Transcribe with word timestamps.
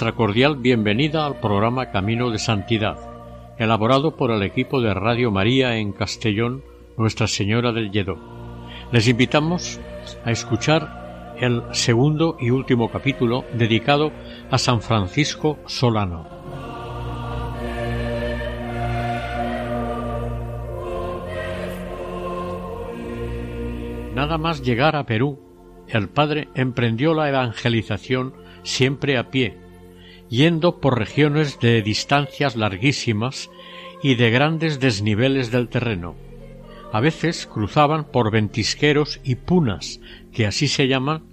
Nuestra 0.00 0.16
cordial 0.16 0.56
bienvenida 0.56 1.26
al 1.26 1.40
programa 1.40 1.90
Camino 1.90 2.30
de 2.30 2.38
Santidad, 2.38 2.96
elaborado 3.58 4.16
por 4.16 4.30
el 4.30 4.42
equipo 4.42 4.80
de 4.80 4.94
Radio 4.94 5.30
María 5.30 5.76
en 5.76 5.92
Castellón, 5.92 6.64
Nuestra 6.96 7.26
Señora 7.26 7.70
del 7.72 7.90
Lledó. 7.90 8.16
Les 8.92 9.06
invitamos 9.08 9.78
a 10.24 10.30
escuchar 10.30 11.34
el 11.38 11.62
segundo 11.72 12.38
y 12.40 12.48
último 12.48 12.90
capítulo 12.90 13.44
dedicado 13.52 14.10
a 14.50 14.56
San 14.56 14.80
Francisco 14.80 15.58
Solano. 15.66 16.26
Nada 24.14 24.38
más 24.38 24.62
llegar 24.62 24.96
a 24.96 25.04
Perú, 25.04 25.38
el 25.88 26.08
padre 26.08 26.48
emprendió 26.54 27.12
la 27.12 27.28
evangelización 27.28 28.32
siempre 28.62 29.18
a 29.18 29.30
pie, 29.30 29.68
yendo 30.30 30.80
por 30.80 30.98
regiones 30.98 31.60
de 31.60 31.82
distancias 31.82 32.56
larguísimas 32.56 33.50
y 34.02 34.14
de 34.14 34.30
grandes 34.30 34.80
desniveles 34.80 35.50
del 35.50 35.68
terreno. 35.68 36.14
A 36.92 37.00
veces 37.00 37.46
cruzaban 37.46 38.04
por 38.04 38.30
ventisqueros 38.30 39.20
y 39.22 39.34
punas, 39.34 40.00
que 40.32 40.46
así 40.46 40.68
se 40.68 40.88
llaman, 40.88 41.24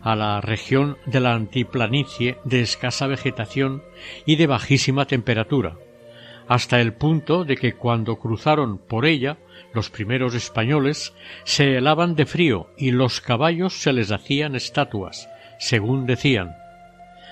a 0.00 0.16
la 0.16 0.40
región 0.40 0.96
de 1.06 1.20
la 1.20 1.34
antiplanicie 1.34 2.38
de 2.44 2.60
escasa 2.60 3.06
vegetación 3.06 3.82
y 4.26 4.36
de 4.36 4.46
bajísima 4.46 5.06
temperatura, 5.06 5.76
hasta 6.46 6.80
el 6.80 6.92
punto 6.92 7.44
de 7.44 7.56
que 7.56 7.74
cuando 7.74 8.16
cruzaron 8.16 8.78
por 8.78 9.06
ella 9.06 9.38
los 9.72 9.90
primeros 9.90 10.34
españoles 10.34 11.14
se 11.44 11.76
helaban 11.76 12.14
de 12.14 12.26
frío 12.26 12.68
y 12.76 12.90
los 12.90 13.20
caballos 13.20 13.80
se 13.80 13.92
les 13.92 14.12
hacían 14.12 14.54
estatuas, 14.54 15.28
según 15.58 16.06
decían. 16.06 16.54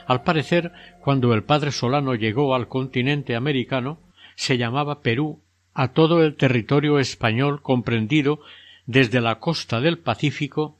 Al 0.06 0.22
parecer, 0.22 0.72
cuando 1.02 1.34
el 1.34 1.42
padre 1.42 1.72
Solano 1.72 2.14
llegó 2.14 2.54
al 2.54 2.68
continente 2.68 3.34
americano, 3.34 3.98
se 4.36 4.56
llamaba 4.56 5.00
Perú 5.00 5.40
a 5.74 5.88
todo 5.88 6.22
el 6.22 6.36
territorio 6.36 7.00
español 7.00 7.60
comprendido 7.60 8.38
desde 8.86 9.20
la 9.20 9.40
costa 9.40 9.80
del 9.80 9.98
Pacífico, 9.98 10.76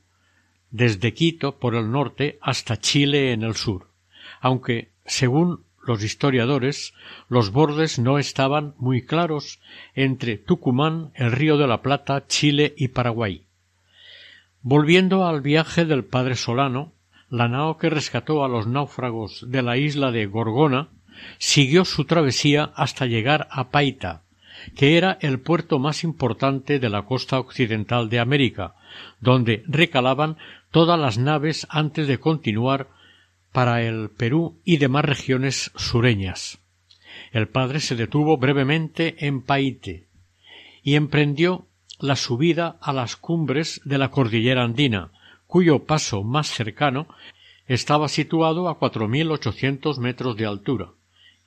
desde 0.70 1.12
Quito 1.12 1.58
por 1.58 1.74
el 1.74 1.90
norte 1.90 2.38
hasta 2.40 2.78
Chile 2.78 3.32
en 3.32 3.42
el 3.42 3.56
sur, 3.56 3.88
aunque, 4.40 4.92
según 5.06 5.64
los 5.84 6.04
historiadores, 6.04 6.94
los 7.28 7.50
bordes 7.50 7.98
no 7.98 8.18
estaban 8.18 8.74
muy 8.78 9.04
claros 9.04 9.58
entre 9.94 10.38
Tucumán, 10.38 11.10
el 11.16 11.32
río 11.32 11.56
de 11.56 11.66
la 11.66 11.82
Plata, 11.82 12.28
Chile 12.28 12.74
y 12.76 12.88
Paraguay. 12.88 13.42
Volviendo 14.60 15.26
al 15.26 15.40
viaje 15.40 15.84
del 15.84 16.04
padre 16.04 16.36
Solano, 16.36 16.92
la 17.32 17.48
nao 17.48 17.78
que 17.78 17.88
rescató 17.88 18.44
a 18.44 18.48
los 18.48 18.66
náufragos 18.66 19.46
de 19.48 19.62
la 19.62 19.78
isla 19.78 20.12
de 20.12 20.26
Gorgona 20.26 20.90
siguió 21.38 21.86
su 21.86 22.04
travesía 22.04 22.72
hasta 22.76 23.06
llegar 23.06 23.48
a 23.50 23.70
Paita, 23.70 24.22
que 24.76 24.98
era 24.98 25.16
el 25.22 25.40
puerto 25.40 25.78
más 25.78 26.04
importante 26.04 26.78
de 26.78 26.90
la 26.90 27.02
costa 27.06 27.38
occidental 27.38 28.10
de 28.10 28.20
América, 28.20 28.74
donde 29.20 29.64
recalaban 29.66 30.36
todas 30.70 31.00
las 31.00 31.16
naves 31.16 31.66
antes 31.70 32.06
de 32.06 32.18
continuar 32.18 32.88
para 33.50 33.82
el 33.82 34.10
Perú 34.10 34.60
y 34.62 34.76
demás 34.76 35.06
regiones 35.06 35.72
sureñas. 35.74 36.58
El 37.32 37.48
padre 37.48 37.80
se 37.80 37.96
detuvo 37.96 38.36
brevemente 38.36 39.26
en 39.26 39.40
Paite 39.40 40.06
y 40.82 40.96
emprendió 40.96 41.66
la 41.98 42.16
subida 42.16 42.76
a 42.82 42.92
las 42.92 43.16
cumbres 43.16 43.80
de 43.86 43.96
la 43.96 44.10
cordillera 44.10 44.64
andina, 44.64 45.12
cuyo 45.52 45.84
paso 45.84 46.22
más 46.22 46.46
cercano 46.48 47.06
estaba 47.66 48.08
situado 48.08 48.70
a 48.70 48.78
cuatro 48.78 49.06
mil 49.06 49.30
ochocientos 49.30 49.98
metros 49.98 50.34
de 50.38 50.46
altura, 50.46 50.92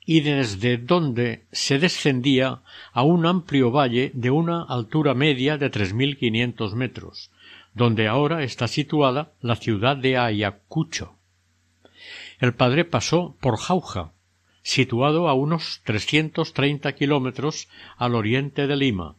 y 0.04 0.20
desde 0.20 0.78
donde 0.78 1.42
se 1.50 1.80
descendía 1.80 2.60
a 2.92 3.02
un 3.02 3.26
amplio 3.26 3.72
valle 3.72 4.12
de 4.14 4.30
una 4.30 4.62
altura 4.62 5.14
media 5.14 5.58
de 5.58 5.70
tres 5.70 5.92
mil 5.92 6.16
quinientos 6.18 6.76
metros, 6.76 7.32
donde 7.74 8.06
ahora 8.06 8.44
está 8.44 8.68
situada 8.68 9.32
la 9.40 9.56
ciudad 9.56 9.96
de 9.96 10.16
Ayacucho. 10.16 11.16
El 12.38 12.54
padre 12.54 12.84
pasó 12.84 13.34
por 13.40 13.58
Jauja, 13.58 14.12
situado 14.62 15.28
a 15.28 15.34
unos 15.34 15.80
trescientos 15.82 16.52
treinta 16.52 16.92
kilómetros 16.92 17.68
al 17.96 18.14
oriente 18.14 18.68
de 18.68 18.76
Lima. 18.76 19.16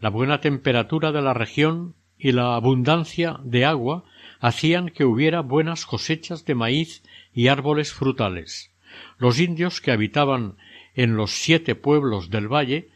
La 0.00 0.10
buena 0.10 0.42
temperatura 0.42 1.12
de 1.12 1.22
la 1.22 1.32
región 1.32 1.94
y 2.22 2.30
la 2.30 2.54
abundancia 2.54 3.40
de 3.42 3.64
agua 3.64 4.04
hacían 4.38 4.90
que 4.90 5.04
hubiera 5.04 5.40
buenas 5.40 5.84
cosechas 5.84 6.44
de 6.44 6.54
maíz 6.54 7.02
y 7.34 7.48
árboles 7.48 7.92
frutales. 7.92 8.70
Los 9.18 9.40
indios 9.40 9.80
que 9.80 9.90
habitaban 9.90 10.56
en 10.94 11.16
los 11.16 11.32
siete 11.32 11.74
pueblos 11.74 12.30
del 12.30 12.46
valle 12.46 12.90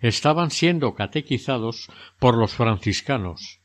estaban 0.00 0.50
siendo 0.50 0.94
catequizados 0.94 1.90
por 2.18 2.38
los 2.38 2.54
franciscanos. 2.54 3.60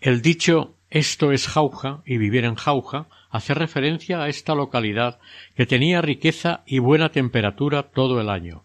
El 0.00 0.22
dicho 0.22 0.74
esto 0.90 1.30
es 1.30 1.46
jauja 1.46 2.02
y 2.04 2.18
vivir 2.18 2.44
en 2.46 2.56
jauja 2.56 3.06
hace 3.30 3.54
referencia 3.54 4.20
a 4.20 4.28
esta 4.28 4.56
localidad 4.56 5.20
que 5.54 5.66
tenía 5.66 6.02
riqueza 6.02 6.64
y 6.66 6.80
buena 6.80 7.10
temperatura 7.10 7.90
todo 7.90 8.20
el 8.20 8.28
año. 8.28 8.64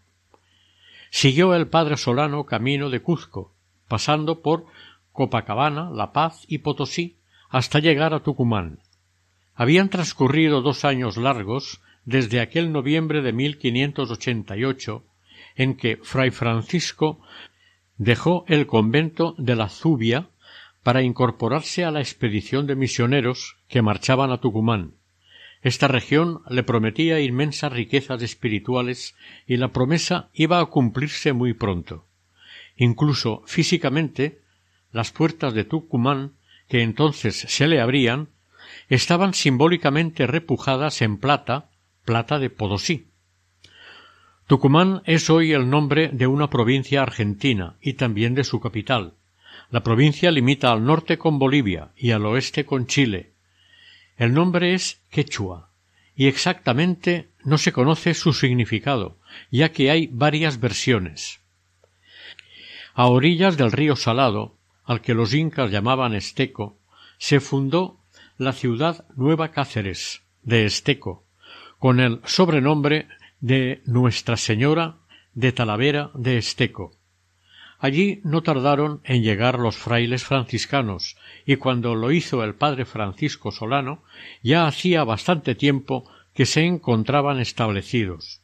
Siguió 1.10 1.54
el 1.54 1.68
padre 1.68 1.96
Solano 1.96 2.46
camino 2.46 2.90
de 2.90 3.00
Cuzco, 3.00 3.54
pasando 3.88 4.40
por 4.42 4.66
Copacabana, 5.12 5.90
La 5.90 6.12
Paz 6.12 6.44
y 6.48 6.58
Potosí, 6.58 7.18
hasta 7.48 7.78
llegar 7.78 8.14
a 8.14 8.20
Tucumán. 8.20 8.80
Habían 9.54 9.90
transcurrido 9.90 10.62
dos 10.62 10.84
años 10.84 11.16
largos 11.16 11.80
desde 12.04 12.40
aquel 12.40 12.72
noviembre 12.72 13.22
de 13.22 13.32
1588 13.32 15.04
en 15.56 15.76
que 15.76 15.98
Fray 16.02 16.30
Francisco 16.30 17.20
dejó 17.98 18.44
el 18.48 18.66
convento 18.66 19.34
de 19.36 19.56
la 19.56 19.68
Zubia 19.68 20.30
para 20.82 21.02
incorporarse 21.02 21.84
a 21.84 21.90
la 21.90 22.00
expedición 22.00 22.66
de 22.66 22.76
misioneros 22.76 23.58
que 23.68 23.82
marchaban 23.82 24.30
a 24.30 24.38
Tucumán. 24.38 24.94
Esta 25.62 25.88
región 25.88 26.40
le 26.48 26.62
prometía 26.62 27.20
inmensas 27.20 27.72
riquezas 27.72 28.22
espirituales 28.22 29.14
y 29.46 29.58
la 29.58 29.68
promesa 29.68 30.30
iba 30.32 30.58
a 30.58 30.66
cumplirse 30.66 31.34
muy 31.34 31.52
pronto. 31.52 32.06
Incluso 32.76 33.42
físicamente 33.44 34.39
las 34.92 35.12
puertas 35.12 35.54
de 35.54 35.64
Tucumán, 35.64 36.32
que 36.68 36.82
entonces 36.82 37.36
se 37.36 37.66
le 37.66 37.80
abrían, 37.80 38.28
estaban 38.88 39.34
simbólicamente 39.34 40.26
repujadas 40.26 41.02
en 41.02 41.18
plata, 41.18 41.70
plata 42.04 42.38
de 42.38 42.50
Podosí. 42.50 43.08
Tucumán 44.46 45.02
es 45.04 45.30
hoy 45.30 45.52
el 45.52 45.70
nombre 45.70 46.08
de 46.12 46.26
una 46.26 46.50
provincia 46.50 47.02
argentina 47.02 47.76
y 47.80 47.94
también 47.94 48.34
de 48.34 48.42
su 48.42 48.60
capital. 48.60 49.14
La 49.70 49.84
provincia 49.84 50.32
limita 50.32 50.72
al 50.72 50.84
norte 50.84 51.18
con 51.18 51.38
Bolivia 51.38 51.92
y 51.96 52.10
al 52.10 52.26
oeste 52.26 52.66
con 52.66 52.86
Chile. 52.86 53.32
El 54.16 54.34
nombre 54.34 54.74
es 54.74 55.00
quechua 55.10 55.70
y 56.16 56.26
exactamente 56.26 57.28
no 57.44 57.58
se 57.58 57.72
conoce 57.72 58.12
su 58.14 58.32
significado, 58.32 59.18
ya 59.50 59.70
que 59.70 59.90
hay 59.90 60.08
varias 60.08 60.58
versiones. 60.58 61.40
A 62.92 63.06
orillas 63.06 63.56
del 63.56 63.70
río 63.72 63.94
Salado, 63.96 64.56
al 64.84 65.00
que 65.00 65.14
los 65.14 65.34
incas 65.34 65.70
llamaban 65.70 66.14
Esteco, 66.14 66.78
se 67.18 67.40
fundó 67.40 68.00
la 68.38 68.52
ciudad 68.52 69.06
Nueva 69.16 69.50
Cáceres 69.50 70.22
de 70.42 70.64
Esteco, 70.64 71.24
con 71.78 72.00
el 72.00 72.20
sobrenombre 72.24 73.08
de 73.40 73.82
Nuestra 73.86 74.36
Señora 74.36 74.96
de 75.34 75.52
Talavera 75.52 76.10
de 76.14 76.38
Esteco. 76.38 76.92
Allí 77.78 78.20
no 78.24 78.42
tardaron 78.42 79.00
en 79.04 79.22
llegar 79.22 79.58
los 79.58 79.76
frailes 79.76 80.24
franciscanos, 80.24 81.16
y 81.46 81.56
cuando 81.56 81.94
lo 81.94 82.10
hizo 82.10 82.44
el 82.44 82.54
padre 82.54 82.84
Francisco 82.84 83.52
Solano, 83.52 84.02
ya 84.42 84.66
hacía 84.66 85.04
bastante 85.04 85.54
tiempo 85.54 86.10
que 86.34 86.46
se 86.46 86.64
encontraban 86.64 87.40
establecidos 87.40 88.40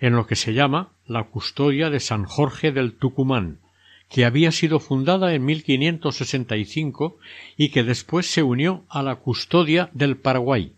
en 0.00 0.14
lo 0.14 0.26
que 0.26 0.36
se 0.36 0.54
llama 0.54 0.92
la 1.06 1.24
custodia 1.24 1.90
de 1.90 2.00
San 2.00 2.24
Jorge 2.24 2.72
del 2.72 2.94
Tucumán, 2.94 3.60
que 4.08 4.24
había 4.24 4.52
sido 4.52 4.80
fundada 4.80 5.34
en 5.34 5.44
1565 5.44 7.18
y 7.56 7.68
que 7.68 7.84
después 7.84 8.26
se 8.26 8.42
unió 8.42 8.84
a 8.88 9.02
la 9.02 9.16
custodia 9.16 9.90
del 9.92 10.16
Paraguay. 10.16 10.72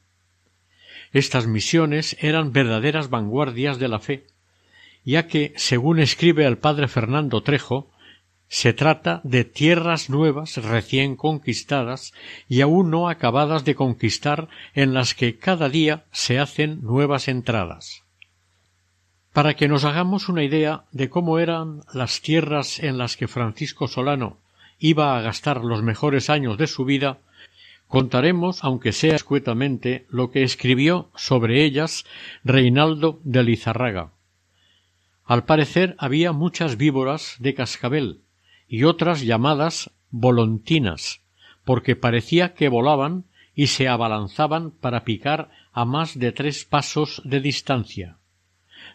Estas 1.13 1.47
misiones 1.47 2.17
eran 2.21 2.53
verdaderas 2.53 3.11
vanguardias 3.11 3.79
de 3.79 3.89
la 3.89 4.01
fe, 4.01 4.27
ya 5.05 5.27
que, 5.27 5.53
según 5.57 5.99
escribe 5.99 6.45
el 6.45 6.59
padre 6.59 6.89
Fernando 6.89 7.43
Trejo, 7.43 7.91
se 8.49 8.73
trata 8.73 9.21
de 9.23 9.45
tierras 9.45 10.11
nuevas 10.11 10.57
recién 10.57 11.15
conquistadas 11.15 12.13
y 12.49 12.63
aún 12.63 12.91
no 12.91 13.09
acabadas 13.09 13.65
de 13.65 13.77
conquistar 13.77 14.49
en 14.75 14.93
las 14.93 15.15
que 15.15 15.39
cada 15.39 15.69
día 15.69 16.05
se 16.11 16.41
hacen 16.41 16.83
nuevas 16.83 17.29
entradas. 17.29 18.03
Para 19.41 19.55
que 19.55 19.69
nos 19.69 19.87
hagamos 19.87 20.29
una 20.29 20.45
idea 20.45 20.85
de 20.93 21.09
cómo 21.09 21.39
eran 21.39 21.81
las 21.95 22.21
tierras 22.21 22.79
en 22.79 22.99
las 22.99 23.17
que 23.17 23.27
Francisco 23.27 23.89
Solano 23.89 24.37
iba 24.79 25.17
a 25.17 25.23
gastar 25.23 25.65
los 25.65 25.83
mejores 25.83 26.29
años 26.29 26.59
de 26.59 26.67
su 26.67 26.85
vida, 26.85 27.21
contaremos, 27.89 28.63
aunque 28.63 28.93
sea 28.93 29.17
escuetamente, 29.17 30.05
lo 30.11 30.31
que 30.31 30.43
escribió 30.43 31.09
sobre 31.15 31.65
ellas 31.65 32.05
Reinaldo 32.45 33.19
de 33.25 33.43
Lizarraga. 33.43 34.11
Al 35.25 35.45
parecer 35.45 35.95
había 35.97 36.33
muchas 36.33 36.77
víboras 36.77 37.37
de 37.39 37.55
cascabel 37.55 38.21
y 38.69 38.85
otras 38.85 39.23
llamadas 39.23 39.91
volontinas, 40.11 41.23
porque 41.65 41.97
parecía 41.97 42.53
que 42.53 42.69
volaban 42.69 43.25
y 43.55 43.69
se 43.69 43.89
abalanzaban 43.89 44.71
para 44.71 45.05
picar 45.05 45.49
a 45.73 45.87
más 45.87 46.19
de 46.19 46.31
tres 46.33 46.67
pasos 46.67 47.23
de 47.25 47.41
distancia. 47.41 48.20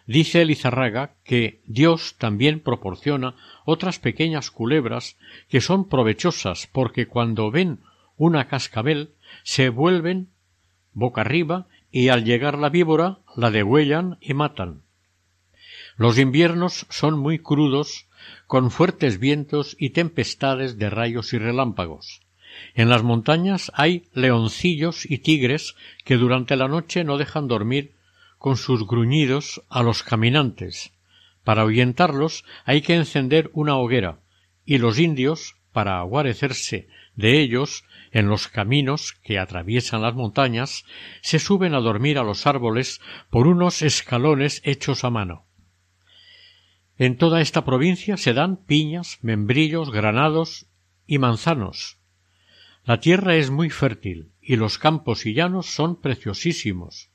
Dice 0.06 0.44
Lizarraga 0.44 1.14
que 1.24 1.60
Dios 1.66 2.14
también 2.16 2.60
proporciona 2.60 3.34
otras 3.64 3.98
pequeñas 3.98 4.52
culebras 4.52 5.16
que 5.48 5.60
son 5.60 5.88
provechosas 5.88 6.68
porque 6.72 7.06
cuando 7.06 7.50
ven 7.50 7.80
una 8.16 8.46
cascabel 8.46 9.10
se 9.42 9.68
vuelven 9.68 10.28
boca 10.92 11.22
arriba 11.22 11.66
y 11.90 12.08
al 12.08 12.24
llegar 12.24 12.56
la 12.56 12.68
víbora 12.68 13.18
la 13.34 13.50
degüellan 13.50 14.18
y 14.20 14.32
matan. 14.34 14.82
Los 15.96 16.18
inviernos 16.18 16.86
son 16.88 17.18
muy 17.18 17.38
crudos, 17.38 18.06
con 18.46 18.70
fuertes 18.70 19.18
vientos 19.18 19.76
y 19.78 19.90
tempestades 19.90 20.78
de 20.78 20.90
rayos 20.90 21.32
y 21.32 21.38
relámpagos. 21.38 22.22
En 22.74 22.88
las 22.88 23.02
montañas 23.02 23.72
hay 23.74 24.04
leoncillos 24.12 25.10
y 25.10 25.18
tigres 25.18 25.74
que 26.04 26.16
durante 26.16 26.56
la 26.56 26.68
noche 26.68 27.02
no 27.02 27.18
dejan 27.18 27.48
dormir 27.48 27.95
con 28.38 28.56
sus 28.56 28.86
gruñidos 28.86 29.62
a 29.68 29.82
los 29.82 30.02
caminantes. 30.02 30.92
Para 31.44 31.62
ahuyentarlos 31.62 32.44
hay 32.64 32.82
que 32.82 32.94
encender 32.94 33.50
una 33.52 33.76
hoguera, 33.76 34.20
y 34.64 34.78
los 34.78 34.98
indios, 34.98 35.56
para 35.72 35.98
aguarecerse 35.98 36.88
de 37.14 37.40
ellos 37.40 37.84
en 38.10 38.28
los 38.28 38.48
caminos 38.48 39.12
que 39.22 39.38
atraviesan 39.38 40.02
las 40.02 40.14
montañas, 40.14 40.84
se 41.22 41.38
suben 41.38 41.74
a 41.74 41.80
dormir 41.80 42.18
a 42.18 42.24
los 42.24 42.46
árboles 42.46 43.00
por 43.30 43.46
unos 43.46 43.82
escalones 43.82 44.60
hechos 44.64 45.04
a 45.04 45.10
mano. 45.10 45.46
En 46.98 47.16
toda 47.16 47.40
esta 47.40 47.64
provincia 47.64 48.16
se 48.16 48.32
dan 48.32 48.64
piñas, 48.64 49.18
membrillos, 49.22 49.90
granados 49.90 50.66
y 51.06 51.18
manzanos. 51.18 51.98
La 52.84 53.00
tierra 53.00 53.36
es 53.36 53.50
muy 53.50 53.68
fértil 53.68 54.32
y 54.40 54.56
los 54.56 54.78
campos 54.78 55.26
y 55.26 55.34
llanos 55.34 55.66
son 55.66 56.00
preciosísimos. 56.00 57.10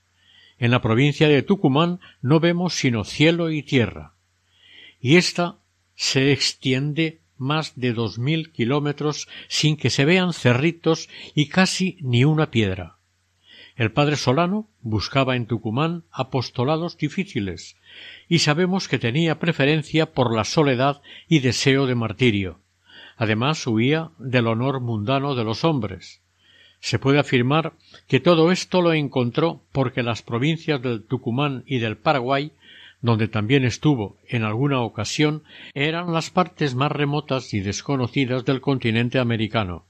En 0.62 0.70
la 0.70 0.80
provincia 0.80 1.28
de 1.28 1.42
Tucumán 1.42 2.00
no 2.22 2.40
vemos 2.40 2.76
sino 2.76 3.04
cielo 3.04 3.50
y 3.50 3.64
tierra, 3.64 4.14
y 5.00 5.16
ésta 5.16 5.58
se 5.96 6.32
extiende 6.32 7.22
más 7.36 7.74
de 7.80 7.94
dos 7.94 8.20
mil 8.20 8.52
kilómetros 8.52 9.28
sin 9.48 9.76
que 9.76 9.90
se 9.90 10.06
vean 10.06 10.34
cerritos 10.34 11.10
y 11.34 11.48
casi 11.48 11.98
ni 12.02 12.26
una 12.26 12.52
piedra. 12.52 12.98
El 13.76 13.92
padre 13.92 14.18
Solano 14.18 14.70
buscaba 14.82 15.36
en 15.36 15.48
Tucumán 15.48 16.04
apostolados 16.12 16.96
difíciles, 16.96 17.76
y 18.30 18.38
sabemos 18.38 18.88
que 18.88 19.00
tenía 19.00 19.40
preferencia 19.40 20.14
por 20.14 20.32
la 20.32 20.44
soledad 20.44 21.02
y 21.28 21.40
deseo 21.40 21.88
de 21.88 21.96
martirio. 21.96 22.60
Además 23.18 23.66
huía 23.66 24.12
del 24.20 24.46
honor 24.46 24.80
mundano 24.80 25.34
de 25.34 25.44
los 25.44 25.64
hombres. 25.64 26.21
Se 26.82 26.98
puede 26.98 27.20
afirmar 27.20 27.74
que 28.08 28.20
todo 28.20 28.52
esto 28.52 28.82
lo 28.82 28.94
encontró 28.94 29.62
porque 29.72 30.02
las 30.02 30.24
provincias 30.24 30.82
del 30.82 31.04
Tucumán 31.04 31.64
y 31.68 31.78
del 31.78 31.96
Paraguay, 31.96 32.54
donde 33.02 33.28
también 33.28 33.64
estuvo 33.64 34.18
en 34.28 34.44
alguna 34.44 34.82
ocasión, 34.82 35.44
eran 35.76 36.12
las 36.12 36.32
partes 36.32 36.74
más 36.74 36.92
remotas 36.92 37.54
y 37.54 37.60
desconocidas 37.60 38.46
del 38.46 38.62
continente 38.62 39.20
americano. 39.20 39.86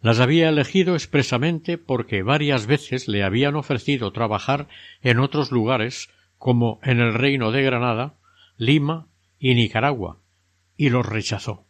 Las 0.00 0.20
había 0.20 0.48
elegido 0.48 0.94
expresamente 0.94 1.78
porque 1.78 2.22
varias 2.22 2.66
veces 2.66 3.08
le 3.08 3.22
habían 3.22 3.54
ofrecido 3.54 4.10
trabajar 4.10 4.68
en 5.02 5.20
otros 5.20 5.52
lugares, 5.52 6.08
como 6.38 6.80
en 6.82 6.98
el 6.98 7.14
Reino 7.14 7.52
de 7.52 7.62
Granada, 7.62 8.14
Lima 8.56 9.06
y 9.38 9.54
Nicaragua, 9.54 10.18
y 10.76 10.88
los 10.88 11.06
rechazó. 11.06 11.66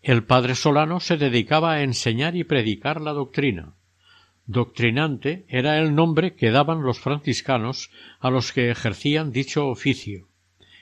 El 0.00 0.24
padre 0.24 0.56
Solano 0.56 0.98
se 0.98 1.16
dedicaba 1.18 1.74
a 1.74 1.82
enseñar 1.82 2.34
y 2.34 2.42
predicar 2.42 3.00
la 3.00 3.12
doctrina. 3.12 3.74
Doctrinante 4.46 5.44
era 5.48 5.78
el 5.78 5.94
nombre 5.94 6.34
que 6.34 6.50
daban 6.50 6.82
los 6.82 6.98
franciscanos 6.98 7.90
a 8.18 8.30
los 8.30 8.52
que 8.52 8.70
ejercían 8.70 9.32
dicho 9.32 9.68
oficio. 9.68 10.26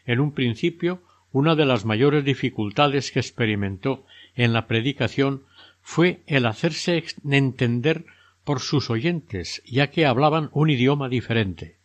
En 0.07 0.21
un 0.21 0.33
principio, 0.33 1.03
una 1.33 1.55
de 1.55 1.67
las 1.67 1.85
mayores 1.85 2.25
dificultades 2.25 3.13
que 3.13 3.21
experimentó 3.21 4.05
en 4.35 4.53
la 4.53 4.67
predicación 4.67 5.45
fue 5.83 6.23
el 6.27 6.47
hacerse 6.47 7.05
entender 7.29 8.07
por 8.45 8.61
sus 8.61 8.91
oyentes, 8.91 9.63
ya 9.67 9.91
que 9.91 10.07
hablaban 10.07 10.51
un 10.53 10.71
idioma 10.71 11.09
diferente. 11.09 11.77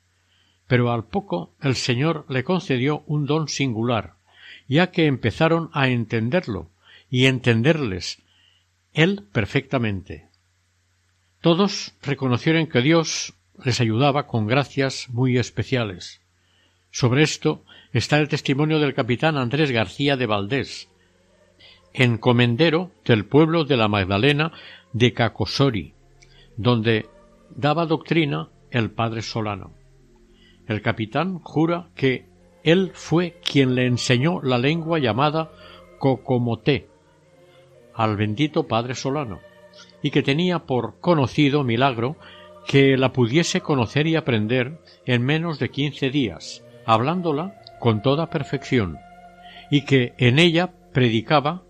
Pero 0.68 0.92
al 0.92 1.06
poco 1.06 1.54
el 1.62 1.76
Señor 1.76 2.26
le 2.30 2.44
concedió 2.44 3.04
un 3.06 3.26
don 3.26 3.48
singular, 3.48 4.16
ya 4.68 4.92
que 4.92 5.06
empezaron 5.06 5.70
a 5.74 5.90
entenderlo 5.90 6.72
y 7.10 7.26
entenderles 7.26 8.24
él 8.94 9.26
perfectamente. 9.32 10.30
Todos 11.46 11.94
reconocieron 12.02 12.66
que 12.66 12.82
Dios 12.82 13.36
les 13.64 13.80
ayudaba 13.80 14.26
con 14.26 14.48
gracias 14.48 15.10
muy 15.12 15.38
especiales. 15.38 16.20
Sobre 16.90 17.22
esto 17.22 17.64
está 17.94 18.18
el 18.18 18.30
testimonio 18.30 18.80
del 18.80 18.96
capitán 18.96 19.38
Andrés 19.38 19.70
García 19.70 20.18
de 20.18 20.26
Valdés, 20.26 20.90
encomendero 21.94 22.90
del 23.06 23.26
pueblo 23.26 23.64
de 23.64 23.78
la 23.78 23.88
Magdalena 23.88 24.54
de 24.92 25.14
Cacosori, 25.14 25.94
donde 26.58 27.06
daba 27.52 27.86
doctrina 27.86 28.50
el 28.72 28.90
padre 28.90 29.22
Solano. 29.22 29.72
El 30.66 30.82
capitán 30.82 31.38
jura 31.38 31.90
que 31.94 32.26
él 32.64 32.90
fue 32.96 33.40
quien 33.46 33.76
le 33.76 33.86
enseñó 33.86 34.42
la 34.42 34.58
lengua 34.58 34.98
llamada 34.98 35.52
Cocomoté 36.00 36.90
al 37.94 38.18
bendito 38.18 38.64
padre 38.64 38.96
Solano, 38.96 39.42
y 40.06 40.12
que 40.12 40.22
tenía 40.22 40.68
por 40.68 41.00
conocido 41.00 41.64
milagro 41.64 42.16
que 42.68 42.96
la 42.96 43.12
pudiese 43.12 43.62
conocer 43.62 44.06
y 44.06 44.16
aprender 44.16 44.80
en 45.08 45.24
menos 45.24 45.58
de 45.58 45.72
quince 45.72 46.12
días, 46.12 46.64
hablándola 46.86 47.60
con 47.80 48.04
toda 48.04 48.30
perfección, 48.30 49.00
y 49.72 49.84
que 49.86 50.14
en 50.20 50.38
ella 50.38 50.76
predicaba, 50.94 51.64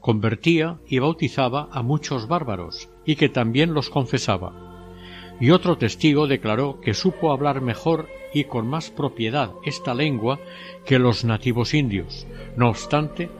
convertía 0.00 0.80
y 0.86 0.98
bautizaba 0.98 1.70
a 1.72 1.80
muchos 1.82 2.28
bárbaros, 2.28 2.90
y 3.06 3.16
que 3.16 3.30
también 3.30 3.72
los 3.72 3.88
confesaba. 3.88 4.52
Y 5.40 5.50
otro 5.50 5.78
testigo 5.78 6.26
declaró 6.26 6.78
que 6.78 6.92
supo 6.92 7.32
hablar 7.32 7.62
mejor 7.62 8.06
y 8.34 8.44
con 8.44 8.66
más 8.66 8.90
propiedad 8.90 9.50
esta 9.64 9.94
lengua 9.94 10.38
que 10.84 10.98
los 10.98 11.24
nativos 11.24 11.72
indios, 11.72 12.26
no 12.54 12.68
obstante 12.68 13.30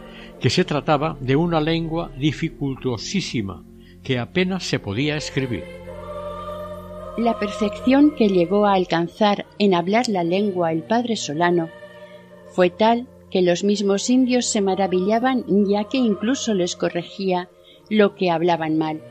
que 0.41 0.49
se 0.49 0.65
trataba 0.65 1.19
de 1.21 1.37
una 1.37 1.61
lengua 1.61 2.11
dificultosísima, 2.17 3.63
que 4.03 4.19
apenas 4.19 4.65
se 4.65 4.79
podía 4.79 5.17
escribir. 5.17 5.65
La 7.19 7.39
perfección 7.39 8.15
que 8.17 8.29
llegó 8.29 8.67
a 8.67 8.75
alcanzar 8.75 9.47
en 9.59 9.75
hablar 9.75 10.09
la 10.09 10.25
lengua 10.25 10.73
el 10.73 10.83
padre 10.83 11.17
Solano 11.17 11.69
fue 12.53 12.71
tal 12.71 13.07
que 13.31 13.43
los 13.43 13.65
mismos 13.65 14.11
indios 14.11 14.47
se 14.47 14.61
maravillaban 14.61 15.45
ya 15.67 15.85
que 15.85 15.99
incluso 15.99 16.55
les 16.55 16.77
corregía 16.77 17.49
lo 17.89 18.15
que 18.15 18.31
hablaban 18.31 18.79
mal, 18.79 19.03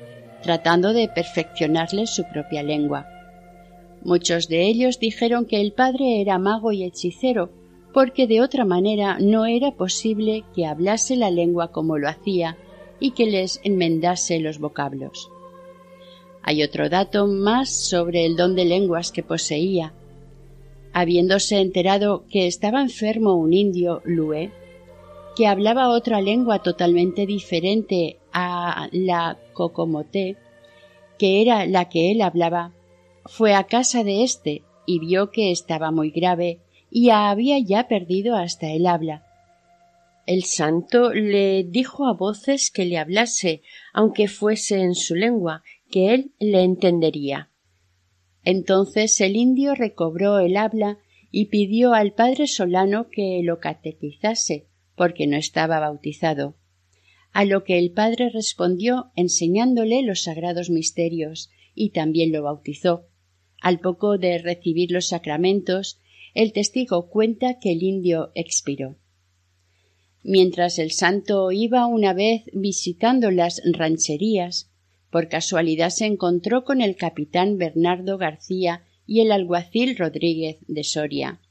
tratando 0.42 0.94
de 0.94 1.08
perfeccionarles 1.08 2.10
su 2.10 2.24
propia 2.32 2.64
lengua. 2.64 3.08
Muchos 4.04 4.48
de 4.48 4.66
ellos 4.66 5.00
dijeron 5.00 5.46
que 5.46 5.62
el 5.62 5.74
padre 5.74 6.22
era 6.22 6.40
mago 6.40 6.72
y 6.72 6.84
hechicero, 6.84 7.52
porque 7.94 8.26
de 8.26 8.42
otra 8.42 8.66
manera 8.66 9.18
no 9.20 9.46
era 9.46 9.72
posible 9.72 10.44
que 10.56 10.66
hablase 10.66 11.16
la 11.16 11.30
lengua 11.30 11.72
como 11.72 11.98
lo 11.98 12.10
hacía 12.10 12.58
y 13.02 13.12
que 13.12 13.26
les 13.26 13.60
enmendase 13.66 14.40
los 14.40 14.60
vocablos. 14.60 15.30
Hay 16.44 16.64
otro 16.64 16.88
dato 16.88 17.28
más 17.28 17.70
sobre 17.70 18.26
el 18.26 18.38
don 18.38 18.56
de 18.56 18.64
lenguas 18.64 19.12
que 19.12 19.24
poseía. 19.24 19.94
Habiéndose 20.94 21.60
enterado 21.60 22.24
que 22.32 22.48
estaba 22.48 22.82
enfermo 22.82 23.36
un 23.36 23.54
indio, 23.54 24.02
Lue, 24.06 24.52
que 25.36 25.48
hablaba 25.48 25.90
otra 25.90 26.22
lengua 26.22 26.60
totalmente 26.60 27.26
diferente 27.26 28.20
a 28.32 28.88
la 28.92 29.38
cocomoté, 29.54 30.38
que 31.18 31.42
era 31.42 31.66
la 31.66 31.90
que 31.90 32.12
él 32.12 32.22
hablaba, 32.22 32.72
fue 33.26 33.54
a 33.54 33.66
casa 33.66 34.04
de 34.04 34.24
éste 34.24 34.64
y 34.86 35.00
vio 35.00 35.32
que 35.32 35.52
estaba 35.52 35.92
muy 35.92 36.12
grave 36.12 36.60
y 36.90 37.10
había 37.10 37.58
ya 37.60 37.88
perdido 37.88 38.36
hasta 38.36 38.70
el 38.72 38.86
habla. 38.86 39.26
El 40.26 40.44
santo 40.44 41.14
le 41.14 41.64
dijo 41.64 42.08
a 42.08 42.14
voces 42.14 42.72
que 42.72 42.86
le 42.86 42.98
hablase, 42.98 43.64
aunque 43.94 44.28
fuese 44.28 44.80
en 44.82 44.96
su 44.96 45.16
lengua, 45.16 45.64
que 45.90 46.14
él 46.14 46.34
le 46.40 46.64
entendería. 46.64 47.52
Entonces 48.44 49.20
el 49.22 49.36
indio 49.36 49.76
recobró 49.76 50.40
el 50.40 50.58
habla 50.58 51.00
y 51.32 51.46
pidió 51.46 51.94
al 51.94 52.14
padre 52.14 52.48
Solano 52.48 53.10
que 53.10 53.42
lo 53.44 53.60
catequizase, 53.60 54.68
porque 54.96 55.28
no 55.28 55.38
estaba 55.38 55.80
bautizado. 55.80 56.56
A 57.32 57.46
lo 57.46 57.64
que 57.64 57.80
el 57.80 57.92
padre 57.92 58.30
respondió 58.30 59.12
enseñándole 59.16 60.04
los 60.04 60.24
sagrados 60.24 60.70
misterios 60.70 61.50
y 61.74 61.92
también 61.92 62.32
lo 62.32 62.44
bautizó. 62.44 63.08
Al 63.62 63.80
poco 63.80 64.18
de 64.18 64.38
recibir 64.38 64.92
los 64.92 65.08
sacramentos, 65.08 66.00
el 66.34 66.52
testigo 66.52 67.10
cuenta 67.10 67.60
que 67.60 67.72
el 67.72 67.84
indio 67.84 68.32
expiró. 68.36 68.98
Mientras 70.24 70.80
el 70.80 70.92
santo 70.92 71.52
iba 71.52 71.86
una 71.88 72.14
vez 72.14 72.44
visitando 72.54 73.32
las 73.32 73.62
rancherías, 73.66 74.70
por 75.10 75.28
casualidad 75.28 75.90
se 75.90 76.06
encontró 76.06 76.64
con 76.64 76.82
el 76.82 76.96
capitán 76.96 77.58
Bernardo 77.58 78.18
García 78.18 78.84
y 79.06 79.22
el 79.22 79.32
alguacil 79.32 79.98
Rodríguez 79.98 80.58
de 80.68 80.84
Soria, 80.84 81.42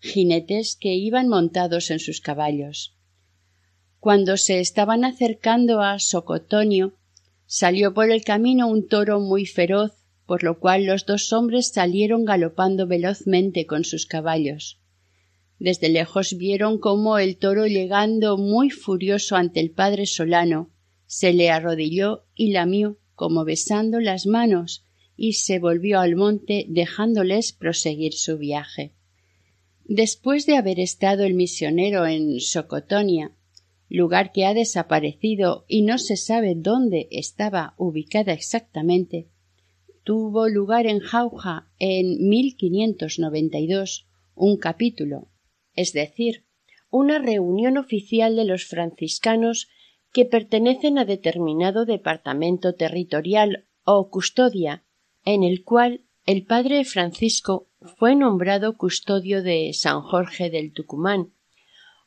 jinetes 0.00 0.76
que 0.76 0.94
iban 0.94 1.28
montados 1.28 1.90
en 1.90 1.98
sus 1.98 2.20
caballos. 2.20 2.96
Cuando 4.00 4.36
se 4.36 4.60
estaban 4.60 5.04
acercando 5.04 5.82
a 5.82 5.98
Socotonio, 5.98 6.94
salió 7.46 7.94
por 7.94 8.10
el 8.10 8.24
camino 8.24 8.66
un 8.68 8.88
toro 8.88 9.20
muy 9.20 9.46
feroz 9.46 9.92
por 10.26 10.42
lo 10.42 10.58
cual 10.58 10.84
los 10.84 11.06
dos 11.06 11.32
hombres 11.32 11.68
salieron 11.68 12.24
galopando 12.24 12.86
velozmente 12.86 13.66
con 13.66 13.84
sus 13.84 14.06
caballos. 14.06 14.80
Desde 15.58 15.88
lejos 15.88 16.36
vieron 16.36 16.78
cómo 16.78 17.18
el 17.18 17.38
toro 17.38 17.66
llegando 17.66 18.36
muy 18.36 18.70
furioso 18.70 19.36
ante 19.36 19.60
el 19.60 19.70
padre 19.70 20.06
Solano, 20.06 20.70
se 21.06 21.32
le 21.32 21.50
arrodilló 21.50 22.24
y 22.34 22.50
lamió 22.50 22.98
como 23.14 23.44
besando 23.44 24.00
las 24.00 24.26
manos 24.26 24.84
y 25.16 25.32
se 25.34 25.58
volvió 25.58 26.00
al 26.00 26.14
monte 26.14 26.66
dejándoles 26.68 27.52
proseguir 27.52 28.12
su 28.12 28.36
viaje. 28.36 28.92
Después 29.84 30.46
de 30.46 30.56
haber 30.56 30.78
estado 30.78 31.24
el 31.24 31.34
misionero 31.34 32.06
en 32.06 32.40
Socotonia, 32.40 33.32
lugar 33.88 34.32
que 34.32 34.44
ha 34.44 34.52
desaparecido 34.52 35.64
y 35.68 35.82
no 35.82 35.96
se 35.98 36.16
sabe 36.16 36.54
dónde 36.54 37.08
estaba 37.10 37.74
ubicada 37.78 38.32
exactamente, 38.32 39.28
tuvo 40.04 40.48
lugar 40.48 40.86
en 40.86 40.98
Jauja 40.98 41.70
en 41.78 42.28
1592 42.28 44.06
un 44.34 44.58
capítulo, 44.58 45.28
es 45.76 45.92
decir, 45.92 46.44
una 46.90 47.18
reunión 47.18 47.76
oficial 47.76 48.36
de 48.36 48.44
los 48.44 48.64
franciscanos 48.64 49.68
que 50.12 50.24
pertenecen 50.24 50.98
a 50.98 51.04
determinado 51.04 51.84
departamento 51.84 52.74
territorial 52.74 53.66
o 53.84 54.08
custodia, 54.10 54.84
en 55.24 55.42
el 55.42 55.62
cual 55.62 56.00
el 56.24 56.44
padre 56.44 56.84
Francisco 56.84 57.68
fue 57.80 58.16
nombrado 58.16 58.76
custodio 58.76 59.42
de 59.42 59.72
San 59.74 60.00
Jorge 60.00 60.50
del 60.50 60.72
Tucumán, 60.72 61.32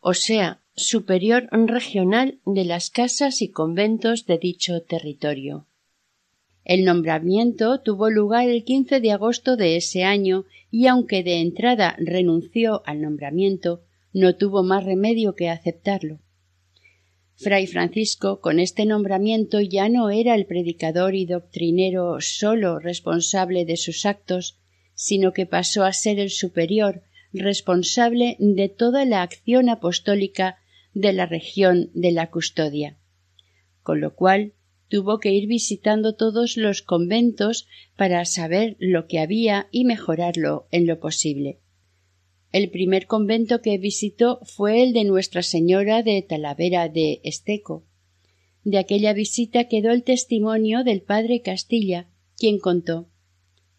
o 0.01 0.13
sea, 0.13 0.61
superior 0.75 1.47
regional 1.51 2.39
de 2.45 2.65
las 2.65 2.89
casas 2.89 3.41
y 3.41 3.49
conventos 3.49 4.25
de 4.25 4.37
dicho 4.37 4.81
territorio. 4.81 5.68
El 6.65 6.85
nombramiento 6.85 7.79
tuvo 7.81 8.09
lugar 8.09 8.47
el 8.47 8.63
15 8.63 8.99
de 8.99 9.11
agosto 9.11 9.55
de 9.55 9.75
ese 9.75 10.03
año 10.03 10.45
y 10.69 10.87
aunque 10.87 11.23
de 11.23 11.41
entrada 11.41 11.95
renunció 11.97 12.83
al 12.85 13.01
nombramiento, 13.01 13.81
no 14.13 14.35
tuvo 14.35 14.63
más 14.63 14.83
remedio 14.83 15.35
que 15.35 15.49
aceptarlo. 15.49 16.19
Fray 17.35 17.67
Francisco, 17.67 18.41
con 18.41 18.59
este 18.59 18.85
nombramiento, 18.85 19.61
ya 19.61 19.87
no 19.87 20.09
era 20.09 20.35
el 20.35 20.45
predicador 20.45 21.15
y 21.15 21.25
doctrinero 21.25 22.19
solo 22.19 22.79
responsable 22.79 23.63
de 23.63 23.77
sus 23.77 24.05
actos, 24.05 24.59
sino 24.93 25.31
que 25.31 25.45
pasó 25.45 25.85
a 25.85 25.93
ser 25.93 26.19
el 26.19 26.31
superior, 26.31 27.01
responsable 27.31 28.35
de 28.39 28.67
toda 28.67 29.05
la 29.05 29.21
acción 29.21 29.69
apostólica 29.69 30.57
de 30.93 31.13
la 31.13 31.25
región 31.25 31.89
de 31.93 32.11
la 32.11 32.29
custodia. 32.29 32.97
Con 33.83 34.01
lo 34.01 34.15
cual 34.15 34.53
tuvo 34.89 35.19
que 35.19 35.31
ir 35.31 35.47
visitando 35.47 36.15
todos 36.15 36.57
los 36.57 36.81
conventos 36.81 37.67
para 37.95 38.25
saber 38.25 38.75
lo 38.79 39.07
que 39.07 39.19
había 39.19 39.67
y 39.71 39.85
mejorarlo 39.85 40.67
en 40.71 40.87
lo 40.87 40.99
posible. 40.99 41.59
El 42.51 42.69
primer 42.71 43.05
convento 43.05 43.61
que 43.61 43.77
visitó 43.77 44.39
fue 44.43 44.81
el 44.83 44.91
de 44.93 45.03
Nuestra 45.03 45.43
Señora 45.43 46.01
de 46.01 46.21
Talavera 46.23 46.89
de 46.89 47.21
Esteco. 47.23 47.85
De 48.63 48.79
aquella 48.79 49.13
visita 49.13 49.67
quedó 49.67 49.91
el 49.91 50.03
testimonio 50.03 50.83
del 50.83 51.01
padre 51.01 51.41
Castilla, 51.41 52.09
quien 52.35 52.59
contó 52.59 53.09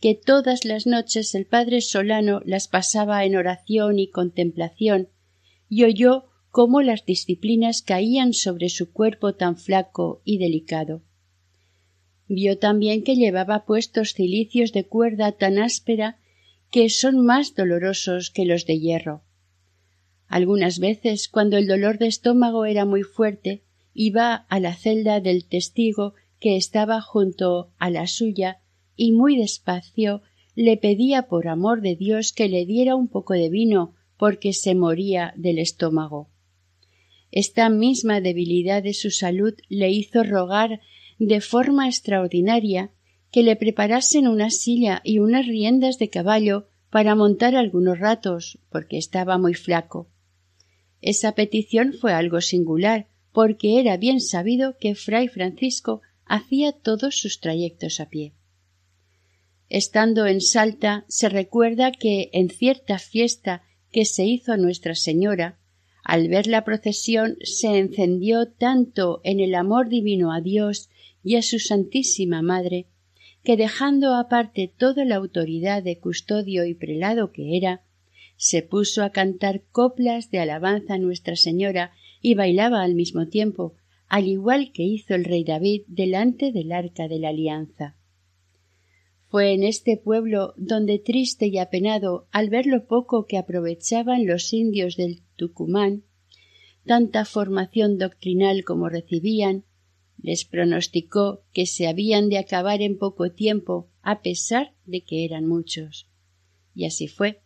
que 0.00 0.14
todas 0.14 0.64
las 0.64 0.86
noches 0.86 1.34
el 1.34 1.46
padre 1.46 1.82
Solano 1.82 2.40
las 2.46 2.68
pasaba 2.68 3.24
en 3.24 3.36
oración 3.36 3.98
y 3.98 4.08
contemplación, 4.08 5.10
y 5.68 5.84
oyó 5.84 6.29
cómo 6.50 6.82
las 6.82 7.04
disciplinas 7.04 7.82
caían 7.82 8.32
sobre 8.32 8.68
su 8.68 8.92
cuerpo 8.92 9.34
tan 9.34 9.56
flaco 9.56 10.20
y 10.24 10.38
delicado. 10.38 11.02
Vio 12.26 12.58
también 12.58 13.02
que 13.02 13.16
llevaba 13.16 13.64
puestos 13.64 14.14
cilicios 14.14 14.72
de 14.72 14.86
cuerda 14.86 15.32
tan 15.32 15.58
áspera 15.58 16.18
que 16.70 16.88
son 16.88 17.24
más 17.24 17.54
dolorosos 17.54 18.30
que 18.30 18.44
los 18.44 18.66
de 18.66 18.78
hierro. 18.78 19.22
Algunas 20.28 20.78
veces, 20.78 21.28
cuando 21.28 21.56
el 21.56 21.66
dolor 21.66 21.98
de 21.98 22.06
estómago 22.06 22.64
era 22.64 22.84
muy 22.84 23.02
fuerte, 23.02 23.64
iba 23.94 24.34
a 24.34 24.60
la 24.60 24.74
celda 24.74 25.20
del 25.20 25.44
testigo 25.44 26.14
que 26.38 26.56
estaba 26.56 27.00
junto 27.00 27.72
a 27.78 27.90
la 27.90 28.06
suya 28.06 28.60
y 28.94 29.12
muy 29.12 29.36
despacio 29.36 30.22
le 30.54 30.76
pedía 30.76 31.26
por 31.26 31.48
amor 31.48 31.80
de 31.80 31.96
Dios 31.96 32.32
que 32.32 32.48
le 32.48 32.66
diera 32.66 32.94
un 32.94 33.08
poco 33.08 33.34
de 33.34 33.48
vino 33.48 33.94
porque 34.16 34.52
se 34.52 34.74
moría 34.74 35.32
del 35.36 35.58
estómago. 35.58 36.28
Esta 37.30 37.68
misma 37.70 38.20
debilidad 38.20 38.82
de 38.82 38.94
su 38.94 39.10
salud 39.10 39.54
le 39.68 39.90
hizo 39.90 40.24
rogar 40.24 40.80
de 41.18 41.40
forma 41.40 41.86
extraordinaria 41.86 42.90
que 43.30 43.42
le 43.42 43.56
preparasen 43.56 44.26
una 44.26 44.50
silla 44.50 45.00
y 45.04 45.18
unas 45.18 45.46
riendas 45.46 45.98
de 45.98 46.10
caballo 46.10 46.66
para 46.90 47.14
montar 47.14 47.54
algunos 47.54 47.98
ratos, 47.98 48.58
porque 48.68 48.98
estaba 48.98 49.38
muy 49.38 49.54
flaco. 49.54 50.08
Esa 51.00 51.34
petición 51.34 51.92
fue 51.92 52.12
algo 52.12 52.40
singular, 52.40 53.06
porque 53.32 53.78
era 53.78 53.96
bien 53.96 54.20
sabido 54.20 54.76
que 54.78 54.96
fray 54.96 55.28
Francisco 55.28 56.02
hacía 56.24 56.72
todos 56.72 57.16
sus 57.16 57.38
trayectos 57.38 58.00
a 58.00 58.08
pie. 58.08 58.34
Estando 59.68 60.26
en 60.26 60.40
Salta, 60.40 61.04
se 61.06 61.28
recuerda 61.28 61.92
que 61.92 62.28
en 62.32 62.50
cierta 62.50 62.98
fiesta 62.98 63.62
que 63.92 64.04
se 64.04 64.24
hizo 64.24 64.52
a 64.52 64.56
Nuestra 64.56 64.96
Señora, 64.96 65.59
al 66.04 66.28
ver 66.28 66.46
la 66.46 66.64
procesión 66.64 67.36
se 67.42 67.78
encendió 67.78 68.48
tanto 68.48 69.20
en 69.24 69.40
el 69.40 69.54
amor 69.54 69.88
divino 69.88 70.32
a 70.32 70.40
Dios 70.40 70.88
y 71.22 71.36
a 71.36 71.42
su 71.42 71.58
Santísima 71.58 72.42
Madre, 72.42 72.86
que 73.42 73.56
dejando 73.56 74.14
aparte 74.14 74.72
toda 74.74 75.04
la 75.04 75.16
autoridad 75.16 75.82
de 75.82 75.98
custodio 75.98 76.64
y 76.64 76.74
prelado 76.74 77.32
que 77.32 77.56
era, 77.56 77.82
se 78.36 78.62
puso 78.62 79.02
a 79.02 79.10
cantar 79.10 79.62
coplas 79.70 80.30
de 80.30 80.38
alabanza 80.38 80.94
a 80.94 80.98
Nuestra 80.98 81.36
Señora 81.36 81.92
y 82.22 82.34
bailaba 82.34 82.82
al 82.82 82.94
mismo 82.94 83.28
tiempo, 83.28 83.74
al 84.08 84.26
igual 84.26 84.72
que 84.72 84.82
hizo 84.82 85.14
el 85.14 85.24
rey 85.24 85.44
David 85.44 85.82
delante 85.86 86.50
del 86.52 86.72
arca 86.72 87.06
de 87.06 87.18
la 87.18 87.28
alianza. 87.28 87.96
Fue 89.30 89.52
en 89.52 89.62
este 89.62 89.96
pueblo 89.96 90.54
donde 90.56 90.98
triste 90.98 91.46
y 91.46 91.58
apenado 91.58 92.26
al 92.32 92.50
ver 92.50 92.66
lo 92.66 92.86
poco 92.86 93.26
que 93.26 93.38
aprovechaban 93.38 94.26
los 94.26 94.52
indios 94.52 94.96
del 94.96 95.22
Tucumán, 95.36 96.02
tanta 96.84 97.24
formación 97.24 97.96
doctrinal 97.96 98.64
como 98.64 98.88
recibían, 98.88 99.64
les 100.20 100.44
pronosticó 100.44 101.44
que 101.52 101.66
se 101.66 101.86
habían 101.86 102.28
de 102.28 102.38
acabar 102.38 102.82
en 102.82 102.98
poco 102.98 103.30
tiempo, 103.30 103.88
a 104.02 104.20
pesar 104.20 104.74
de 104.84 105.04
que 105.04 105.24
eran 105.24 105.46
muchos. 105.46 106.08
Y 106.74 106.84
así 106.84 107.06
fue, 107.06 107.40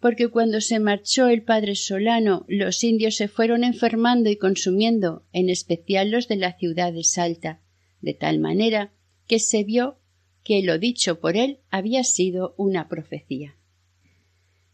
porque 0.00 0.28
cuando 0.28 0.62
se 0.62 0.80
marchó 0.80 1.28
el 1.28 1.42
padre 1.42 1.74
Solano 1.74 2.46
los 2.48 2.82
indios 2.82 3.16
se 3.16 3.28
fueron 3.28 3.64
enfermando 3.64 4.30
y 4.30 4.36
consumiendo, 4.36 5.26
en 5.32 5.50
especial 5.50 6.10
los 6.10 6.26
de 6.26 6.36
la 6.36 6.56
ciudad 6.56 6.94
de 6.94 7.04
Salta, 7.04 7.60
de 8.00 8.14
tal 8.14 8.38
manera 8.38 8.94
que 9.26 9.38
se 9.38 9.62
vio 9.62 9.98
que 10.46 10.62
lo 10.62 10.78
dicho 10.78 11.18
por 11.18 11.36
él 11.36 11.58
había 11.70 12.04
sido 12.04 12.54
una 12.56 12.88
profecía. 12.88 13.56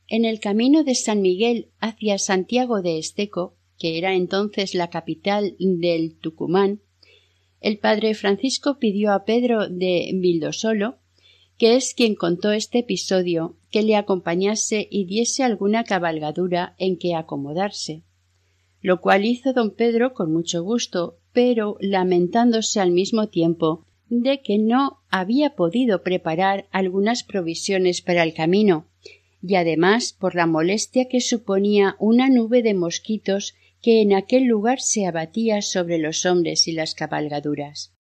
En 0.06 0.26
el 0.26 0.38
camino 0.38 0.84
de 0.84 0.94
San 0.94 1.22
Miguel 1.22 1.70
hacia 1.80 2.18
Santiago 2.18 2.82
de 2.82 2.98
Esteco, 2.98 3.56
que 3.78 3.96
era 3.96 4.14
entonces 4.14 4.74
la 4.74 4.90
capital 4.90 5.56
del 5.58 6.18
Tucumán, 6.18 6.82
el 7.62 7.78
padre 7.78 8.12
Francisco 8.12 8.78
pidió 8.78 9.12
a 9.12 9.24
Pedro 9.24 9.70
de 9.70 10.10
Vildosolo, 10.12 10.98
que 11.56 11.74
es 11.76 11.94
quien 11.94 12.16
contó 12.16 12.52
este 12.52 12.80
episodio, 12.80 13.56
que 13.70 13.82
le 13.82 13.96
acompañase 13.96 14.86
y 14.90 15.06
diese 15.06 15.42
alguna 15.42 15.84
cabalgadura 15.84 16.74
en 16.76 16.98
que 16.98 17.14
acomodarse, 17.14 18.02
lo 18.82 19.00
cual 19.00 19.24
hizo 19.24 19.54
don 19.54 19.70
Pedro 19.70 20.12
con 20.12 20.30
mucho 20.34 20.62
gusto, 20.62 21.16
pero 21.32 21.78
lamentándose 21.80 22.78
al 22.78 22.90
mismo 22.90 23.28
tiempo 23.28 23.86
de 24.20 24.42
que 24.42 24.58
no 24.58 24.98
había 25.08 25.56
podido 25.56 26.02
preparar 26.02 26.66
algunas 26.70 27.22
provisiones 27.22 28.02
para 28.02 28.22
el 28.22 28.34
camino, 28.34 28.86
y 29.42 29.54
además 29.54 30.12
por 30.12 30.34
la 30.34 30.46
molestia 30.46 31.08
que 31.08 31.22
suponía 31.22 31.96
una 31.98 32.28
nube 32.28 32.62
de 32.62 32.74
mosquitos 32.74 33.54
que 33.80 34.02
en 34.02 34.12
aquel 34.12 34.44
lugar 34.44 34.80
se 34.80 35.06
abatía 35.06 35.62
sobre 35.62 35.96
los 35.96 36.26
hombres 36.26 36.68
y 36.68 36.72
las 36.72 36.94
cabalgaduras. 36.94 37.94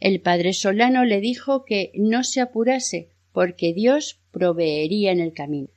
El 0.00 0.20
padre 0.20 0.52
Solano 0.52 1.04
le 1.04 1.20
dijo 1.20 1.64
que 1.64 1.92
no 1.94 2.24
se 2.24 2.40
apurase, 2.40 3.10
porque 3.32 3.72
Dios 3.72 4.20
proveería 4.32 5.12
en 5.12 5.20
el 5.20 5.32
camino. 5.34 5.68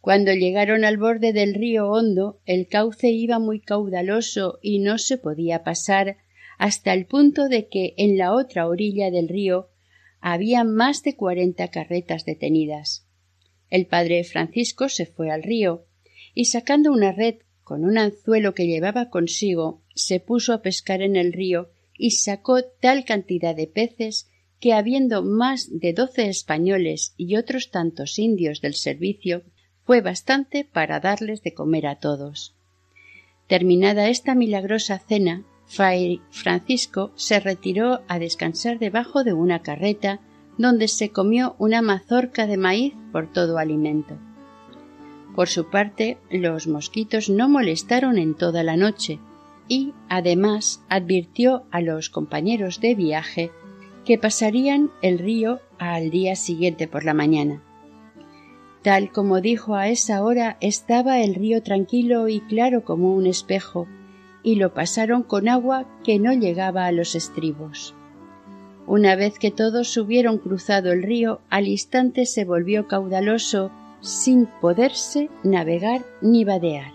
Cuando 0.00 0.32
llegaron 0.32 0.84
al 0.84 0.96
borde 0.96 1.32
del 1.32 1.54
río 1.54 1.88
Hondo, 1.88 2.40
el 2.46 2.66
cauce 2.66 3.10
iba 3.10 3.38
muy 3.38 3.60
caudaloso 3.60 4.58
y 4.60 4.80
no 4.80 4.98
se 4.98 5.18
podía 5.18 5.62
pasar 5.62 6.16
hasta 6.58 6.92
el 6.92 7.06
punto 7.06 7.48
de 7.48 7.68
que 7.68 7.94
en 7.96 8.18
la 8.18 8.34
otra 8.34 8.68
orilla 8.68 9.10
del 9.10 9.28
río 9.28 9.70
había 10.20 10.64
más 10.64 11.02
de 11.02 11.14
cuarenta 11.14 11.68
carretas 11.68 12.24
detenidas. 12.24 13.06
El 13.70 13.86
padre 13.86 14.24
Francisco 14.24 14.88
se 14.88 15.06
fue 15.06 15.30
al 15.30 15.42
río 15.42 15.86
y 16.34 16.46
sacando 16.46 16.92
una 16.92 17.12
red 17.12 17.36
con 17.62 17.84
un 17.84 17.98
anzuelo 17.98 18.54
que 18.54 18.66
llevaba 18.66 19.10
consigo, 19.10 19.82
se 19.94 20.20
puso 20.20 20.52
a 20.52 20.62
pescar 20.62 21.02
en 21.02 21.16
el 21.16 21.32
río 21.32 21.70
y 21.96 22.12
sacó 22.12 22.62
tal 22.64 23.04
cantidad 23.04 23.54
de 23.54 23.66
peces 23.66 24.28
que 24.58 24.72
habiendo 24.72 25.22
más 25.22 25.68
de 25.70 25.92
doce 25.92 26.28
españoles 26.28 27.14
y 27.16 27.36
otros 27.36 27.70
tantos 27.70 28.18
indios 28.18 28.60
del 28.60 28.74
servicio, 28.74 29.44
fue 29.84 30.00
bastante 30.00 30.64
para 30.64 30.98
darles 30.98 31.42
de 31.42 31.54
comer 31.54 31.86
a 31.86 31.98
todos. 31.98 32.56
Terminada 33.46 34.08
esta 34.08 34.34
milagrosa 34.34 34.98
cena, 34.98 35.44
Fray 35.68 36.22
Francisco 36.30 37.12
se 37.14 37.40
retiró 37.40 38.00
a 38.08 38.18
descansar 38.18 38.78
debajo 38.78 39.22
de 39.22 39.34
una 39.34 39.60
carreta 39.60 40.20
donde 40.56 40.88
se 40.88 41.10
comió 41.10 41.54
una 41.58 41.82
mazorca 41.82 42.46
de 42.46 42.56
maíz 42.56 42.94
por 43.12 43.30
todo 43.30 43.58
alimento. 43.58 44.16
Por 45.36 45.48
su 45.48 45.70
parte, 45.70 46.18
los 46.30 46.66
mosquitos 46.66 47.28
no 47.28 47.48
molestaron 47.48 48.18
en 48.18 48.34
toda 48.34 48.64
la 48.64 48.76
noche 48.76 49.20
y, 49.68 49.92
además, 50.08 50.82
advirtió 50.88 51.64
a 51.70 51.80
los 51.80 52.10
compañeros 52.10 52.80
de 52.80 52.94
viaje 52.94 53.52
que 54.04 54.18
pasarían 54.18 54.90
el 55.02 55.18
río 55.18 55.60
al 55.78 56.10
día 56.10 56.34
siguiente 56.34 56.88
por 56.88 57.04
la 57.04 57.14
mañana. 57.14 57.62
Tal 58.82 59.12
como 59.12 59.40
dijo 59.40 59.74
a 59.74 59.88
esa 59.88 60.24
hora 60.24 60.56
estaba 60.60 61.20
el 61.20 61.34
río 61.34 61.62
tranquilo 61.62 62.26
y 62.28 62.40
claro 62.40 62.84
como 62.84 63.14
un 63.14 63.26
espejo, 63.26 63.86
y 64.42 64.56
lo 64.56 64.72
pasaron 64.72 65.22
con 65.22 65.48
agua 65.48 65.86
que 66.04 66.18
no 66.18 66.32
llegaba 66.32 66.86
a 66.86 66.92
los 66.92 67.14
estribos. 67.14 67.94
Una 68.86 69.16
vez 69.16 69.38
que 69.38 69.50
todos 69.50 69.96
hubieron 69.96 70.38
cruzado 70.38 70.92
el 70.92 71.02
río, 71.02 71.40
al 71.50 71.68
instante 71.68 72.24
se 72.24 72.44
volvió 72.44 72.88
caudaloso 72.88 73.70
sin 74.00 74.46
poderse 74.60 75.28
navegar 75.42 76.04
ni 76.22 76.44
vadear. 76.44 76.92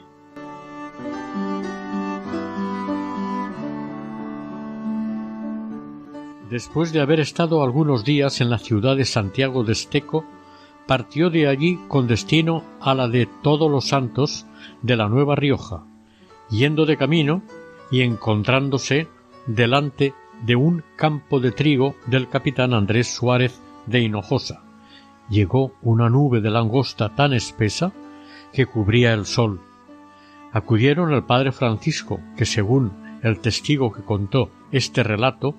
Después 6.50 6.94
de 6.94 7.02
haber 7.02 7.20
estado 7.20 7.64
algunos 7.64 8.04
días 8.04 8.40
en 8.40 8.50
la 8.50 8.60
ciudad 8.60 8.96
de 8.96 9.06
Santiago 9.06 9.64
de 9.64 9.74
Esteco, 9.74 10.24
partió 10.88 11.30
de 11.30 11.48
allí 11.48 11.80
con 11.88 12.08
destino 12.08 12.64
a 12.80 12.94
la 12.94 13.08
de 13.08 13.28
Todos 13.42 13.72
los 13.72 13.88
Santos 13.88 14.46
de 14.82 14.96
la 14.96 15.10
Nueva 15.10 15.36
Rioja, 15.36 15.86
yendo 16.50 16.86
de 16.86 16.98
camino 16.98 17.42
y 17.92 18.02
encontrándose 18.02 19.08
delante 19.46 20.14
de 20.46 20.56
un 20.56 20.84
campo 20.96 21.40
de 21.40 21.52
trigo 21.52 21.96
del 22.08 22.30
capitán 22.30 22.74
Andrés 22.74 23.08
Suárez 23.14 23.62
de 23.86 24.02
Hinojosa. 24.02 24.64
Llegó 25.30 25.74
una 25.82 26.10
nube 26.10 26.42
de 26.42 26.50
langosta 26.50 27.16
tan 27.16 27.34
espesa 27.34 27.94
que 28.52 28.66
cubría 28.66 29.14
el 29.14 29.26
sol. 29.26 29.62
Acudieron 30.52 31.14
el 31.14 31.24
padre 31.24 31.52
Francisco, 31.52 32.20
que 32.38 32.46
según 32.46 32.92
el 33.24 33.40
testigo 33.40 33.92
que 33.92 34.04
contó 34.04 34.52
este 34.72 35.02
relato, 35.02 35.56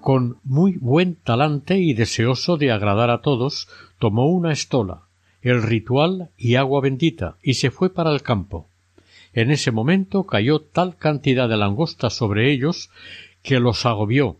con 0.00 0.38
muy 0.42 0.76
buen 0.78 1.14
talante 1.14 1.78
y 1.78 1.94
deseoso 1.94 2.56
de 2.56 2.72
agradar 2.72 3.10
a 3.10 3.20
todos, 3.20 3.68
tomó 3.98 4.26
una 4.26 4.52
estola, 4.52 5.02
el 5.42 5.62
ritual 5.62 6.30
y 6.36 6.56
agua 6.56 6.80
bendita, 6.80 7.36
y 7.42 7.54
se 7.54 7.70
fue 7.70 7.92
para 7.92 8.10
el 8.10 8.22
campo. 8.22 8.68
En 9.32 9.50
ese 9.50 9.70
momento 9.70 10.24
cayó 10.24 10.60
tal 10.60 10.96
cantidad 10.96 11.48
de 11.48 11.56
langosta 11.56 12.10
sobre 12.10 12.52
ellos 12.52 12.90
que 13.42 13.60
los 13.60 13.86
agobió. 13.86 14.36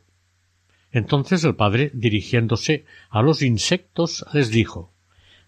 Entonces 0.92 1.42
el 1.44 1.54
padre, 1.54 1.90
dirigiéndose 1.94 2.84
a 3.08 3.22
los 3.22 3.42
insectos, 3.42 4.26
les 4.32 4.50
dijo 4.50 4.90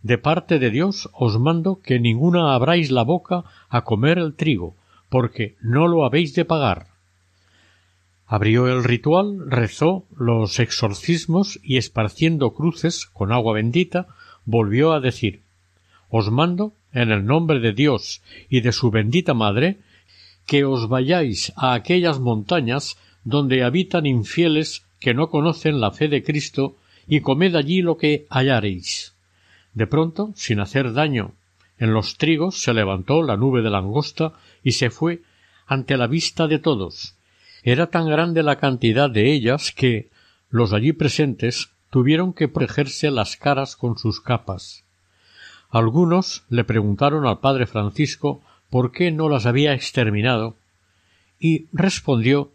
De 0.03 0.17
parte 0.17 0.59
de 0.59 0.71
Dios 0.71 1.11
os 1.13 1.39
mando 1.39 1.81
que 1.83 2.01
ninguna 2.01 2.55
abráis 2.55 2.91
la 2.91 3.03
boca 3.03 3.45
a 3.69 3.85
comer 3.85 4.19
el 4.19 4.35
trigo, 4.35 4.75
porque 5.11 5.57
no 5.61 5.87
lo 5.87 6.05
habéis 6.05 6.35
de 6.35 6.47
pagar. 6.47 6.87
Abrió 8.27 8.69
el 8.69 8.83
ritual, 8.83 9.51
rezó 9.51 10.07
los 10.17 10.59
exorcismos 10.59 11.61
y 11.63 11.77
esparciendo 11.77 12.55
cruces 12.55 13.05
con 13.07 13.31
agua 13.31 13.53
bendita, 13.53 14.07
volvió 14.47 14.93
a 14.93 15.01
decir 15.01 15.43
Os 16.09 16.31
mando 16.31 16.73
en 16.95 17.11
el 17.11 17.27
nombre 17.27 17.61
de 17.61 17.73
Dios 17.73 18.23
y 18.49 18.61
de 18.61 18.73
su 18.73 18.91
bendita 18.91 19.35
Madre, 19.35 19.79
que 20.47 20.65
os 20.65 20.89
vayáis 20.89 21.53
a 21.57 21.75
aquellas 21.75 22.21
montañas 22.21 22.97
donde 23.25 23.65
habitan 23.65 24.07
infieles 24.07 24.85
que 25.01 25.15
no 25.15 25.29
conocen 25.29 25.81
la 25.81 25.91
fe 25.91 26.09
de 26.09 26.23
Cristo, 26.23 26.77
y 27.07 27.21
comed 27.21 27.55
allí 27.55 27.83
lo 27.83 27.99
que 27.99 28.27
hallareis. 28.31 29.15
De 29.75 29.87
pronto, 29.87 30.33
sin 30.37 30.61
hacer 30.61 30.93
daño, 30.95 31.33
en 31.79 31.93
los 31.93 32.17
trigos 32.17 32.63
se 32.63 32.73
levantó 32.73 33.23
la 33.23 33.37
nube 33.37 33.61
de 33.61 33.71
langosta 33.71 34.33
y 34.63 34.73
se 34.73 34.91
fue 34.91 35.21
ante 35.67 35.97
la 35.97 36.07
vista 36.07 36.47
de 36.47 36.59
todos. 36.59 37.17
Era 37.63 37.89
tan 37.89 38.09
grande 38.09 38.43
la 38.43 38.57
cantidad 38.57 39.11
de 39.11 39.33
ellas 39.33 39.73
que 39.73 40.09
los 40.51 40.73
allí 40.73 40.93
presentes 40.93 41.71
tuvieron 41.91 42.33
que 42.33 42.49
protegerse 42.49 43.11
las 43.11 43.37
caras 43.37 43.77
con 43.77 43.99
sus 43.99 44.21
capas. 44.21 44.84
Algunos 45.75 46.45
le 46.51 46.63
preguntaron 46.63 47.27
al 47.27 47.41
padre 47.41 47.67
Francisco 47.67 48.41
por 48.71 48.93
qué 48.93 49.11
no 49.11 49.29
las 49.29 49.45
había 49.45 49.75
exterminado, 49.75 50.55
y 51.41 51.67
respondió 51.73 52.53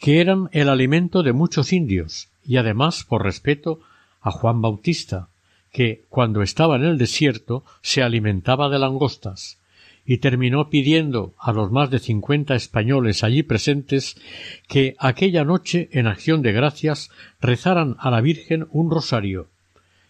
que 0.00 0.20
eran 0.20 0.48
el 0.50 0.68
alimento 0.68 1.22
de 1.22 1.32
muchos 1.32 1.72
indios, 1.72 2.28
y 2.44 2.56
además 2.56 3.04
por 3.04 3.22
respeto 3.22 3.78
a 4.20 4.32
Juan 4.32 4.60
Bautista, 4.62 5.28
que 5.70 6.02
cuando 6.08 6.42
estaba 6.42 6.74
en 6.74 6.82
el 6.82 6.98
desierto 6.98 7.62
se 7.82 8.02
alimentaba 8.02 8.68
de 8.68 8.80
langostas, 8.80 9.60
y 10.04 10.18
terminó 10.18 10.70
pidiendo 10.70 11.34
a 11.38 11.52
los 11.52 11.70
más 11.70 11.88
de 11.88 12.00
cincuenta 12.00 12.56
españoles 12.56 13.22
allí 13.22 13.44
presentes 13.44 14.20
que 14.66 14.96
aquella 14.98 15.44
noche 15.44 15.88
en 15.92 16.08
acción 16.08 16.42
de 16.42 16.50
gracias 16.50 17.12
rezaran 17.40 17.94
a 18.00 18.10
la 18.10 18.20
Virgen 18.20 18.66
un 18.72 18.90
rosario, 18.90 19.46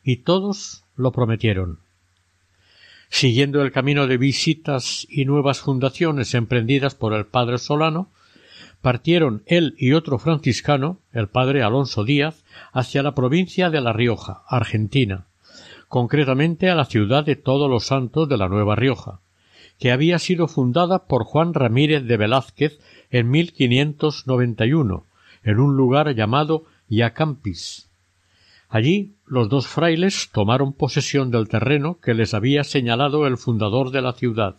y 0.02 0.22
todos 0.22 0.84
lo 0.96 1.12
prometieron 1.12 1.80
siguiendo 3.10 3.60
el 3.62 3.72
camino 3.72 4.06
de 4.06 4.16
visitas 4.16 5.06
y 5.10 5.24
nuevas 5.24 5.60
fundaciones 5.60 6.32
emprendidas 6.34 6.94
por 6.94 7.12
el 7.12 7.26
padre 7.26 7.58
Solano, 7.58 8.10
partieron 8.80 9.42
él 9.46 9.74
y 9.76 9.92
otro 9.92 10.18
franciscano, 10.18 11.00
el 11.12 11.28
padre 11.28 11.62
Alonso 11.62 12.04
Díaz, 12.04 12.44
hacia 12.72 13.02
la 13.02 13.14
provincia 13.14 13.68
de 13.68 13.80
La 13.80 13.92
Rioja, 13.92 14.42
Argentina, 14.48 15.26
concretamente 15.88 16.70
a 16.70 16.74
la 16.74 16.84
ciudad 16.84 17.24
de 17.24 17.36
Todos 17.36 17.68
los 17.68 17.84
Santos 17.84 18.28
de 18.28 18.38
la 18.38 18.48
Nueva 18.48 18.76
Rioja, 18.76 19.20
que 19.78 19.90
había 19.90 20.18
sido 20.18 20.46
fundada 20.46 21.06
por 21.06 21.24
Juan 21.24 21.52
Ramírez 21.52 22.04
de 22.04 22.16
Velázquez 22.16 22.78
en 23.10 23.28
1591, 23.28 25.04
en 25.42 25.58
un 25.58 25.76
lugar 25.76 26.14
llamado 26.14 26.64
Yacampis. 26.88 27.90
Allí 28.68 29.16
los 29.30 29.48
dos 29.48 29.68
frailes 29.68 30.28
tomaron 30.32 30.72
posesión 30.72 31.30
del 31.30 31.48
terreno 31.48 31.98
que 32.02 32.14
les 32.14 32.34
había 32.34 32.64
señalado 32.64 33.28
el 33.28 33.38
fundador 33.38 33.92
de 33.92 34.02
la 34.02 34.12
ciudad, 34.12 34.56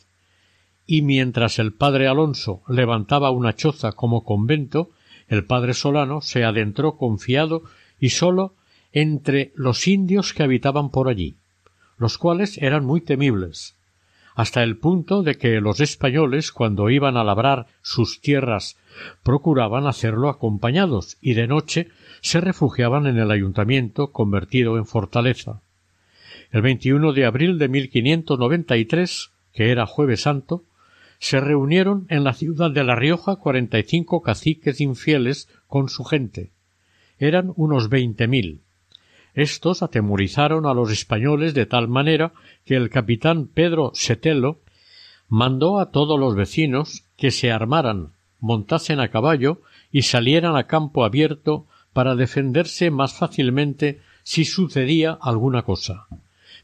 y 0.87 1.01
mientras 1.01 1.59
el 1.59 1.73
padre 1.73 2.07
Alonso 2.07 2.61
levantaba 2.69 3.31
una 3.31 3.53
choza 3.53 3.91
como 3.91 4.23
convento, 4.23 4.89
el 5.27 5.43
padre 5.45 5.73
Solano 5.73 6.21
se 6.21 6.45
adentró 6.45 6.95
confiado 6.95 7.63
y 7.99 8.11
solo 8.11 8.55
entre 8.93 9.51
los 9.55 9.87
indios 9.89 10.33
que 10.33 10.43
habitaban 10.43 10.89
por 10.89 11.09
allí, 11.09 11.35
los 11.97 12.17
cuales 12.17 12.57
eran 12.57 12.85
muy 12.85 13.01
temibles, 13.01 13.75
hasta 14.35 14.63
el 14.63 14.77
punto 14.77 15.21
de 15.21 15.35
que 15.35 15.59
los 15.59 15.81
españoles, 15.81 16.53
cuando 16.53 16.89
iban 16.89 17.17
a 17.17 17.25
labrar 17.25 17.67
sus 17.81 18.21
tierras, 18.21 18.77
procuraban 19.21 19.85
hacerlo 19.85 20.29
acompañados 20.29 21.17
y 21.19 21.33
de 21.33 21.47
noche 21.47 21.89
se 22.21 22.39
refugiaban 22.39 23.07
en 23.07 23.17
el 23.17 23.31
ayuntamiento 23.31 24.11
convertido 24.11 24.77
en 24.77 24.85
fortaleza. 24.85 25.61
El 26.51 26.61
21 26.61 27.13
de 27.13 27.25
abril 27.25 27.57
de 27.57 27.67
1593, 27.67 29.31
que 29.53 29.71
era 29.71 29.85
jueves 29.85 30.21
santo, 30.21 30.63
se 31.19 31.39
reunieron 31.39 32.05
en 32.09 32.23
la 32.23 32.33
ciudad 32.33 32.71
de 32.71 32.83
La 32.83 32.95
Rioja 32.95 33.35
cuarenta 33.35 33.77
y 33.79 33.83
cinco 33.83 34.21
caciques 34.21 34.81
infieles 34.81 35.49
con 35.67 35.87
su 35.87 36.03
gente. 36.03 36.51
Eran 37.19 37.53
unos 37.55 37.89
veinte 37.89 38.27
mil. 38.27 38.61
Estos 39.33 39.81
atemorizaron 39.83 40.65
a 40.65 40.73
los 40.73 40.91
españoles 40.91 41.53
de 41.53 41.65
tal 41.65 41.87
manera 41.87 42.33
que 42.65 42.75
el 42.75 42.89
capitán 42.89 43.47
Pedro 43.47 43.91
Setelo 43.93 44.59
mandó 45.29 45.79
a 45.79 45.91
todos 45.91 46.19
los 46.19 46.35
vecinos 46.35 47.05
que 47.17 47.31
se 47.31 47.51
armaran, 47.51 48.09
montasen 48.39 48.99
a 48.99 49.09
caballo 49.09 49.61
y 49.91 50.01
salieran 50.01 50.57
a 50.57 50.65
campo 50.65 51.05
abierto 51.05 51.67
para 51.93 52.15
defenderse 52.15 52.91
más 52.91 53.13
fácilmente 53.13 54.01
si 54.23 54.45
sucedía 54.45 55.17
alguna 55.21 55.63
cosa. 55.63 56.07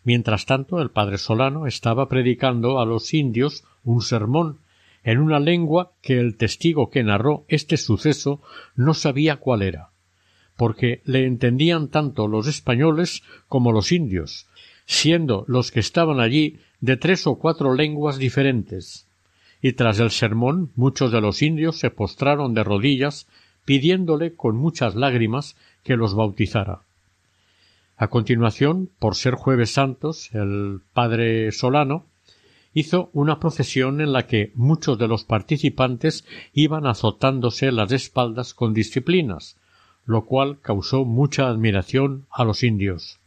Mientras 0.04 0.46
tanto, 0.46 0.82
el 0.82 0.92
padre 0.92 1.18
Solano 1.18 1.68
estaba 1.68 2.08
predicando 2.08 2.80
a 2.80 2.86
los 2.86 3.14
indios 3.14 3.64
un 3.84 4.02
sermón 4.02 4.60
en 5.04 5.20
una 5.20 5.40
lengua 5.40 5.92
que 6.02 6.20
el 6.20 6.38
testigo 6.38 6.90
que 6.90 7.04
narró 7.04 7.46
este 7.48 7.78
suceso 7.78 8.42
no 8.76 8.94
sabía 8.94 9.38
cuál 9.38 9.62
era 9.62 9.90
porque 10.58 11.02
le 11.06 11.26
entendían 11.26 11.88
tanto 11.88 12.28
los 12.28 12.48
españoles 12.48 13.24
como 13.48 13.72
los 13.72 13.92
indios, 13.92 14.48
siendo 14.86 15.46
los 15.48 15.72
que 15.72 15.80
estaban 15.80 16.20
allí 16.20 16.60
de 16.82 16.98
tres 16.98 17.28
o 17.28 17.36
cuatro 17.36 17.74
lenguas 17.74 18.18
diferentes. 18.18 19.08
Y 19.62 19.74
tras 19.74 20.00
el 20.00 20.12
sermón 20.12 20.72
muchos 20.76 21.12
de 21.12 21.22
los 21.22 21.42
indios 21.42 21.80
se 21.80 21.92
postraron 21.92 22.54
de 22.54 22.64
rodillas 22.64 23.28
pidiéndole 23.68 24.34
con 24.34 24.56
muchas 24.56 24.96
lágrimas 24.96 25.58
que 25.84 25.98
los 25.98 26.16
bautizara. 26.16 26.84
A 27.98 28.08
continuación, 28.08 28.90
por 28.98 29.16
ser 29.16 29.34
jueves 29.34 29.72
santos, 29.72 30.34
el 30.34 30.80
padre 30.94 31.52
Solano 31.52 32.06
hizo 32.74 33.10
una 33.12 33.42
procesión 33.42 34.00
en 34.00 34.14
la 34.14 34.26
que 34.26 34.54
muchos 34.56 34.98
de 34.98 35.10
los 35.10 35.26
participantes 35.26 36.24
iban 36.54 36.88
azotándose 36.88 37.74
las 37.74 37.92
espaldas 37.92 38.54
con 38.54 38.74
disciplinas, 38.74 39.58
lo 40.06 40.24
cual 40.24 40.62
causó 40.62 41.04
mucha 41.04 41.50
admiración 41.50 42.26
a 42.32 42.46
los 42.46 42.64
indios. 42.64 43.20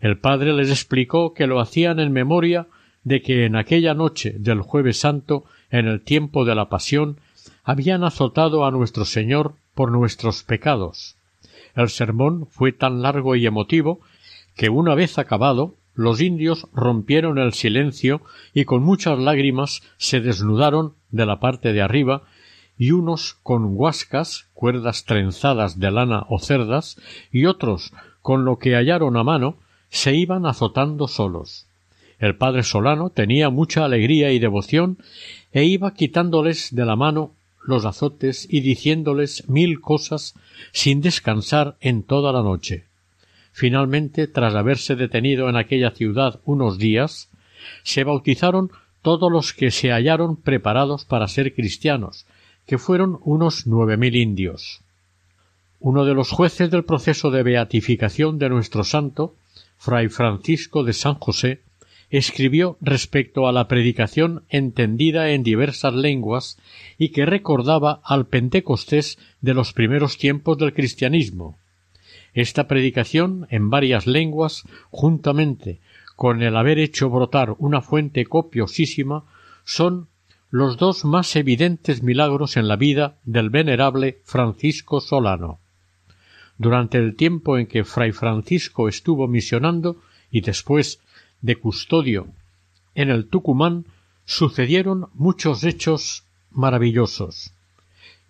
El 0.00 0.16
padre 0.16 0.54
les 0.54 0.70
explicó 0.70 1.34
que 1.34 1.46
lo 1.46 1.60
hacían 1.60 2.00
en 2.00 2.12
memoria 2.12 2.68
de 3.04 3.20
que 3.20 3.44
en 3.44 3.56
aquella 3.56 3.92
noche 3.92 4.34
del 4.38 4.62
jueves 4.62 4.96
santo, 4.96 5.44
en 5.70 5.86
el 5.86 6.00
tiempo 6.00 6.46
de 6.46 6.54
la 6.54 6.70
pasión, 6.70 7.18
habían 7.64 8.04
azotado 8.04 8.64
a 8.64 8.70
nuestro 8.70 9.04
Señor 9.04 9.54
por 9.74 9.90
nuestros 9.90 10.42
pecados. 10.42 11.16
El 11.74 11.88
sermón 11.88 12.46
fue 12.50 12.72
tan 12.72 13.02
largo 13.02 13.36
y 13.36 13.46
emotivo 13.46 14.00
que 14.56 14.68
una 14.68 14.94
vez 14.94 15.18
acabado 15.18 15.74
los 15.94 16.20
indios 16.20 16.66
rompieron 16.72 17.38
el 17.38 17.52
silencio 17.52 18.22
y 18.54 18.64
con 18.64 18.82
muchas 18.82 19.18
lágrimas 19.18 19.82
se 19.96 20.20
desnudaron 20.20 20.94
de 21.10 21.26
la 21.26 21.40
parte 21.40 21.72
de 21.72 21.82
arriba 21.82 22.22
y 22.78 22.92
unos 22.92 23.36
con 23.42 23.74
guascas, 23.74 24.46
cuerdas 24.54 25.04
trenzadas 25.04 25.78
de 25.78 25.90
lana 25.90 26.24
o 26.30 26.38
cerdas, 26.38 26.96
y 27.30 27.44
otros 27.44 27.92
con 28.22 28.46
lo 28.46 28.58
que 28.58 28.74
hallaron 28.74 29.18
a 29.18 29.22
mano, 29.22 29.56
se 29.90 30.14
iban 30.14 30.46
azotando 30.46 31.06
solos. 31.06 31.66
El 32.18 32.36
padre 32.36 32.62
Solano 32.62 33.10
tenía 33.10 33.50
mucha 33.50 33.84
alegría 33.84 34.32
y 34.32 34.38
devoción, 34.38 34.96
e 35.52 35.64
iba 35.64 35.92
quitándoles 35.92 36.74
de 36.74 36.86
la 36.86 36.96
mano 36.96 37.32
los 37.62 37.84
azotes 37.84 38.46
y 38.50 38.60
diciéndoles 38.60 39.48
mil 39.48 39.80
cosas 39.80 40.34
sin 40.72 41.00
descansar 41.00 41.76
en 41.80 42.02
toda 42.02 42.32
la 42.32 42.42
noche. 42.42 42.84
Finalmente, 43.52 44.26
tras 44.26 44.54
haberse 44.54 44.96
detenido 44.96 45.48
en 45.48 45.56
aquella 45.56 45.90
ciudad 45.90 46.40
unos 46.44 46.78
días, 46.78 47.28
se 47.82 48.04
bautizaron 48.04 48.70
todos 49.02 49.30
los 49.30 49.52
que 49.52 49.70
se 49.70 49.90
hallaron 49.90 50.36
preparados 50.36 51.04
para 51.04 51.28
ser 51.28 51.54
cristianos, 51.54 52.26
que 52.66 52.78
fueron 52.78 53.18
unos 53.22 53.66
nueve 53.66 53.96
mil 53.96 54.16
indios. 54.16 54.80
Uno 55.80 56.04
de 56.04 56.14
los 56.14 56.30
jueces 56.30 56.70
del 56.70 56.84
proceso 56.84 57.30
de 57.30 57.42
beatificación 57.42 58.38
de 58.38 58.50
nuestro 58.50 58.84
santo, 58.84 59.34
fray 59.78 60.08
Francisco 60.08 60.84
de 60.84 60.92
San 60.92 61.14
José, 61.14 61.62
escribió 62.10 62.76
respecto 62.80 63.46
a 63.46 63.52
la 63.52 63.68
predicación 63.68 64.42
entendida 64.48 65.30
en 65.30 65.44
diversas 65.44 65.94
lenguas 65.94 66.58
y 66.98 67.10
que 67.10 67.24
recordaba 67.24 68.00
al 68.04 68.26
Pentecostés 68.26 69.18
de 69.40 69.54
los 69.54 69.72
primeros 69.72 70.18
tiempos 70.18 70.58
del 70.58 70.74
cristianismo. 70.74 71.56
Esta 72.34 72.66
predicación 72.68 73.46
en 73.50 73.70
varias 73.70 74.06
lenguas, 74.06 74.64
juntamente 74.90 75.80
con 76.16 76.42
el 76.42 76.56
haber 76.56 76.78
hecho 76.78 77.08
brotar 77.08 77.54
una 77.58 77.80
fuente 77.80 78.26
copiosísima, 78.26 79.24
son 79.64 80.08
los 80.50 80.76
dos 80.76 81.04
más 81.04 81.34
evidentes 81.36 82.02
milagros 82.02 82.56
en 82.56 82.66
la 82.66 82.76
vida 82.76 83.16
del 83.24 83.50
venerable 83.50 84.18
Francisco 84.24 85.00
Solano. 85.00 85.60
Durante 86.58 86.98
el 86.98 87.14
tiempo 87.16 87.56
en 87.56 87.66
que 87.66 87.84
fray 87.84 88.12
Francisco 88.12 88.88
estuvo 88.88 89.28
misionando 89.28 89.96
y 90.30 90.40
después 90.42 91.00
de 91.42 91.56
custodio 91.56 92.28
en 92.94 93.10
el 93.10 93.28
Tucumán 93.28 93.86
sucedieron 94.24 95.08
muchos 95.14 95.64
hechos 95.64 96.24
maravillosos. 96.50 97.52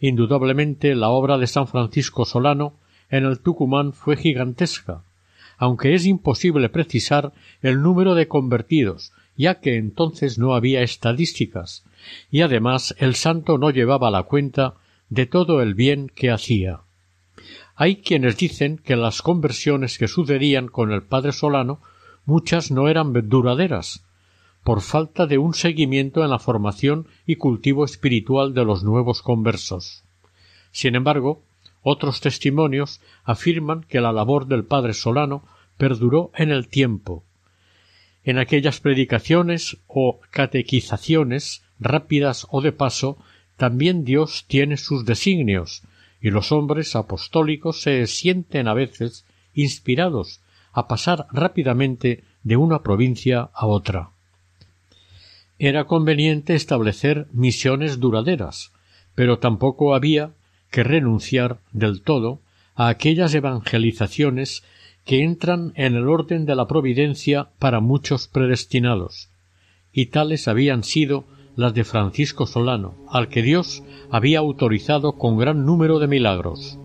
Indudablemente 0.00 0.94
la 0.94 1.10
obra 1.10 1.38
de 1.38 1.46
San 1.46 1.66
Francisco 1.66 2.24
Solano 2.24 2.74
en 3.10 3.24
el 3.24 3.40
Tucumán 3.40 3.92
fue 3.92 4.16
gigantesca, 4.16 5.02
aunque 5.58 5.94
es 5.94 6.06
imposible 6.06 6.68
precisar 6.68 7.32
el 7.62 7.82
número 7.82 8.14
de 8.14 8.28
convertidos, 8.28 9.12
ya 9.36 9.60
que 9.60 9.76
entonces 9.76 10.38
no 10.38 10.54
había 10.54 10.82
estadísticas, 10.82 11.84
y 12.30 12.40
además 12.40 12.94
el 12.98 13.14
santo 13.14 13.58
no 13.58 13.70
llevaba 13.70 14.10
la 14.10 14.22
cuenta 14.22 14.74
de 15.08 15.26
todo 15.26 15.60
el 15.60 15.74
bien 15.74 16.10
que 16.14 16.30
hacía. 16.30 16.80
Hay 17.74 17.96
quienes 17.96 18.36
dicen 18.36 18.78
que 18.78 18.96
las 18.96 19.22
conversiones 19.22 19.98
que 19.98 20.08
sucedían 20.08 20.68
con 20.68 20.92
el 20.92 21.02
padre 21.02 21.32
Solano 21.32 21.80
muchas 22.24 22.70
no 22.70 22.88
eran 22.88 23.12
duraderas, 23.28 24.04
por 24.62 24.80
falta 24.83 25.26
de 25.26 25.38
un 25.38 25.54
seguimiento 25.54 26.22
en 26.22 26.30
la 26.30 26.38
formación 26.38 27.06
y 27.26 27.37
cultivo 27.37 27.85
espiritual 27.85 28.54
de 28.54 28.64
los 28.64 28.85
nuevos 28.85 29.22
conversos. 29.22 30.04
Sin 30.70 30.94
embargo, 30.94 31.42
otros 31.83 32.20
testimonios 32.20 33.00
afirman 33.24 33.85
que 33.85 34.00
la 34.00 34.12
labor 34.12 34.46
del 34.46 34.64
padre 34.64 34.92
Solano 34.92 35.44
perduró 35.78 36.30
en 36.35 36.50
el 36.50 36.68
tiempo. 36.68 37.24
En 38.22 38.38
aquellas 38.38 38.80
predicaciones 38.80 39.78
o 39.87 40.20
catequizaciones 40.30 41.62
rápidas 41.78 42.46
o 42.50 42.61
de 42.61 42.72
paso, 42.72 43.16
también 43.56 44.04
Dios 44.04 44.44
tiene 44.46 44.76
sus 44.76 45.06
designios, 45.06 45.83
y 46.20 46.30
los 46.30 46.52
hombres 46.52 46.94
apostólicos 46.96 47.80
se 47.80 48.06
sienten 48.06 48.68
a 48.68 48.74
veces 48.74 49.24
inspirados 49.54 50.40
a 50.72 50.88
pasar 50.88 51.26
rápidamente 51.33 52.24
de 52.42 52.56
una 52.56 52.83
provincia 52.83 53.50
a 53.54 53.66
otra. 53.66 54.11
Era 55.59 55.85
conveniente 55.85 56.54
establecer 56.54 57.26
misiones 57.33 58.00
duraderas, 58.00 58.72
pero 59.14 59.38
tampoco 59.38 59.94
había 59.94 60.33
que 60.70 60.83
renunciar 60.85 61.59
del 61.72 62.02
todo 62.02 62.40
a 62.74 62.88
aquellas 62.88 63.35
evangelizaciones 63.35 64.62
que 65.04 65.22
entran 65.22 65.72
en 65.74 65.96
el 65.96 66.09
orden 66.09 66.46
de 66.46 66.54
la 66.54 66.66
providencia 66.66 67.48
para 67.59 67.80
muchos 67.80 68.28
predestinados, 68.28 69.28
y 69.92 70.06
tales 70.06 70.48
habían 70.48 70.85
sido 70.85 71.24
las 71.56 71.74
de 71.74 71.85
Francisco 71.85 72.46
Solano, 72.46 72.94
al 73.11 73.28
que 73.28 73.42
Dios 73.42 73.83
había 74.11 74.38
autorizado 74.38 75.18
con 75.18 75.37
gran 75.37 75.66
número 75.66 75.98
de 75.98 76.06
milagros. 76.06 76.78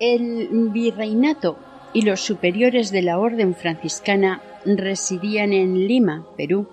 El 0.00 0.48
virreinato 0.70 1.58
y 1.92 2.02
los 2.02 2.20
superiores 2.20 2.90
de 2.90 3.02
la 3.02 3.18
orden 3.18 3.54
franciscana 3.54 4.42
residían 4.64 5.52
en 5.52 5.86
Lima, 5.86 6.26
Perú, 6.38 6.66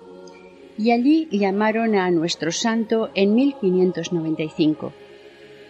y 0.78 0.92
allí 0.92 1.28
llamaron 1.30 1.94
a 1.94 2.10
nuestro 2.10 2.50
santo 2.52 3.10
en 3.14 3.34
1595. 3.34 4.94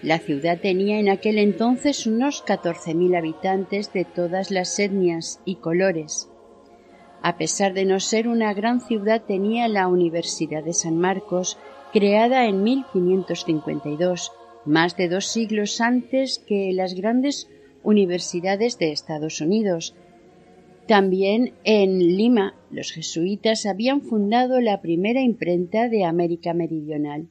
La 0.02 0.20
ciudad 0.20 0.60
tenía 0.60 1.00
en 1.00 1.08
aquel 1.08 1.38
entonces 1.38 2.06
unos 2.06 2.44
14.000 2.44 3.18
habitantes 3.18 3.92
de 3.92 4.04
todas 4.04 4.52
las 4.52 4.78
etnias 4.78 5.40
y 5.44 5.56
colores. 5.56 6.30
A 7.22 7.36
pesar 7.38 7.74
de 7.74 7.84
no 7.84 7.98
ser 7.98 8.28
una 8.28 8.54
gran 8.54 8.80
ciudad, 8.80 9.22
tenía 9.26 9.66
la 9.66 9.88
Universidad 9.88 10.62
de 10.62 10.74
San 10.74 10.96
Marcos, 10.96 11.58
creada 11.92 12.46
en 12.46 12.62
1552, 12.62 14.30
más 14.68 14.96
de 14.96 15.08
dos 15.08 15.26
siglos 15.26 15.80
antes 15.80 16.38
que 16.38 16.72
las 16.72 16.94
grandes 16.94 17.48
universidades 17.82 18.78
de 18.78 18.92
Estados 18.92 19.40
Unidos. 19.40 19.94
También 20.86 21.54
en 21.64 21.98
Lima 22.16 22.54
los 22.70 22.92
jesuitas 22.92 23.66
habían 23.66 24.02
fundado 24.02 24.60
la 24.60 24.80
primera 24.80 25.22
imprenta 25.22 25.88
de 25.88 26.04
América 26.04 26.54
Meridional. 26.54 27.28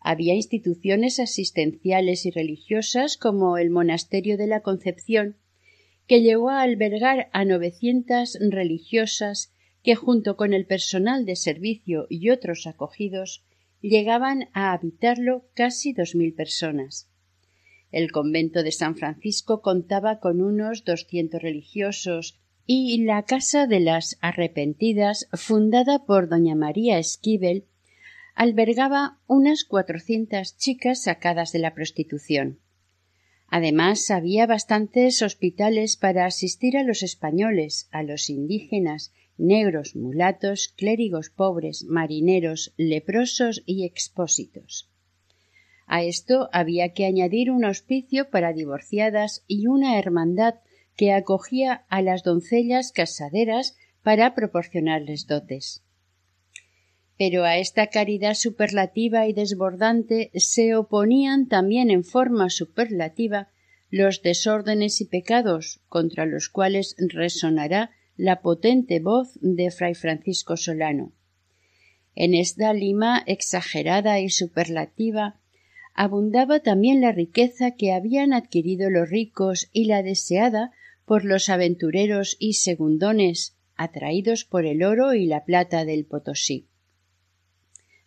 Había 0.00 0.34
instituciones 0.34 1.18
asistenciales 1.18 2.26
y 2.26 2.30
religiosas 2.30 3.16
como 3.16 3.58
el 3.58 3.70
Monasterio 3.70 4.36
de 4.36 4.46
la 4.46 4.60
Concepción, 4.60 5.36
que 6.06 6.22
llegó 6.22 6.50
a 6.50 6.62
albergar 6.62 7.28
a 7.32 7.44
novecientas 7.44 8.38
religiosas 8.40 9.52
que 9.82 9.94
junto 9.94 10.36
con 10.36 10.54
el 10.54 10.66
personal 10.66 11.24
de 11.24 11.36
servicio 11.36 12.06
y 12.08 12.30
otros 12.30 12.66
acogidos 12.66 13.44
llegaban 13.80 14.48
a 14.52 14.72
habitarlo 14.72 15.44
casi 15.54 15.92
dos 15.92 16.14
mil 16.14 16.34
personas. 16.34 17.08
El 17.90 18.12
convento 18.12 18.62
de 18.62 18.72
San 18.72 18.96
Francisco 18.96 19.62
contaba 19.62 20.20
con 20.20 20.40
unos 20.42 20.84
doscientos 20.84 21.40
religiosos 21.40 22.38
y 22.66 23.02
la 23.04 23.22
Casa 23.22 23.66
de 23.66 23.80
las 23.80 24.18
Arrepentidas, 24.20 25.26
fundada 25.32 26.04
por 26.04 26.28
doña 26.28 26.54
María 26.54 26.98
Esquivel, 26.98 27.64
albergaba 28.34 29.18
unas 29.26 29.64
cuatrocientas 29.64 30.56
chicas 30.58 31.02
sacadas 31.02 31.50
de 31.52 31.60
la 31.60 31.74
prostitución. 31.74 32.58
Además, 33.48 34.10
había 34.10 34.46
bastantes 34.46 35.22
hospitales 35.22 35.96
para 35.96 36.26
asistir 36.26 36.76
a 36.76 36.82
los 36.82 37.02
españoles, 37.02 37.88
a 37.90 38.02
los 38.02 38.28
indígenas, 38.28 39.12
negros, 39.38 39.96
mulatos, 39.96 40.68
clérigos 40.76 41.30
pobres, 41.30 41.84
marineros, 41.84 42.74
leprosos 42.76 43.62
y 43.64 43.84
expósitos. 43.84 44.90
A 45.86 46.02
esto 46.02 46.50
había 46.52 46.92
que 46.92 47.06
añadir 47.06 47.50
un 47.50 47.64
hospicio 47.64 48.28
para 48.28 48.52
divorciadas 48.52 49.44
y 49.46 49.66
una 49.66 49.98
hermandad 49.98 50.56
que 50.96 51.12
acogía 51.12 51.86
a 51.88 52.02
las 52.02 52.24
doncellas 52.24 52.92
casaderas 52.92 53.76
para 54.02 54.34
proporcionarles 54.34 55.26
dotes. 55.26 55.82
Pero 57.18 57.44
a 57.44 57.58
esta 57.58 57.88
caridad 57.88 58.34
superlativa 58.34 59.26
y 59.26 59.32
desbordante 59.32 60.30
se 60.34 60.76
oponían 60.76 61.48
también 61.48 61.90
en 61.90 62.04
forma 62.04 62.48
superlativa 62.48 63.48
los 63.90 64.22
desórdenes 64.22 65.00
y 65.00 65.04
pecados 65.04 65.80
contra 65.88 66.26
los 66.26 66.48
cuales 66.48 66.94
resonará 66.98 67.90
la 68.16 68.40
potente 68.40 69.00
voz 69.00 69.32
de 69.40 69.70
fray 69.70 69.94
Francisco 69.94 70.56
Solano. 70.56 71.12
En 72.14 72.34
esta 72.34 72.72
Lima 72.72 73.22
exagerada 73.26 74.20
y 74.20 74.30
superlativa 74.30 75.40
abundaba 75.94 76.60
también 76.60 77.00
la 77.00 77.10
riqueza 77.10 77.72
que 77.72 77.92
habían 77.92 78.32
adquirido 78.32 78.90
los 78.90 79.10
ricos 79.10 79.68
y 79.72 79.86
la 79.86 80.04
deseada 80.04 80.70
por 81.04 81.24
los 81.24 81.48
aventureros 81.48 82.36
y 82.38 82.52
segundones 82.54 83.56
atraídos 83.74 84.44
por 84.44 84.66
el 84.66 84.84
oro 84.84 85.14
y 85.14 85.26
la 85.26 85.44
plata 85.44 85.84
del 85.84 86.04
Potosí. 86.04 86.68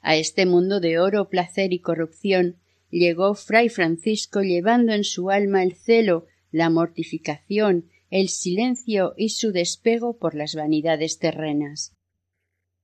A 0.02 0.16
este 0.16 0.46
mundo 0.46 0.80
de 0.80 1.00
oro, 1.00 1.30
placer 1.30 1.74
y 1.74 1.80
corrupción 1.80 2.58
llegó 2.90 3.36
fray 3.36 3.70
Francisco 3.70 4.42
llevando 4.42 4.94
en 4.94 5.04
su 5.04 5.30
alma 5.30 5.64
el 5.64 5.76
celo, 5.76 6.26
la 6.52 6.70
mortificación, 6.70 7.86
el 8.10 8.28
silencio 8.28 9.14
y 9.16 9.30
su 9.30 9.52
despego 9.52 10.18
por 10.18 10.36
las 10.36 10.56
vanidades 10.56 11.18
terrenas. 11.20 11.96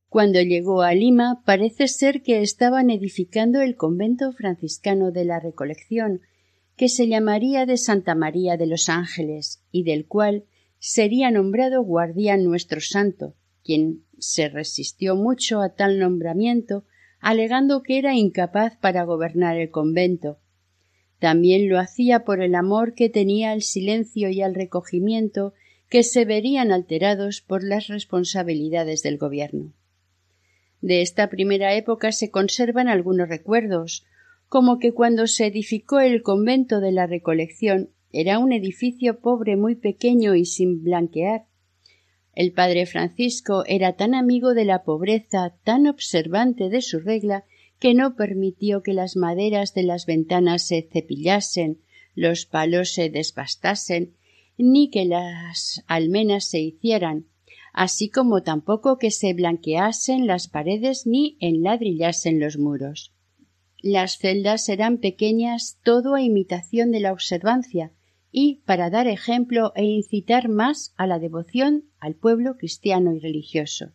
Cuando 0.09 0.41
llegó 0.41 0.83
a 0.83 0.93
Lima 0.93 1.43
parece 1.45 1.89
ser 1.89 2.21
que 2.21 2.41
estaban 2.41 2.89
edificando 2.89 3.61
el 3.61 3.75
convento 3.75 4.31
franciscano 4.31 5.11
de 5.11 5.25
la 5.25 5.39
Recolección, 5.39 6.21
que 6.77 6.87
se 6.87 7.07
llamaría 7.07 7.65
de 7.65 7.75
Santa 7.75 8.15
María 8.15 8.55
de 8.55 8.67
los 8.67 8.87
Ángeles, 8.87 9.63
y 9.71 9.83
del 9.83 10.05
cual 10.05 10.45
sería 10.79 11.29
nombrado 11.31 11.83
guardián 11.83 12.45
nuestro 12.45 12.79
santo, 12.79 13.35
quien 13.63 14.05
se 14.17 14.47
resistió 14.47 15.15
mucho 15.15 15.59
a 15.59 15.75
tal 15.75 15.99
nombramiento, 15.99 16.85
alegando 17.19 17.83
que 17.83 17.97
era 17.97 18.15
incapaz 18.15 18.77
para 18.77 19.03
gobernar 19.03 19.57
el 19.57 19.69
convento. 19.69 20.39
También 21.19 21.67
lo 21.67 21.79
hacía 21.79 22.23
por 22.23 22.41
el 22.41 22.53
amor 22.55 22.93
que 22.93 23.09
tenía 23.09 23.51
al 23.51 23.61
silencio 23.61 24.29
y 24.29 24.41
al 24.41 24.53
recogimiento 24.53 25.53
que 25.89 26.03
se 26.03 26.25
verían 26.25 26.71
alterados 26.71 27.41
por 27.41 27.63
las 27.63 27.87
responsabilidades 27.87 29.01
del 29.01 29.17
gobierno. 29.17 29.73
De 30.81 31.01
esta 31.01 31.29
primera 31.29 31.73
época 31.73 32.11
se 32.11 32.29
conservan 32.29 32.87
algunos 32.87 33.27
recuerdos, 33.27 34.05
como 34.47 34.77
que 34.77 34.93
cuando 34.93 35.25
se 35.27 35.47
edificó 35.47 35.99
el 35.99 36.21
convento 36.21 36.79
de 36.79 36.91
la 36.91 37.07
Recolección 37.07 37.89
era 38.11 38.39
un 38.39 38.53
edificio 38.53 39.19
pobre 39.19 39.55
muy 39.57 39.75
pequeño 39.75 40.35
y 40.35 40.45
sin 40.45 40.83
blanquear. 40.83 41.46
El 42.37 42.51
padre 42.51 42.85
Francisco 42.85 43.63
era 43.65 43.93
tan 43.93 44.13
amigo 44.13 44.53
de 44.53 44.63
la 44.63 44.83
pobreza, 44.83 45.55
tan 45.63 45.87
observante 45.87 46.69
de 46.69 46.83
su 46.83 46.99
regla, 46.99 47.45
que 47.79 47.95
no 47.95 48.15
permitió 48.15 48.83
que 48.83 48.93
las 48.93 49.15
maderas 49.15 49.73
de 49.73 49.81
las 49.81 50.05
ventanas 50.05 50.67
se 50.67 50.83
cepillasen, 50.83 51.79
los 52.13 52.45
palos 52.45 52.93
se 52.93 53.09
desbastasen, 53.09 54.13
ni 54.55 54.91
que 54.91 55.05
las 55.05 55.83
almenas 55.87 56.47
se 56.47 56.59
hicieran, 56.59 57.25
así 57.73 58.07
como 58.07 58.43
tampoco 58.43 58.99
que 58.99 59.09
se 59.09 59.33
blanqueasen 59.33 60.27
las 60.27 60.47
paredes 60.47 61.07
ni 61.07 61.37
enladrillasen 61.39 62.39
los 62.39 62.59
muros. 62.59 63.13
Las 63.81 64.19
celdas 64.19 64.69
eran 64.69 64.99
pequeñas 64.99 65.79
todo 65.83 66.13
a 66.13 66.21
imitación 66.21 66.91
de 66.91 66.99
la 66.99 67.13
observancia 67.13 67.93
y 68.39 68.61
para 68.67 68.91
dar 68.91 69.07
ejemplo 69.07 69.73
e 69.75 69.83
incitar 69.83 70.47
más 70.47 70.93
a 70.95 71.07
la 71.07 71.17
devoción 71.17 71.85
al 71.99 72.13
pueblo 72.13 72.55
cristiano 72.55 73.11
y 73.15 73.19
religioso. 73.19 73.93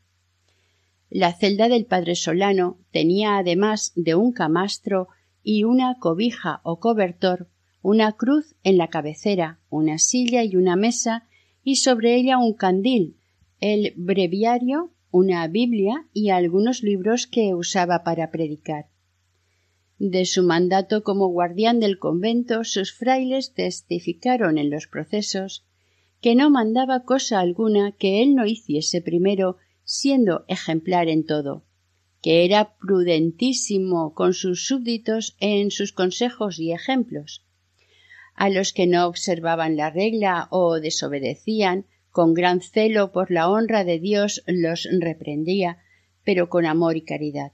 La 1.08 1.32
celda 1.32 1.68
del 1.68 1.86
padre 1.86 2.16
Solano 2.16 2.80
tenía 2.90 3.36
además 3.36 3.92
de 3.94 4.16
un 4.16 4.32
camastro 4.32 5.06
y 5.44 5.62
una 5.62 5.96
cobija 6.00 6.60
o 6.64 6.80
cobertor, 6.80 7.50
una 7.82 8.14
cruz 8.14 8.56
en 8.64 8.78
la 8.78 8.88
cabecera, 8.88 9.60
una 9.70 9.98
silla 9.98 10.42
y 10.42 10.56
una 10.56 10.74
mesa, 10.74 11.28
y 11.62 11.76
sobre 11.76 12.16
ella 12.16 12.38
un 12.38 12.54
candil, 12.54 13.18
el 13.60 13.94
breviario, 13.96 14.90
una 15.12 15.46
Biblia 15.46 16.08
y 16.12 16.30
algunos 16.30 16.82
libros 16.82 17.28
que 17.28 17.54
usaba 17.54 18.02
para 18.02 18.32
predicar. 18.32 18.86
De 20.04 20.26
su 20.26 20.42
mandato 20.42 21.04
como 21.04 21.28
guardián 21.28 21.78
del 21.78 22.00
convento, 22.00 22.64
sus 22.64 22.92
frailes 22.92 23.54
testificaron 23.54 24.58
en 24.58 24.68
los 24.68 24.88
procesos 24.88 25.64
que 26.20 26.34
no 26.34 26.50
mandaba 26.50 27.04
cosa 27.04 27.38
alguna 27.38 27.92
que 27.92 28.20
él 28.20 28.34
no 28.34 28.44
hiciese 28.44 29.00
primero, 29.00 29.58
siendo 29.84 30.44
ejemplar 30.48 31.06
en 31.06 31.24
todo, 31.24 31.62
que 32.20 32.44
era 32.44 32.76
prudentísimo 32.78 34.12
con 34.12 34.34
sus 34.34 34.66
súbditos 34.66 35.36
en 35.38 35.70
sus 35.70 35.92
consejos 35.92 36.58
y 36.58 36.72
ejemplos. 36.72 37.46
A 38.34 38.50
los 38.50 38.72
que 38.72 38.88
no 38.88 39.06
observaban 39.06 39.76
la 39.76 39.90
regla 39.90 40.48
o 40.50 40.80
desobedecían, 40.80 41.86
con 42.10 42.34
gran 42.34 42.60
celo 42.60 43.12
por 43.12 43.30
la 43.30 43.48
honra 43.48 43.84
de 43.84 44.00
Dios 44.00 44.42
los 44.48 44.88
reprendía, 44.98 45.78
pero 46.24 46.48
con 46.48 46.66
amor 46.66 46.96
y 46.96 47.02
caridad. 47.02 47.52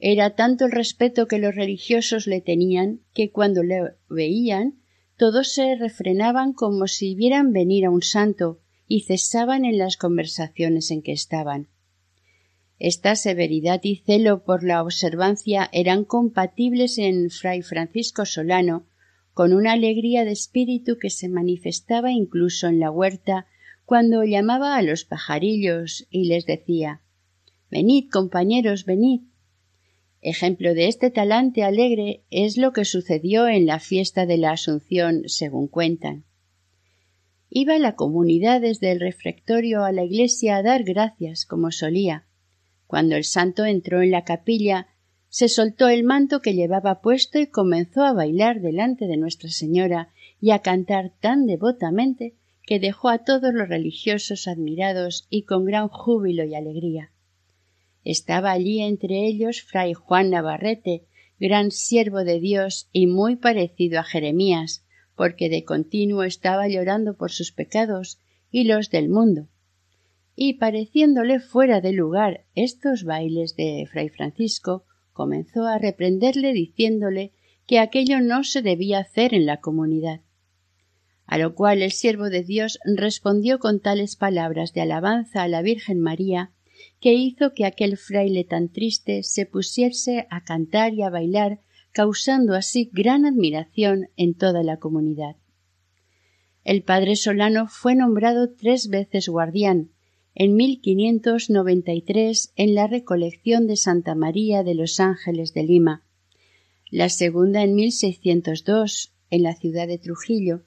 Era 0.00 0.34
tanto 0.34 0.64
el 0.64 0.72
respeto 0.72 1.28
que 1.28 1.38
los 1.38 1.54
religiosos 1.54 2.26
le 2.26 2.40
tenían 2.40 3.00
que 3.12 3.30
cuando 3.30 3.62
le 3.62 3.96
veían 4.08 4.80
todos 5.18 5.52
se 5.52 5.76
refrenaban 5.76 6.54
como 6.54 6.86
si 6.86 7.14
vieran 7.14 7.52
venir 7.52 7.84
a 7.84 7.90
un 7.90 8.00
santo 8.00 8.60
y 8.88 9.02
cesaban 9.02 9.66
en 9.66 9.76
las 9.76 9.98
conversaciones 9.98 10.90
en 10.90 11.02
que 11.02 11.12
estaban. 11.12 11.68
Esta 12.78 13.14
severidad 13.14 13.80
y 13.82 13.96
celo 13.96 14.42
por 14.42 14.64
la 14.64 14.82
observancia 14.82 15.68
eran 15.70 16.06
compatibles 16.06 16.96
en 16.96 17.28
fray 17.28 17.60
Francisco 17.60 18.24
Solano 18.24 18.86
con 19.34 19.52
una 19.52 19.72
alegría 19.72 20.24
de 20.24 20.32
espíritu 20.32 20.96
que 20.98 21.10
se 21.10 21.28
manifestaba 21.28 22.10
incluso 22.10 22.68
en 22.68 22.80
la 22.80 22.90
huerta 22.90 23.46
cuando 23.84 24.24
llamaba 24.24 24.76
a 24.76 24.82
los 24.82 25.04
pajarillos 25.04 26.06
y 26.10 26.24
les 26.24 26.46
decía 26.46 27.02
Venid, 27.70 28.08
compañeros, 28.10 28.86
venid 28.86 29.20
Ejemplo 30.22 30.74
de 30.74 30.88
este 30.88 31.10
talante 31.10 31.62
alegre 31.62 32.24
es 32.30 32.58
lo 32.58 32.72
que 32.72 32.84
sucedió 32.84 33.48
en 33.48 33.64
la 33.64 33.80
fiesta 33.80 34.26
de 34.26 34.36
la 34.36 34.52
Asunción, 34.52 35.22
según 35.26 35.66
cuentan. 35.66 36.24
Iba 37.48 37.78
la 37.78 37.96
comunidad 37.96 38.60
desde 38.60 38.92
el 38.92 39.00
refectorio 39.00 39.82
a 39.82 39.92
la 39.92 40.04
iglesia 40.04 40.56
a 40.56 40.62
dar 40.62 40.84
gracias, 40.84 41.46
como 41.46 41.70
solía. 41.70 42.26
Cuando 42.86 43.16
el 43.16 43.24
santo 43.24 43.64
entró 43.64 44.02
en 44.02 44.10
la 44.10 44.24
capilla, 44.24 44.88
se 45.30 45.48
soltó 45.48 45.88
el 45.88 46.04
manto 46.04 46.40
que 46.40 46.54
llevaba 46.54 47.00
puesto 47.00 47.38
y 47.38 47.46
comenzó 47.46 48.02
a 48.02 48.12
bailar 48.12 48.60
delante 48.60 49.06
de 49.06 49.16
Nuestra 49.16 49.48
Señora 49.48 50.10
y 50.38 50.50
a 50.50 50.58
cantar 50.58 51.12
tan 51.20 51.46
devotamente 51.46 52.34
que 52.62 52.78
dejó 52.78 53.08
a 53.08 53.24
todos 53.24 53.54
los 53.54 53.68
religiosos 53.68 54.46
admirados 54.48 55.26
y 55.30 55.44
con 55.44 55.64
gran 55.64 55.88
júbilo 55.88 56.44
y 56.44 56.54
alegría. 56.54 57.10
Estaba 58.04 58.52
allí 58.52 58.80
entre 58.80 59.26
ellos 59.26 59.62
fray 59.62 59.92
Juan 59.92 60.30
Navarrete, 60.30 61.04
gran 61.38 61.70
siervo 61.70 62.24
de 62.24 62.40
Dios 62.40 62.88
y 62.92 63.06
muy 63.06 63.36
parecido 63.36 64.00
a 64.00 64.04
Jeremías, 64.04 64.84
porque 65.16 65.48
de 65.48 65.64
continuo 65.64 66.22
estaba 66.22 66.68
llorando 66.68 67.16
por 67.16 67.30
sus 67.30 67.52
pecados 67.52 68.18
y 68.50 68.64
los 68.64 68.90
del 68.90 69.08
mundo. 69.08 69.48
Y 70.34 70.54
pareciéndole 70.54 71.40
fuera 71.40 71.80
de 71.80 71.92
lugar 71.92 72.44
estos 72.54 73.04
bailes 73.04 73.56
de 73.56 73.86
fray 73.90 74.08
Francisco, 74.08 74.84
comenzó 75.12 75.66
a 75.66 75.78
reprenderle 75.78 76.54
diciéndole 76.54 77.32
que 77.66 77.78
aquello 77.78 78.20
no 78.20 78.42
se 78.42 78.62
debía 78.62 79.00
hacer 79.00 79.34
en 79.34 79.44
la 79.44 79.58
comunidad. 79.58 80.20
A 81.26 81.38
lo 81.38 81.54
cual 81.54 81.82
el 81.82 81.92
siervo 81.92 82.30
de 82.30 82.42
Dios 82.42 82.78
respondió 82.84 83.58
con 83.58 83.80
tales 83.80 84.16
palabras 84.16 84.72
de 84.72 84.80
alabanza 84.80 85.42
a 85.42 85.48
la 85.48 85.62
Virgen 85.62 86.00
María 86.00 86.50
que 87.00 87.14
hizo 87.14 87.54
que 87.54 87.64
aquel 87.64 87.96
fraile 87.96 88.44
tan 88.44 88.68
triste 88.68 89.22
se 89.22 89.46
pusiese 89.46 90.26
a 90.30 90.44
cantar 90.44 90.94
y 90.94 91.02
a 91.02 91.10
bailar, 91.10 91.60
causando 91.92 92.54
así 92.54 92.90
gran 92.92 93.26
admiración 93.26 94.08
en 94.16 94.34
toda 94.34 94.62
la 94.62 94.78
comunidad. 94.78 95.36
El 96.64 96.82
padre 96.82 97.16
Solano 97.16 97.66
fue 97.68 97.94
nombrado 97.94 98.52
tres 98.52 98.88
veces 98.88 99.28
guardián, 99.28 99.90
en 100.34 100.54
1593 100.54 102.52
en 102.56 102.74
la 102.74 102.86
recolección 102.86 103.66
de 103.66 103.76
Santa 103.76 104.14
María 104.14 104.62
de 104.62 104.74
los 104.74 105.00
Ángeles 105.00 105.52
de 105.54 105.64
Lima, 105.64 106.04
la 106.90 107.08
segunda 107.08 107.62
en 107.62 107.74
1602 107.74 109.12
en 109.30 109.42
la 109.42 109.54
ciudad 109.54 109.88
de 109.88 109.98
Trujillo 109.98 110.62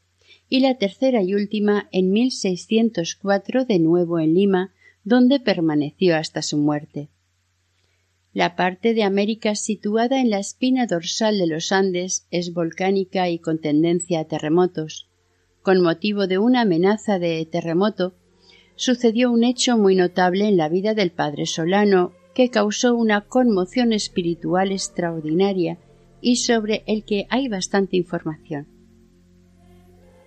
y 0.49 0.59
la 0.59 0.77
tercera 0.77 1.21
y 1.21 1.33
última 1.33 1.89
en 1.91 2.11
1604 2.11 3.65
de 3.65 3.79
nuevo 3.79 4.19
en 4.19 4.33
Lima, 4.33 4.73
donde 5.03 5.39
permaneció 5.39 6.15
hasta 6.15 6.41
su 6.41 6.57
muerte. 6.57 7.09
La 8.33 8.55
parte 8.55 8.93
de 8.93 9.03
América 9.03 9.53
situada 9.53 10.19
en 10.19 10.29
la 10.29 10.39
espina 10.39 10.87
dorsal 10.87 11.37
de 11.37 11.47
los 11.47 11.71
Andes 11.71 12.27
es 12.31 12.53
volcánica 12.53 13.29
y 13.29 13.37
con 13.37 13.59
tendencia 13.59 14.21
a 14.21 14.25
terremotos. 14.25 15.07
Con 15.61 15.81
motivo 15.81 16.25
de 16.25 16.39
una 16.39 16.61
amenaza 16.61 17.19
de 17.19 17.45
terremoto, 17.45 18.15
sucedió 18.75 19.31
un 19.31 19.43
hecho 19.43 19.77
muy 19.77 19.95
notable 19.95 20.47
en 20.47 20.57
la 20.57 20.67
vida 20.67 20.95
del 20.95 21.11
padre 21.11 21.45
Solano 21.45 22.11
que 22.33 22.49
causó 22.49 22.95
una 22.95 23.21
conmoción 23.21 23.93
espiritual 23.93 24.71
extraordinaria 24.71 25.77
y 26.21 26.37
sobre 26.37 26.83
el 26.87 27.03
que 27.03 27.27
hay 27.29 27.47
bastante 27.49 27.97
información. 27.97 28.67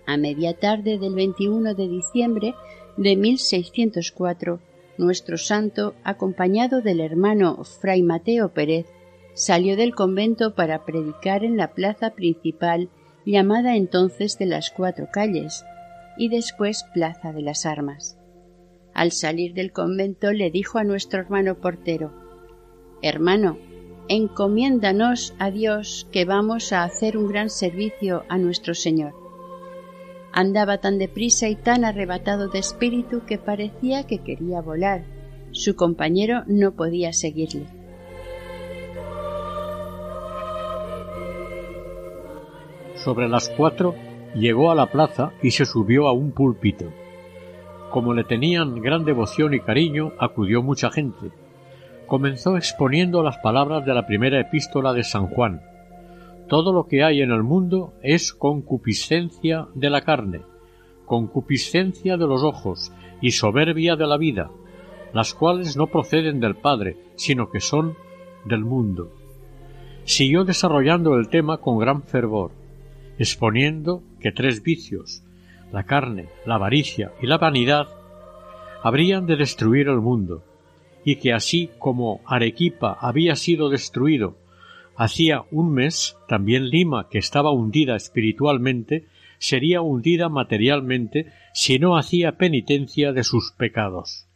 A 0.05 0.15
media 0.15 0.53
tarde 0.53 0.97
del 0.97 1.13
21 1.13 1.73
de 1.73 1.89
diciembre 1.89 2.55
de 2.97 3.15
1604, 3.15 4.59
nuestro 4.97 5.37
santo, 5.37 5.93
acompañado 6.03 6.81
del 6.81 6.99
hermano 6.99 7.63
fray 7.63 8.01
Mateo 8.01 8.49
Pérez, 8.53 8.87
salió 9.33 9.75
del 9.75 9.93
convento 9.93 10.55
para 10.55 10.83
predicar 10.83 11.43
en 11.43 11.57
la 11.57 11.73
plaza 11.73 12.15
principal 12.15 12.89
llamada 13.25 13.75
entonces 13.75 14.39
de 14.39 14.47
las 14.47 14.71
cuatro 14.71 15.09
calles 15.11 15.63
y 16.17 16.29
después 16.29 16.85
plaza 16.93 17.31
de 17.33 17.43
las 17.43 17.67
armas. 17.67 18.17
Al 18.95 19.11
salir 19.11 19.53
del 19.53 19.71
convento 19.71 20.33
le 20.33 20.49
dijo 20.49 20.79
a 20.79 20.83
nuestro 20.83 21.19
hermano 21.19 21.59
portero 21.59 22.25
Hermano, 23.03 23.59
encomiéndanos 24.07 25.35
a 25.37 25.51
Dios 25.51 26.07
que 26.11 26.25
vamos 26.25 26.73
a 26.73 26.83
hacer 26.83 27.15
un 27.15 27.27
gran 27.27 27.51
servicio 27.51 28.23
a 28.27 28.39
nuestro 28.39 28.73
Señor. 28.73 29.26
Andaba 30.39 30.77
tan 30.77 30.99
deprisa 30.99 31.49
y 31.49 31.55
tan 31.55 31.83
arrebatado 31.83 32.47
de 32.47 32.59
espíritu 32.59 33.25
que 33.25 33.39
parecía 33.39 34.05
que 34.05 34.19
quería 34.19 34.61
volar. 34.61 35.03
Su 35.49 35.75
compañero 35.75 36.43
no 36.45 36.73
podía 36.73 37.11
seguirle. 37.11 37.65
Sobre 42.93 43.27
las 43.27 43.49
cuatro 43.49 43.95
llegó 44.35 44.69
a 44.69 44.75
la 44.75 44.91
plaza 44.91 45.31
y 45.41 45.49
se 45.49 45.65
subió 45.65 46.07
a 46.07 46.11
un 46.11 46.31
púlpito. 46.33 46.85
Como 47.89 48.13
le 48.13 48.23
tenían 48.23 48.79
gran 48.79 49.05
devoción 49.05 49.55
y 49.55 49.59
cariño, 49.59 50.13
acudió 50.19 50.61
mucha 50.61 50.91
gente. 50.91 51.31
Comenzó 52.05 52.57
exponiendo 52.57 53.23
las 53.23 53.39
palabras 53.39 53.87
de 53.87 53.93
la 53.95 54.05
primera 54.05 54.39
epístola 54.39 54.93
de 54.93 55.03
San 55.03 55.29
Juan, 55.29 55.63
todo 56.47 56.73
lo 56.73 56.87
que 56.87 57.03
hay 57.03 57.21
en 57.21 57.31
el 57.31 57.43
mundo 57.43 57.93
es 58.01 58.33
concupiscencia 58.33 59.67
de 59.75 59.89
la 59.89 60.01
carne, 60.01 60.41
concupiscencia 61.05 62.17
de 62.17 62.27
los 62.27 62.43
ojos 62.43 62.91
y 63.21 63.31
soberbia 63.31 63.95
de 63.95 64.07
la 64.07 64.17
vida, 64.17 64.49
las 65.13 65.33
cuales 65.33 65.77
no 65.77 65.87
proceden 65.87 66.39
del 66.39 66.55
Padre, 66.55 66.97
sino 67.15 67.49
que 67.49 67.59
son 67.59 67.95
del 68.45 68.63
mundo. 68.63 69.11
Siguió 70.03 70.45
desarrollando 70.45 71.15
el 71.15 71.29
tema 71.29 71.57
con 71.57 71.77
gran 71.79 72.03
fervor, 72.03 72.51
exponiendo 73.17 74.03
que 74.19 74.31
tres 74.31 74.63
vicios, 74.63 75.23
la 75.71 75.83
carne, 75.83 76.29
la 76.45 76.55
avaricia 76.55 77.11
y 77.21 77.27
la 77.27 77.37
vanidad, 77.37 77.87
habrían 78.83 79.25
de 79.25 79.35
destruir 79.35 79.87
el 79.89 79.99
mundo, 79.99 80.43
y 81.03 81.17
que 81.17 81.33
así 81.33 81.69
como 81.79 82.21
Arequipa 82.25 82.97
había 82.99 83.35
sido 83.35 83.69
destruido 83.69 84.35
Hacía 84.97 85.45
un 85.51 85.73
mes 85.73 86.17
también 86.27 86.69
Lima, 86.69 87.07
que 87.09 87.19
estaba 87.19 87.51
hundida 87.51 87.95
espiritualmente, 87.95 89.07
sería 89.37 89.81
hundida 89.81 90.27
materialmente 90.27 91.31
si 91.53 91.77
no 91.77 91.97
hacía 91.97 92.37
penitencia 92.37 93.13
de 93.13 93.23
sus 93.23 93.51
pecados. 93.51 94.27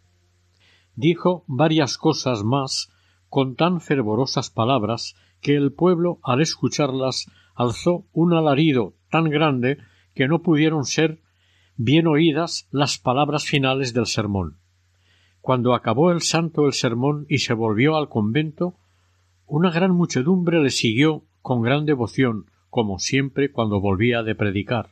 Dijo 0.95 1.43
varias 1.47 1.97
cosas 1.97 2.43
más 2.43 2.91
con 3.27 3.55
tan 3.55 3.81
fervorosas 3.81 4.51
palabras 4.51 5.15
que 5.41 5.55
el 5.55 5.71
pueblo 5.73 6.19
al 6.21 6.41
escucharlas 6.41 7.25
alzó 7.55 8.05
un 8.13 8.33
alarido 8.33 8.93
tan 9.09 9.31
grande 9.31 9.79
que 10.13 10.27
no 10.27 10.43
pudieron 10.43 10.85
ser 10.85 11.21
bien 11.75 12.05
oídas 12.05 12.67
las 12.69 12.99
palabras 12.99 13.45
finales 13.45 13.95
del 13.95 14.05
sermón. 14.05 14.57
Cuando 15.39 15.73
acabó 15.73 16.11
el 16.11 16.21
santo 16.21 16.67
el 16.67 16.73
sermón 16.73 17.25
y 17.27 17.39
se 17.39 17.55
volvió 17.55 17.95
al 17.95 18.09
convento, 18.09 18.75
una 19.51 19.69
gran 19.69 19.91
muchedumbre 19.91 20.63
le 20.63 20.69
siguió 20.69 21.25
con 21.41 21.61
gran 21.61 21.85
devoción, 21.85 22.45
como 22.69 22.99
siempre 22.99 23.51
cuando 23.51 23.81
volvía 23.81 24.23
de 24.23 24.33
predicar. 24.33 24.91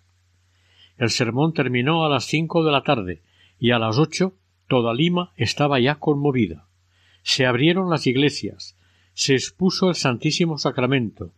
El 0.97 1.11
sermón 1.11 1.53
terminó 1.53 2.03
a 2.03 2.09
las 2.09 2.25
cinco 2.25 2.65
de 2.65 2.71
la 2.73 2.83
tarde, 2.83 3.21
y 3.57 3.71
a 3.71 3.79
las 3.79 3.97
ocho 3.97 4.33
toda 4.67 4.93
Lima 4.93 5.31
estaba 5.37 5.79
ya 5.79 5.95
conmovida. 5.95 6.65
Se 7.23 7.45
abrieron 7.45 7.89
las 7.89 8.05
iglesias, 8.05 8.75
se 9.13 9.33
expuso 9.33 9.87
el 9.87 9.95
Santísimo 9.95 10.57
Sacramento, 10.57 11.31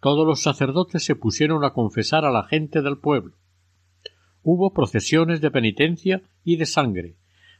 todos 0.00 0.26
los 0.26 0.42
sacerdotes 0.42 1.04
se 1.04 1.14
pusieron 1.14 1.64
a 1.64 1.70
confesar 1.70 2.24
a 2.24 2.32
la 2.32 2.42
gente 2.42 2.82
del 2.82 2.98
pueblo. 2.98 3.34
Hubo 4.42 4.74
procesiones 4.74 5.40
de 5.40 5.52
penitencia 5.52 6.22
y 6.44 6.56
de 6.56 6.66
sangre, 6.66 7.14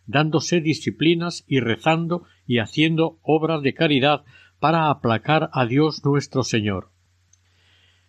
dándose 0.07 0.61
disciplinas 0.61 1.45
y 1.47 1.61
rezando 1.61 2.25
y 2.49 2.59
haciendo 2.59 3.17
obras 3.23 3.63
de 3.63 3.75
caridad 3.75 4.25
para 4.65 4.89
aplacar 4.89 5.51
a 5.53 5.67
Dios 5.67 6.07
nuestro 6.07 6.43
Señor. 6.43 6.89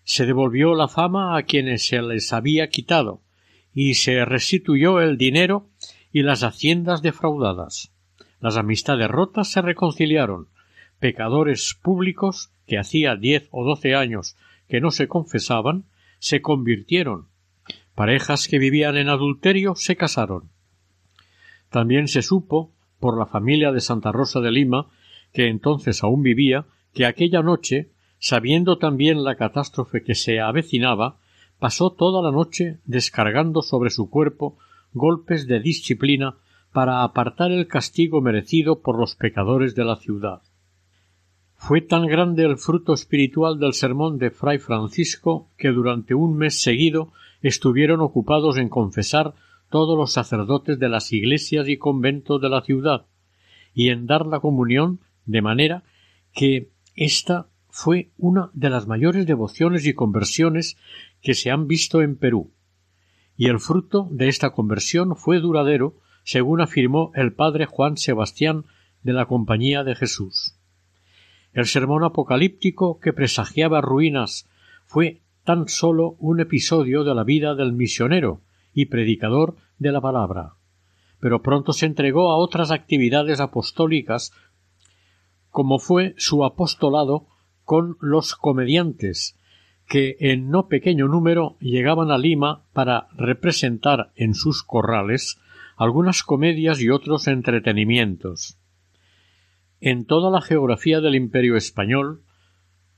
Se 0.06 0.26
devolvió 0.26 0.74
la 0.74 0.88
fama 0.88 1.36
a 1.36 1.44
quienes 1.44 1.86
se 1.86 2.02
les 2.02 2.32
había 2.32 2.70
quitado, 2.70 3.20
y 3.74 3.96
se 3.96 4.24
restituyó 4.24 5.02
el 5.02 5.18
dinero 5.18 5.68
y 6.14 6.24
las 6.24 6.44
haciendas 6.44 7.02
defraudadas. 7.02 7.92
Las 8.40 8.56
amistades 8.56 9.10
rotas 9.10 9.52
se 9.52 9.62
reconciliaron. 9.62 10.48
Pecadores 10.98 11.78
públicos, 11.84 12.54
que 12.66 12.78
hacía 12.78 13.18
diez 13.18 13.50
o 13.52 13.66
doce 13.66 13.94
años 13.94 14.38
que 14.70 14.80
no 14.80 14.92
se 14.92 15.10
confesaban, 15.10 15.84
se 16.20 16.42
convirtieron. 16.42 17.28
Parejas 17.96 18.48
que 18.48 18.60
vivían 18.60 18.96
en 18.96 19.10
adulterio 19.10 19.76
se 19.76 19.98
casaron. 19.98 20.52
También 21.70 22.08
se 22.08 22.22
supo, 22.22 22.72
por 23.02 23.20
la 23.20 23.26
familia 23.26 23.74
de 23.74 23.82
Santa 23.82 24.14
Rosa 24.14 24.40
de 24.40 24.54
Lima, 24.54 24.88
que 25.36 25.50
entonces 25.50 26.02
aún 26.02 26.24
vivía, 26.24 26.66
que 26.94 27.06
aquella 27.06 27.44
noche, 27.44 27.92
sabiendo 28.20 28.78
también 28.78 29.24
la 29.24 29.36
catástrofe 29.36 30.02
que 30.02 30.16
se 30.16 30.40
avecinaba, 30.40 31.20
pasó 31.60 31.92
toda 31.92 32.24
la 32.24 32.32
noche 32.32 32.80
descargando 32.86 33.62
sobre 33.62 33.90
su 33.90 34.10
cuerpo 34.10 34.58
golpes 34.94 35.46
de 35.46 35.60
disciplina 35.60 36.38
para 36.72 37.04
apartar 37.04 37.52
el 37.52 37.68
castigo 37.68 38.22
merecido 38.22 38.82
por 38.82 38.98
los 38.98 39.16
pecadores 39.16 39.76
de 39.76 39.84
la 39.84 39.98
ciudad. 39.98 40.42
Fue 41.56 41.82
tan 41.82 42.08
grande 42.08 42.44
el 42.44 42.58
fruto 42.58 42.94
espiritual 42.94 43.60
del 43.60 43.74
sermón 43.74 44.18
de 44.18 44.32
Fray 44.32 44.58
Francisco 44.58 45.50
que 45.58 45.70
durante 45.70 46.16
un 46.16 46.38
mes 46.38 46.62
seguido 46.62 47.12
estuvieron 47.42 48.00
ocupados 48.00 48.58
en 48.58 48.70
confesar 48.70 49.34
todos 49.70 49.98
los 49.98 50.14
sacerdotes 50.14 50.80
de 50.80 50.88
las 50.88 51.12
iglesias 51.12 51.68
y 51.68 51.78
conventos 51.78 52.40
de 52.42 52.50
la 52.50 52.62
ciudad 52.62 53.06
y 53.74 53.90
en 53.90 54.08
dar 54.08 54.26
la 54.26 54.40
comunión 54.40 55.00
de 55.26 55.42
manera 55.42 55.84
que 56.34 56.70
esta 56.96 57.48
fue 57.70 58.12
una 58.18 58.50
de 58.54 58.70
las 58.70 58.88
mayores 58.88 59.26
devociones 59.26 59.86
y 59.86 59.94
conversiones 59.94 60.78
que 61.22 61.34
se 61.34 61.52
han 61.52 61.68
visto 61.68 62.02
en 62.02 62.16
Perú. 62.16 62.52
Y 63.38 63.48
el 63.48 63.60
fruto 63.60 64.08
de 64.12 64.30
esta 64.30 64.52
conversión 64.52 65.16
fue 65.16 65.40
duradero, 65.40 65.96
según 66.24 66.62
afirmó 66.62 67.12
el 67.16 67.34
padre 67.34 67.66
Juan 67.66 67.98
Sebastián 67.98 68.66
de 69.04 69.14
la 69.14 69.26
Compañía 69.26 69.84
de 69.84 69.96
Jesús. 69.96 70.56
El 71.54 71.66
sermón 71.66 72.04
apocalíptico 72.04 73.00
que 73.00 73.14
presagiaba 73.14 73.82
ruinas 73.82 74.48
fue 74.86 75.22
tan 75.44 75.68
solo 75.68 76.16
un 76.20 76.40
episodio 76.40 77.04
de 77.04 77.14
la 77.14 77.24
vida 77.24 77.56
del 77.56 77.74
misionero 77.74 78.42
y 78.74 78.86
predicador 78.86 79.56
de 79.80 79.92
la 79.92 80.02
palabra, 80.02 80.54
pero 81.20 81.42
pronto 81.42 81.72
se 81.72 81.86
entregó 81.86 82.30
a 82.32 82.38
otras 82.38 82.72
actividades 82.72 83.40
apostólicas 83.40 84.32
como 85.56 85.80
fue 85.80 86.16
su 86.18 86.44
apostolado 86.44 87.28
con 87.64 87.96
los 88.02 88.36
comediantes, 88.36 89.40
que 89.88 90.18
en 90.20 90.50
no 90.50 90.68
pequeño 90.68 91.08
número 91.08 91.56
llegaban 91.62 92.12
a 92.12 92.18
Lima 92.18 92.66
para 92.74 93.08
representar 93.16 94.12
en 94.18 94.34
sus 94.34 94.64
corrales 94.64 95.40
algunas 95.78 96.24
comedias 96.24 96.82
y 96.82 96.90
otros 96.90 97.30
entretenimientos. 97.30 98.58
En 99.80 100.04
toda 100.04 100.30
la 100.30 100.42
geografía 100.42 101.00
del 101.00 101.16
Imperio 101.16 101.56
español, 101.56 102.22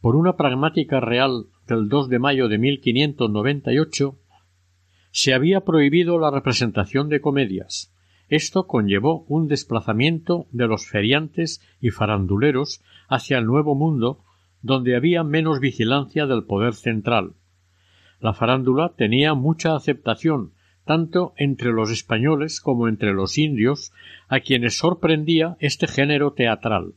por 0.02 0.16
una 0.16 0.36
pragmática 0.36 1.00
real 1.00 1.46
del 1.68 1.90
2 1.90 2.10
de 2.10 2.18
mayo 2.18 2.48
de 2.48 2.58
1598, 2.58 4.18
se 5.12 5.36
había 5.36 5.62
prohibido 5.62 6.18
la 6.18 6.32
representación 6.32 7.08
de 7.08 7.22
comedias, 7.22 7.94
esto 8.30 8.68
conllevó 8.68 9.26
un 9.28 9.48
desplazamiento 9.48 10.48
de 10.52 10.68
los 10.68 10.88
feriantes 10.88 11.62
y 11.80 11.92
faranduleros 11.92 12.82
hacia 13.08 13.38
el 13.38 13.46
Nuevo 13.46 13.74
Mundo, 13.74 14.24
donde 14.62 14.96
había 14.96 15.24
menos 15.24 15.60
vigilancia 15.60 16.26
del 16.26 16.44
poder 16.44 16.74
central. 16.74 17.34
La 18.20 18.34
farándula 18.34 18.94
tenía 18.98 19.34
mucha 19.34 19.76
aceptación, 19.76 20.52
tanto 20.86 21.34
entre 21.38 21.72
los 21.72 21.92
españoles 21.92 22.60
como 22.60 22.88
entre 22.88 23.14
los 23.14 23.38
indios, 23.38 23.94
a 24.28 24.40
quienes 24.40 24.78
sorprendía 24.78 25.56
este 25.60 25.88
género 25.88 26.34
teatral. 26.34 26.96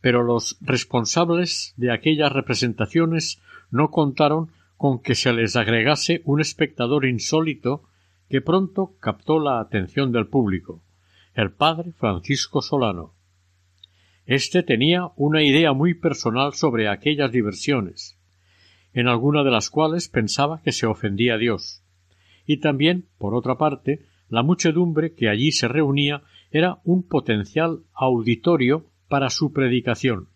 Pero 0.00 0.22
los 0.22 0.58
responsables 0.60 1.74
de 1.76 1.92
aquellas 1.92 2.32
representaciones 2.32 3.40
no 3.70 3.90
contaron 3.90 4.50
con 4.76 5.00
que 5.00 5.14
se 5.14 5.32
les 5.32 5.56
agregase 5.56 6.22
un 6.24 6.40
espectador 6.40 7.04
insólito 7.04 7.82
que 8.28 8.40
pronto 8.40 8.94
captó 9.00 9.38
la 9.38 9.60
atención 9.60 10.12
del 10.12 10.26
público, 10.26 10.82
el 11.34 11.52
padre 11.52 11.92
Francisco 11.92 12.60
Solano. 12.62 13.14
Este 14.26 14.62
tenía 14.62 15.10
una 15.16 15.42
idea 15.42 15.72
muy 15.72 15.94
personal 15.94 16.52
sobre 16.52 16.88
aquellas 16.88 17.32
diversiones, 17.32 18.18
en 18.92 19.08
alguna 19.08 19.44
de 19.44 19.50
las 19.50 19.70
cuales 19.70 20.08
pensaba 20.08 20.60
que 20.62 20.72
se 20.72 20.86
ofendía 20.86 21.34
a 21.34 21.38
Dios. 21.38 21.82
Y 22.46 22.58
también, 22.58 23.06
por 23.18 23.34
otra 23.34 23.56
parte, 23.56 24.04
la 24.28 24.42
muchedumbre 24.42 25.14
que 25.14 25.28
allí 25.28 25.52
se 25.52 25.68
reunía 25.68 26.22
era 26.50 26.80
un 26.84 27.02
potencial 27.02 27.80
auditorio 27.94 28.86
para 29.08 29.30
su 29.30 29.52
predicación. 29.52 30.28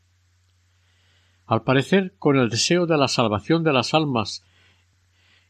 Al 1.46 1.62
parecer, 1.62 2.14
con 2.18 2.36
el 2.36 2.48
deseo 2.48 2.86
de 2.86 2.96
la 2.96 3.08
salvación 3.08 3.62
de 3.64 3.72
las 3.74 3.92
almas 3.92 4.44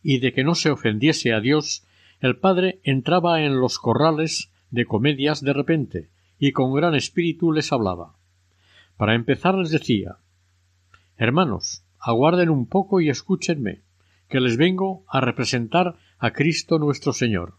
y 0.02 0.18
de 0.18 0.32
que 0.32 0.42
no 0.42 0.56
se 0.56 0.70
ofendiese 0.70 1.32
a 1.32 1.40
Dios, 1.40 1.84
el 2.22 2.36
padre 2.36 2.80
entraba 2.84 3.42
en 3.42 3.58
los 3.58 3.80
corrales 3.80 4.52
de 4.70 4.86
comedias 4.86 5.42
de 5.42 5.52
repente 5.52 6.08
y 6.38 6.52
con 6.52 6.72
gran 6.72 6.94
espíritu 6.94 7.50
les 7.50 7.72
hablaba. 7.72 8.14
Para 8.96 9.16
empezar 9.16 9.56
les 9.56 9.70
decía 9.70 10.18
Hermanos, 11.16 11.84
aguarden 11.98 12.48
un 12.48 12.68
poco 12.68 13.00
y 13.00 13.08
escúchenme, 13.08 13.82
que 14.28 14.40
les 14.40 14.56
vengo 14.56 15.04
a 15.08 15.20
representar 15.20 15.96
a 16.18 16.30
Cristo 16.30 16.78
nuestro 16.78 17.12
Señor. 17.12 17.54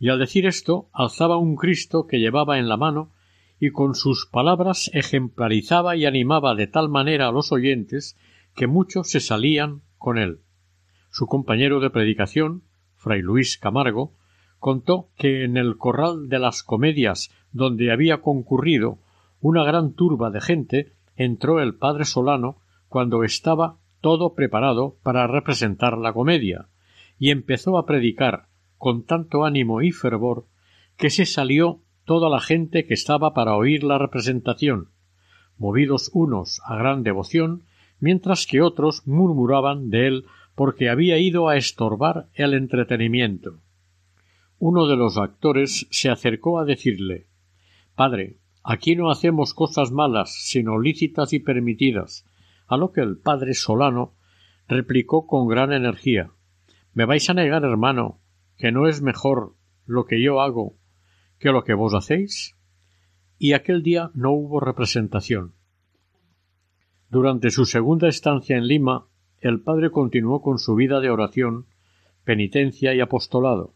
Y 0.00 0.08
al 0.08 0.18
decir 0.18 0.46
esto 0.46 0.88
alzaba 0.92 1.36
un 1.36 1.54
Cristo 1.54 2.08
que 2.08 2.18
llevaba 2.18 2.58
en 2.58 2.68
la 2.68 2.76
mano 2.76 3.12
y 3.60 3.70
con 3.70 3.94
sus 3.94 4.26
palabras 4.26 4.90
ejemplarizaba 4.94 5.94
y 5.94 6.06
animaba 6.06 6.56
de 6.56 6.66
tal 6.66 6.88
manera 6.88 7.28
a 7.28 7.32
los 7.32 7.52
oyentes 7.52 8.18
que 8.56 8.66
muchos 8.66 9.10
se 9.10 9.20
salían 9.20 9.82
con 9.96 10.18
él. 10.18 10.40
Su 11.10 11.26
compañero 11.26 11.78
de 11.78 11.90
predicación, 11.90 12.64
fray 13.00 13.22
Luis 13.22 13.56
Camargo, 13.56 14.12
contó 14.58 15.08
que 15.16 15.44
en 15.44 15.56
el 15.56 15.78
corral 15.78 16.28
de 16.28 16.38
las 16.38 16.62
comedias 16.62 17.30
donde 17.50 17.90
había 17.90 18.20
concurrido 18.20 18.98
una 19.40 19.64
gran 19.64 19.94
turba 19.94 20.30
de 20.30 20.42
gente 20.42 20.92
entró 21.16 21.60
el 21.60 21.74
padre 21.74 22.04
Solano 22.04 22.58
cuando 22.88 23.24
estaba 23.24 23.78
todo 24.02 24.34
preparado 24.34 24.96
para 25.02 25.26
representar 25.26 25.96
la 25.96 26.12
comedia, 26.12 26.68
y 27.18 27.30
empezó 27.30 27.78
a 27.78 27.86
predicar 27.86 28.48
con 28.76 29.04
tanto 29.04 29.44
ánimo 29.44 29.80
y 29.80 29.92
fervor 29.92 30.44
que 30.96 31.08
se 31.08 31.24
salió 31.24 31.80
toda 32.04 32.28
la 32.28 32.40
gente 32.40 32.86
que 32.86 32.94
estaba 32.94 33.32
para 33.32 33.56
oír 33.56 33.82
la 33.82 33.98
representación, 33.98 34.88
movidos 35.56 36.10
unos 36.12 36.60
a 36.66 36.76
gran 36.76 37.02
devoción, 37.02 37.62
mientras 37.98 38.46
que 38.46 38.60
otros 38.60 39.06
murmuraban 39.06 39.88
de 39.88 40.06
él 40.06 40.26
porque 40.60 40.90
había 40.90 41.16
ido 41.16 41.48
a 41.48 41.56
estorbar 41.56 42.28
el 42.34 42.52
entretenimiento. 42.52 43.62
Uno 44.58 44.86
de 44.88 44.94
los 44.94 45.16
actores 45.16 45.86
se 45.90 46.10
acercó 46.10 46.58
a 46.58 46.66
decirle 46.66 47.28
Padre, 47.94 48.36
aquí 48.62 48.94
no 48.94 49.10
hacemos 49.10 49.54
cosas 49.54 49.90
malas, 49.90 50.34
sino 50.34 50.78
lícitas 50.78 51.32
y 51.32 51.38
permitidas, 51.38 52.26
a 52.66 52.76
lo 52.76 52.92
que 52.92 53.00
el 53.00 53.16
padre 53.16 53.54
Solano 53.54 54.12
replicó 54.68 55.26
con 55.26 55.48
gran 55.48 55.72
energía 55.72 56.30
Me 56.92 57.06
vais 57.06 57.30
a 57.30 57.32
negar, 57.32 57.64
hermano, 57.64 58.20
que 58.58 58.70
no 58.70 58.86
es 58.86 59.00
mejor 59.00 59.54
lo 59.86 60.04
que 60.04 60.22
yo 60.22 60.42
hago 60.42 60.76
que 61.38 61.52
lo 61.52 61.64
que 61.64 61.72
vos 61.72 61.94
hacéis. 61.94 62.54
Y 63.38 63.54
aquel 63.54 63.82
día 63.82 64.10
no 64.12 64.32
hubo 64.32 64.60
representación. 64.60 65.54
Durante 67.08 67.48
su 67.48 67.64
segunda 67.64 68.08
estancia 68.08 68.58
en 68.58 68.66
Lima 68.66 69.06
el 69.40 69.60
padre 69.60 69.90
continuó 69.90 70.42
con 70.42 70.58
su 70.58 70.74
vida 70.74 71.00
de 71.00 71.10
oración, 71.10 71.66
penitencia 72.24 72.94
y 72.94 73.00
apostolado. 73.00 73.74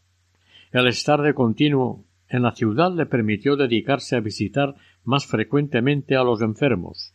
El 0.72 0.86
estar 0.86 1.22
de 1.22 1.34
continuo 1.34 2.04
en 2.28 2.42
la 2.42 2.54
ciudad 2.54 2.92
le 2.92 3.06
permitió 3.06 3.56
dedicarse 3.56 4.16
a 4.16 4.20
visitar 4.20 4.74
más 5.04 5.26
frecuentemente 5.26 6.16
a 6.16 6.24
los 6.24 6.42
enfermos. 6.42 7.14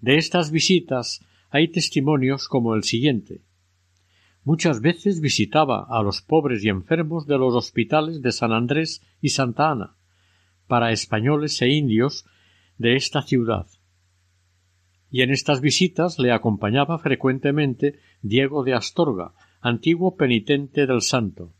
De 0.00 0.16
estas 0.16 0.50
visitas 0.50 1.24
hay 1.50 1.68
testimonios 1.68 2.48
como 2.48 2.74
el 2.74 2.84
siguiente. 2.84 3.42
Muchas 4.44 4.80
veces 4.80 5.20
visitaba 5.20 5.86
a 5.88 6.02
los 6.02 6.22
pobres 6.22 6.64
y 6.64 6.68
enfermos 6.68 7.26
de 7.26 7.36
los 7.36 7.54
hospitales 7.54 8.22
de 8.22 8.32
San 8.32 8.52
Andrés 8.52 9.02
y 9.20 9.28
Santa 9.28 9.70
Ana, 9.70 9.96
para 10.66 10.92
españoles 10.92 11.60
e 11.60 11.68
indios 11.68 12.24
de 12.78 12.96
esta 12.96 13.20
ciudad, 13.22 13.66
y 15.10 15.22
en 15.22 15.30
estas 15.30 15.60
visitas 15.60 16.18
le 16.18 16.32
acompañaba 16.32 16.98
frecuentemente 16.98 17.98
Diego 18.22 18.62
de 18.62 18.74
Astorga, 18.74 19.32
antiguo 19.60 20.16
penitente 20.16 20.86
del 20.86 21.02
santo. 21.02 21.52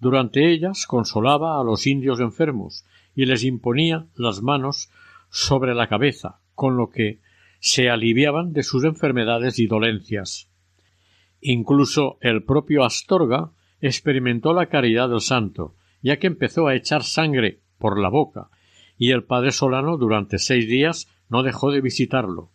Durante 0.00 0.52
ellas 0.52 0.86
consolaba 0.86 1.60
a 1.60 1.64
los 1.64 1.86
indios 1.86 2.20
enfermos 2.20 2.84
y 3.14 3.24
les 3.24 3.44
imponía 3.44 4.06
las 4.14 4.42
manos 4.42 4.90
sobre 5.30 5.74
la 5.74 5.88
cabeza, 5.88 6.40
con 6.54 6.76
lo 6.76 6.90
que 6.90 7.20
se 7.58 7.90
aliviaban 7.90 8.52
de 8.52 8.62
sus 8.62 8.84
enfermedades 8.84 9.58
y 9.58 9.66
dolencias. 9.66 10.48
Incluso 11.40 12.18
el 12.20 12.44
propio 12.44 12.84
Astorga 12.84 13.52
experimentó 13.80 14.52
la 14.52 14.66
caridad 14.66 15.08
del 15.08 15.20
santo, 15.20 15.74
ya 16.02 16.18
que 16.18 16.26
empezó 16.26 16.66
a 16.66 16.74
echar 16.74 17.02
sangre 17.02 17.60
por 17.78 17.98
la 17.98 18.08
boca, 18.08 18.48
y 18.98 19.10
el 19.10 19.24
padre 19.24 19.52
Solano 19.52 19.96
durante 19.96 20.38
seis 20.38 20.68
días 20.68 21.08
no 21.28 21.42
dejó 21.42 21.70
de 21.70 21.80
visitarlo, 21.80 22.50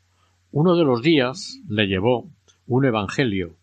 uno 0.52 0.76
de 0.76 0.84
los 0.84 1.02
días 1.02 1.62
le 1.68 1.88
llevó 1.88 2.30
un 2.68 2.86
Evangelio, 2.86 3.56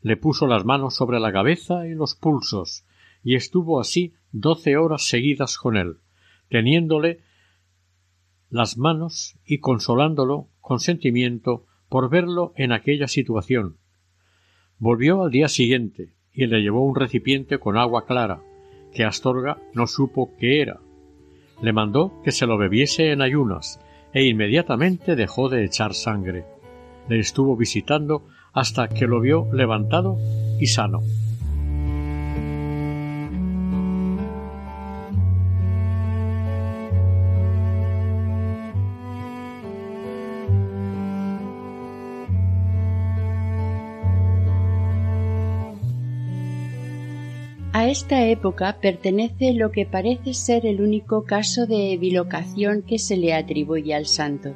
le 0.00 0.16
puso 0.16 0.46
las 0.46 0.64
manos 0.64 0.94
sobre 0.94 1.18
la 1.18 1.32
cabeza 1.32 1.86
y 1.86 1.94
los 1.94 2.14
pulsos, 2.14 2.84
y 3.22 3.34
estuvo 3.34 3.80
así 3.80 4.14
doce 4.30 4.76
horas 4.76 5.08
seguidas 5.08 5.58
con 5.58 5.76
él, 5.76 5.96
teniéndole 6.48 7.20
las 8.48 8.78
manos 8.78 9.36
y 9.44 9.58
consolándolo 9.58 10.48
con 10.60 10.78
sentimiento 10.78 11.66
por 11.88 12.08
verlo 12.08 12.52
en 12.56 12.72
aquella 12.72 13.08
situación. 13.08 13.78
Volvió 14.78 15.24
al 15.24 15.30
día 15.30 15.48
siguiente 15.48 16.14
y 16.32 16.46
le 16.46 16.60
llevó 16.60 16.84
un 16.84 16.94
recipiente 16.94 17.58
con 17.58 17.76
agua 17.76 18.06
clara, 18.06 18.42
que 18.92 19.04
Astorga 19.04 19.58
no 19.74 19.86
supo 19.86 20.36
qué 20.38 20.60
era. 20.60 20.80
Le 21.60 21.72
mandó 21.72 22.20
que 22.22 22.30
se 22.30 22.46
lo 22.46 22.58
bebiese 22.58 23.10
en 23.10 23.22
ayunas 23.22 23.80
e 24.16 24.24
inmediatamente 24.24 25.14
dejó 25.14 25.50
de 25.50 25.62
echar 25.62 25.92
sangre. 25.92 26.46
Le 27.06 27.18
estuvo 27.18 27.54
visitando 27.54 28.26
hasta 28.54 28.88
que 28.88 29.06
lo 29.06 29.20
vio 29.20 29.46
levantado 29.52 30.16
y 30.58 30.68
sano. 30.68 31.02
Esta 47.96 48.26
época 48.28 48.78
pertenece 48.78 49.54
lo 49.54 49.72
que 49.72 49.86
parece 49.86 50.34
ser 50.34 50.66
el 50.66 50.82
único 50.82 51.24
caso 51.24 51.66
de 51.66 51.96
bilocación 51.96 52.82
que 52.82 52.98
se 52.98 53.16
le 53.16 53.32
atribuye 53.32 53.94
al 53.94 54.04
santo. 54.04 54.54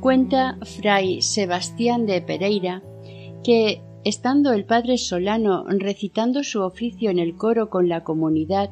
Cuenta 0.00 0.56
fray 0.62 1.20
Sebastián 1.20 2.06
de 2.06 2.22
Pereira 2.22 2.82
que, 3.44 3.82
estando 4.04 4.54
el 4.54 4.64
padre 4.64 4.96
Solano 4.96 5.64
recitando 5.68 6.42
su 6.42 6.62
oficio 6.62 7.10
en 7.10 7.18
el 7.18 7.36
coro 7.36 7.68
con 7.68 7.90
la 7.90 8.02
comunidad, 8.02 8.70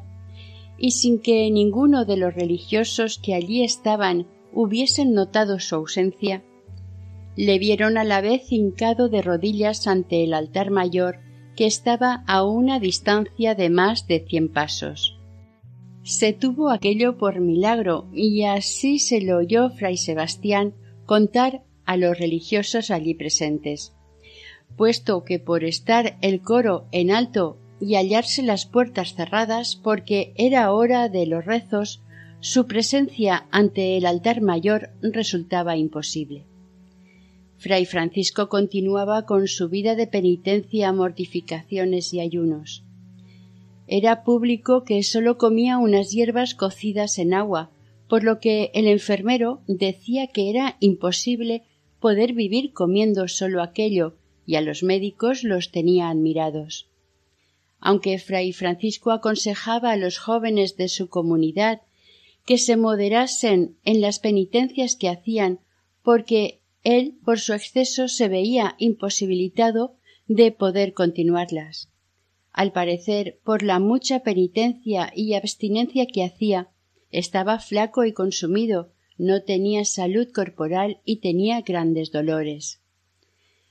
y 0.79 0.91
sin 0.91 1.19
que 1.19 1.51
ninguno 1.51 2.03
de 2.03 2.17
los 2.17 2.33
religiosos 2.33 3.19
que 3.19 3.35
allí 3.35 3.63
estaban 3.63 4.25
hubiesen 4.53 5.13
notado 5.13 5.59
su 5.59 5.75
ausencia, 5.75 6.43
le 7.35 7.59
vieron 7.59 7.99
a 7.99 8.03
la 8.03 8.21
vez 8.21 8.51
hincado 8.51 9.07
de 9.07 9.21
rodillas 9.21 9.85
ante 9.85 10.23
el 10.23 10.33
altar 10.33 10.71
mayor 10.71 11.19
que 11.55 11.65
estaba 11.65 12.23
a 12.27 12.43
una 12.43 12.79
distancia 12.79 13.55
de 13.55 13.69
más 13.69 14.07
de 14.07 14.25
cien 14.27 14.49
pasos. 14.49 15.19
Se 16.03 16.33
tuvo 16.33 16.69
aquello 16.69 17.17
por 17.17 17.39
milagro 17.39 18.07
y 18.13 18.43
así 18.43 18.99
se 18.99 19.21
lo 19.21 19.37
oyó 19.37 19.69
fray 19.69 19.97
Sebastián 19.97 20.73
contar 21.05 21.63
a 21.85 21.97
los 21.97 22.17
religiosos 22.17 22.91
allí 22.91 23.13
presentes, 23.13 23.93
puesto 24.75 25.23
que 25.23 25.39
por 25.39 25.63
estar 25.63 26.17
el 26.21 26.41
coro 26.41 26.87
en 26.91 27.11
alto 27.11 27.57
y 27.79 27.95
hallarse 27.95 28.43
las 28.43 28.65
puertas 28.65 29.15
cerradas 29.15 29.75
porque 29.75 30.33
era 30.35 30.71
hora 30.71 31.09
de 31.09 31.25
los 31.25 31.45
rezos, 31.45 32.01
su 32.39 32.67
presencia 32.67 33.47
ante 33.51 33.97
el 33.97 34.05
altar 34.05 34.41
mayor 34.41 34.89
resultaba 35.01 35.77
imposible. 35.77 36.45
Fray 37.63 37.85
Francisco 37.85 38.49
continuaba 38.49 39.25
con 39.25 39.47
su 39.47 39.69
vida 39.69 39.95
de 39.95 40.05
penitencia, 40.05 40.91
mortificaciones 40.91 42.13
y 42.13 42.19
ayunos. 42.19 42.83
Era 43.87 44.25
público 44.25 44.83
que 44.83 45.01
sólo 45.01 45.37
comía 45.37 45.77
unas 45.77 46.11
hierbas 46.11 46.55
cocidas 46.55 47.17
en 47.19 47.33
agua, 47.33 47.71
por 48.09 48.25
lo 48.25 48.41
que 48.41 48.69
el 48.73 48.85
enfermero 48.85 49.61
decía 49.65 50.27
que 50.27 50.49
era 50.49 50.75
imposible 50.81 51.63
poder 52.01 52.33
vivir 52.33 52.73
comiendo 52.73 53.29
sólo 53.29 53.63
aquello, 53.63 54.17
y 54.45 54.55
a 54.55 54.61
los 54.61 54.83
médicos 54.83 55.45
los 55.45 55.71
tenía 55.71 56.09
admirados. 56.09 56.89
Aunque 57.79 58.19
Fray 58.19 58.51
Francisco 58.51 59.11
aconsejaba 59.11 59.91
a 59.91 59.97
los 59.97 60.17
jóvenes 60.17 60.75
de 60.75 60.89
su 60.89 61.07
comunidad 61.07 61.81
que 62.45 62.57
se 62.57 62.75
moderasen 62.75 63.77
en 63.85 64.01
las 64.01 64.19
penitencias 64.19 64.97
que 64.97 65.07
hacían, 65.07 65.61
porque 66.01 66.59
él 66.83 67.17
por 67.23 67.39
su 67.39 67.53
exceso 67.53 68.07
se 68.07 68.27
veía 68.27 68.75
imposibilitado 68.77 69.95
de 70.27 70.51
poder 70.51 70.93
continuarlas. 70.93 71.89
Al 72.51 72.71
parecer, 72.71 73.39
por 73.43 73.63
la 73.63 73.79
mucha 73.79 74.19
penitencia 74.19 75.11
y 75.15 75.33
abstinencia 75.33 76.05
que 76.05 76.23
hacía, 76.23 76.69
estaba 77.09 77.59
flaco 77.59 78.05
y 78.05 78.13
consumido, 78.13 78.91
no 79.17 79.43
tenía 79.43 79.85
salud 79.85 80.27
corporal 80.31 81.01
y 81.05 81.17
tenía 81.17 81.61
grandes 81.61 82.11
dolores. 82.11 82.81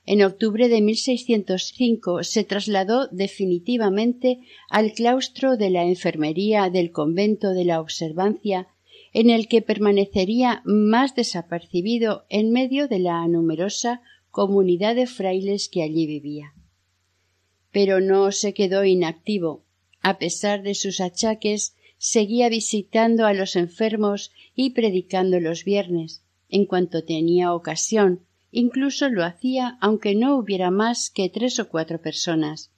En 0.04 0.22
octubre 0.24 0.68
de 0.68 0.80
1605 0.80 2.24
se 2.24 2.42
trasladó 2.42 3.06
definitivamente 3.08 4.40
al 4.68 4.92
claustro 4.92 5.56
de 5.56 5.70
la 5.70 5.84
enfermería 5.84 6.70
del 6.70 6.90
convento 6.90 7.50
de 7.50 7.64
la 7.64 7.80
observancia 7.80 8.66
en 9.12 9.30
el 9.30 9.48
que 9.48 9.62
permanecería 9.62 10.62
más 10.64 11.14
desapercibido 11.14 12.24
en 12.28 12.50
medio 12.50 12.88
de 12.88 12.98
la 12.98 13.26
numerosa 13.28 14.00
comunidad 14.30 14.96
de 14.96 15.06
frailes 15.06 15.68
que 15.68 15.82
allí 15.82 16.06
vivía. 16.06 16.54
Pero 17.70 18.00
no 18.00 18.32
se 18.32 18.54
quedó 18.54 18.84
inactivo. 18.84 19.64
A 20.00 20.18
pesar 20.18 20.62
de 20.62 20.74
sus 20.74 21.00
achaques, 21.00 21.76
seguía 21.98 22.48
visitando 22.48 23.26
a 23.26 23.34
los 23.34 23.54
enfermos 23.54 24.32
y 24.54 24.70
predicando 24.70 25.38
los 25.38 25.64
viernes, 25.64 26.24
en 26.48 26.66
cuanto 26.66 27.04
tenía 27.04 27.54
ocasión, 27.54 28.26
incluso 28.50 29.08
lo 29.08 29.24
hacía 29.24 29.78
aunque 29.80 30.14
no 30.14 30.36
hubiera 30.36 30.70
más 30.70 31.10
que 31.10 31.28
tres 31.28 31.60
o 31.60 31.68
cuatro 31.68 32.00
personas. 32.00 32.71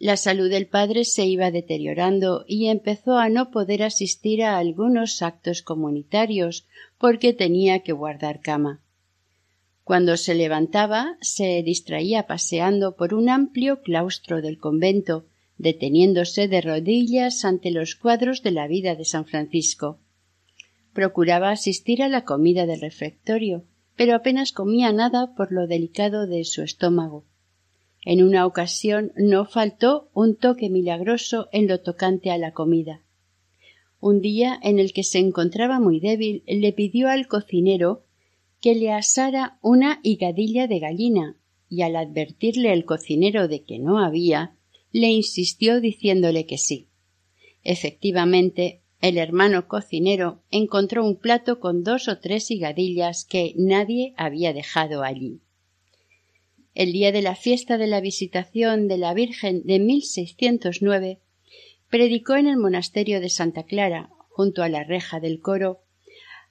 La 0.00 0.16
salud 0.16 0.48
del 0.48 0.66
padre 0.66 1.04
se 1.04 1.26
iba 1.26 1.50
deteriorando 1.50 2.46
y 2.48 2.68
empezó 2.68 3.18
a 3.18 3.28
no 3.28 3.50
poder 3.50 3.82
asistir 3.82 4.42
a 4.42 4.56
algunos 4.56 5.20
actos 5.20 5.60
comunitarios 5.60 6.66
porque 6.96 7.34
tenía 7.34 7.80
que 7.80 7.92
guardar 7.92 8.40
cama. 8.40 8.80
Cuando 9.84 10.16
se 10.16 10.34
levantaba 10.34 11.18
se 11.20 11.62
distraía 11.62 12.26
paseando 12.26 12.96
por 12.96 13.12
un 13.12 13.28
amplio 13.28 13.82
claustro 13.82 14.40
del 14.40 14.56
convento, 14.56 15.26
deteniéndose 15.58 16.48
de 16.48 16.62
rodillas 16.62 17.44
ante 17.44 17.70
los 17.70 17.94
cuadros 17.94 18.42
de 18.42 18.52
la 18.52 18.68
vida 18.68 18.94
de 18.94 19.04
San 19.04 19.26
Francisco. 19.26 19.98
Procuraba 20.94 21.50
asistir 21.50 22.02
a 22.02 22.08
la 22.08 22.24
comida 22.24 22.64
del 22.64 22.80
refectorio, 22.80 23.64
pero 23.96 24.14
apenas 24.14 24.52
comía 24.52 24.92
nada 24.94 25.34
por 25.34 25.52
lo 25.52 25.66
delicado 25.66 26.26
de 26.26 26.44
su 26.44 26.62
estómago 26.62 27.26
en 28.04 28.22
una 28.22 28.46
ocasión 28.46 29.12
no 29.16 29.44
faltó 29.44 30.10
un 30.14 30.36
toque 30.36 30.70
milagroso 30.70 31.48
en 31.52 31.68
lo 31.68 31.80
tocante 31.80 32.30
a 32.30 32.38
la 32.38 32.52
comida. 32.52 33.02
Un 34.00 34.20
día 34.20 34.58
en 34.62 34.78
el 34.78 34.92
que 34.92 35.02
se 35.02 35.18
encontraba 35.18 35.78
muy 35.78 36.00
débil, 36.00 36.42
le 36.46 36.72
pidió 36.72 37.08
al 37.08 37.28
cocinero 37.28 38.04
que 38.60 38.74
le 38.74 38.90
asara 38.92 39.58
una 39.60 40.00
higadilla 40.02 40.66
de 40.66 40.78
gallina, 40.78 41.36
y 41.68 41.82
al 41.82 41.96
advertirle 41.96 42.72
el 42.72 42.84
cocinero 42.84 43.46
de 43.46 43.62
que 43.62 43.78
no 43.78 43.98
había, 43.98 44.56
le 44.90 45.08
insistió 45.08 45.80
diciéndole 45.80 46.46
que 46.46 46.58
sí. 46.58 46.88
Efectivamente, 47.62 48.82
el 49.00 49.18
hermano 49.18 49.68
cocinero 49.68 50.42
encontró 50.50 51.04
un 51.04 51.16
plato 51.16 51.60
con 51.60 51.84
dos 51.84 52.08
o 52.08 52.18
tres 52.18 52.50
higadillas 52.50 53.24
que 53.24 53.54
nadie 53.56 54.14
había 54.16 54.52
dejado 54.52 55.02
allí 55.02 55.42
el 56.80 56.92
día 56.92 57.12
de 57.12 57.20
la 57.20 57.34
fiesta 57.34 57.76
de 57.76 57.86
la 57.86 58.00
visitación 58.00 58.88
de 58.88 58.96
la 58.96 59.12
Virgen 59.12 59.64
de 59.66 59.78
1609, 59.78 61.20
predicó 61.90 62.36
en 62.36 62.46
el 62.46 62.56
monasterio 62.56 63.20
de 63.20 63.28
Santa 63.28 63.64
Clara, 63.64 64.08
junto 64.30 64.62
a 64.62 64.70
la 64.70 64.82
reja 64.82 65.20
del 65.20 65.42
coro, 65.42 65.82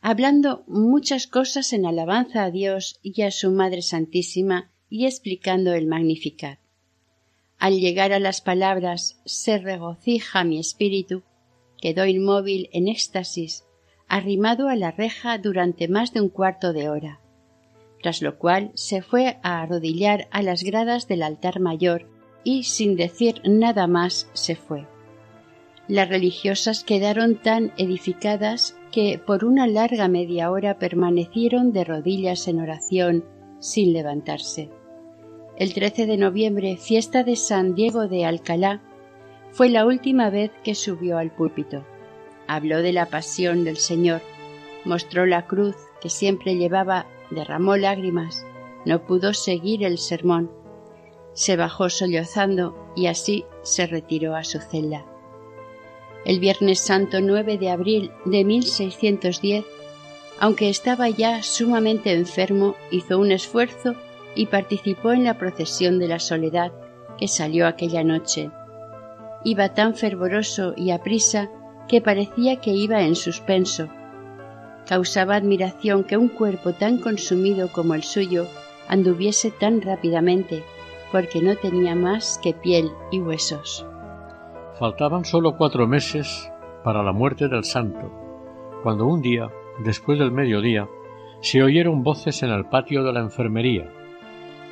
hablando 0.02 0.66
muchas 0.68 1.26
cosas 1.26 1.74
en 1.74 1.88
alabanza 1.88 2.44
a 2.44 2.52
Dios 2.52 3.00
y 3.02 3.24
a 3.24 3.32
su 3.32 3.50
Madre 3.50 3.82
Santísima 3.82 4.72
y 4.88 5.08
explicando 5.08 5.74
el 5.74 5.88
Magnificat. 5.88 6.60
Al 7.58 7.80
llegar 7.80 8.14
a 8.14 8.20
las 8.20 8.42
palabras 8.42 9.20
se 9.26 9.58
regocija 9.58 10.44
mi 10.44 10.60
espíritu, 10.60 11.24
quedó 11.82 12.06
inmóvil 12.06 12.70
en 12.72 12.88
éxtasis, 12.88 13.64
arrimado 14.08 14.70
a 14.70 14.76
la 14.76 14.92
reja 14.92 15.40
durante 15.40 15.88
más 15.88 16.14
de 16.14 16.22
un 16.22 16.30
cuarto 16.30 16.72
de 16.72 16.88
hora 16.88 17.20
tras 18.02 18.22
lo 18.22 18.38
cual 18.38 18.72
se 18.76 19.02
fue 19.02 19.38
a 19.44 19.62
arrodillar 19.62 20.28
a 20.32 20.42
las 20.42 20.64
gradas 20.64 21.08
del 21.08 21.24
altar 21.24 21.60
mayor 21.60 22.08
y 22.44 22.64
sin 22.64 22.96
decir 22.96 23.42
nada 23.44 23.88
más 23.88 24.30
se 24.34 24.56
fue. 24.56 24.88
Las 25.88 26.08
religiosas 26.08 26.84
quedaron 26.84 27.36
tan 27.42 27.74
edificadas 27.78 28.78
que 28.92 29.20
por 29.24 29.44
una 29.44 29.68
larga 29.68 30.08
media 30.08 30.52
hora 30.52 30.78
permanecieron 30.78 31.74
de 31.74 31.84
rodillas 31.84 32.48
en 32.48 32.60
oración 32.60 33.26
sin 33.60 33.94
levantarse. 33.94 34.70
El 35.58 35.74
13 35.74 36.06
de 36.06 36.18
noviembre, 36.18 36.78
fiesta 36.78 37.24
de 37.24 37.36
San 37.36 37.76
Diego 37.76 38.08
de 38.08 38.26
Alcalá, 38.26 38.82
fue 39.52 39.70
la 39.70 39.86
última 39.86 40.30
vez 40.30 40.52
que 40.64 40.76
subió 40.76 41.18
al 41.18 41.32
púlpito. 41.32 41.84
Habló 42.48 42.82
de 42.82 42.94
la 42.94 43.08
pasión 43.08 43.64
del 43.64 43.78
Señor, 43.78 44.22
mostró 44.86 45.26
la 45.26 45.48
cruz 45.48 45.76
que 46.02 46.10
siempre 46.10 46.56
llevaba 46.56 47.08
derramó 47.30 47.78
lágrimas, 47.78 48.46
no 48.86 49.06
pudo 49.06 49.34
seguir 49.34 49.84
el 49.84 49.98
sermón. 49.98 50.52
Se 51.34 51.56
bajó 51.56 51.90
sollozando 51.90 52.76
y 52.96 53.08
así 53.08 53.46
se 53.62 53.88
retiró 53.88 54.36
a 54.36 54.44
su 54.44 54.60
celda. 54.60 55.06
El 56.26 56.40
Viernes 56.40 56.80
Santo 56.80 57.22
9 57.22 57.58
de 57.58 57.70
abril 57.70 58.12
de 58.26 58.44
1610, 58.44 59.66
aunque 60.40 60.70
estaba 60.70 61.10
ya 61.10 61.44
sumamente 61.44 62.14
enfermo, 62.14 62.76
hizo 62.92 63.18
un 63.20 63.32
esfuerzo 63.32 63.96
y 64.36 64.48
participó 64.48 65.12
en 65.12 65.24
la 65.24 65.38
procesión 65.38 66.00
de 66.00 66.08
la 66.08 66.20
soledad 66.20 66.72
que 67.18 67.28
salió 67.28 67.68
aquella 67.68 68.04
noche. 68.04 68.52
Iba 69.44 69.74
tan 69.74 69.96
fervoroso 69.96 70.74
y 70.76 70.92
aprisa 70.92 71.50
que 71.88 72.02
parecía 72.02 72.62
que 72.62 72.72
iba 72.72 73.02
en 73.02 73.16
suspenso, 73.16 73.90
Causaba 74.90 75.36
admiración 75.36 76.04
que 76.04 76.18
un 76.18 76.30
cuerpo 76.30 76.74
tan 76.74 76.98
consumido 76.98 77.72
como 77.72 77.94
el 77.94 78.02
suyo 78.02 78.48
anduviese 78.88 79.52
tan 79.52 79.84
rápidamente, 79.84 80.64
porque 81.12 81.44
no 81.44 81.56
tenía 81.56 81.94
más 81.94 82.40
que 82.42 82.56
piel 82.56 82.90
y 83.12 83.20
huesos. 83.20 83.86
Faltaban 84.80 85.26
solo 85.26 85.58
cuatro 85.58 85.86
meses 85.86 86.52
para 86.84 87.04
la 87.04 87.12
muerte 87.12 87.48
del 87.48 87.66
santo, 87.66 88.12
cuando 88.82 89.06
un 89.06 89.22
día, 89.22 89.52
después 89.78 90.18
del 90.18 90.32
mediodía, 90.32 90.88
se 91.42 91.62
oyeron 91.62 92.02
voces 92.02 92.42
en 92.42 92.50
el 92.50 92.66
patio 92.66 93.04
de 93.04 93.14
la 93.14 93.20
enfermería. 93.20 93.88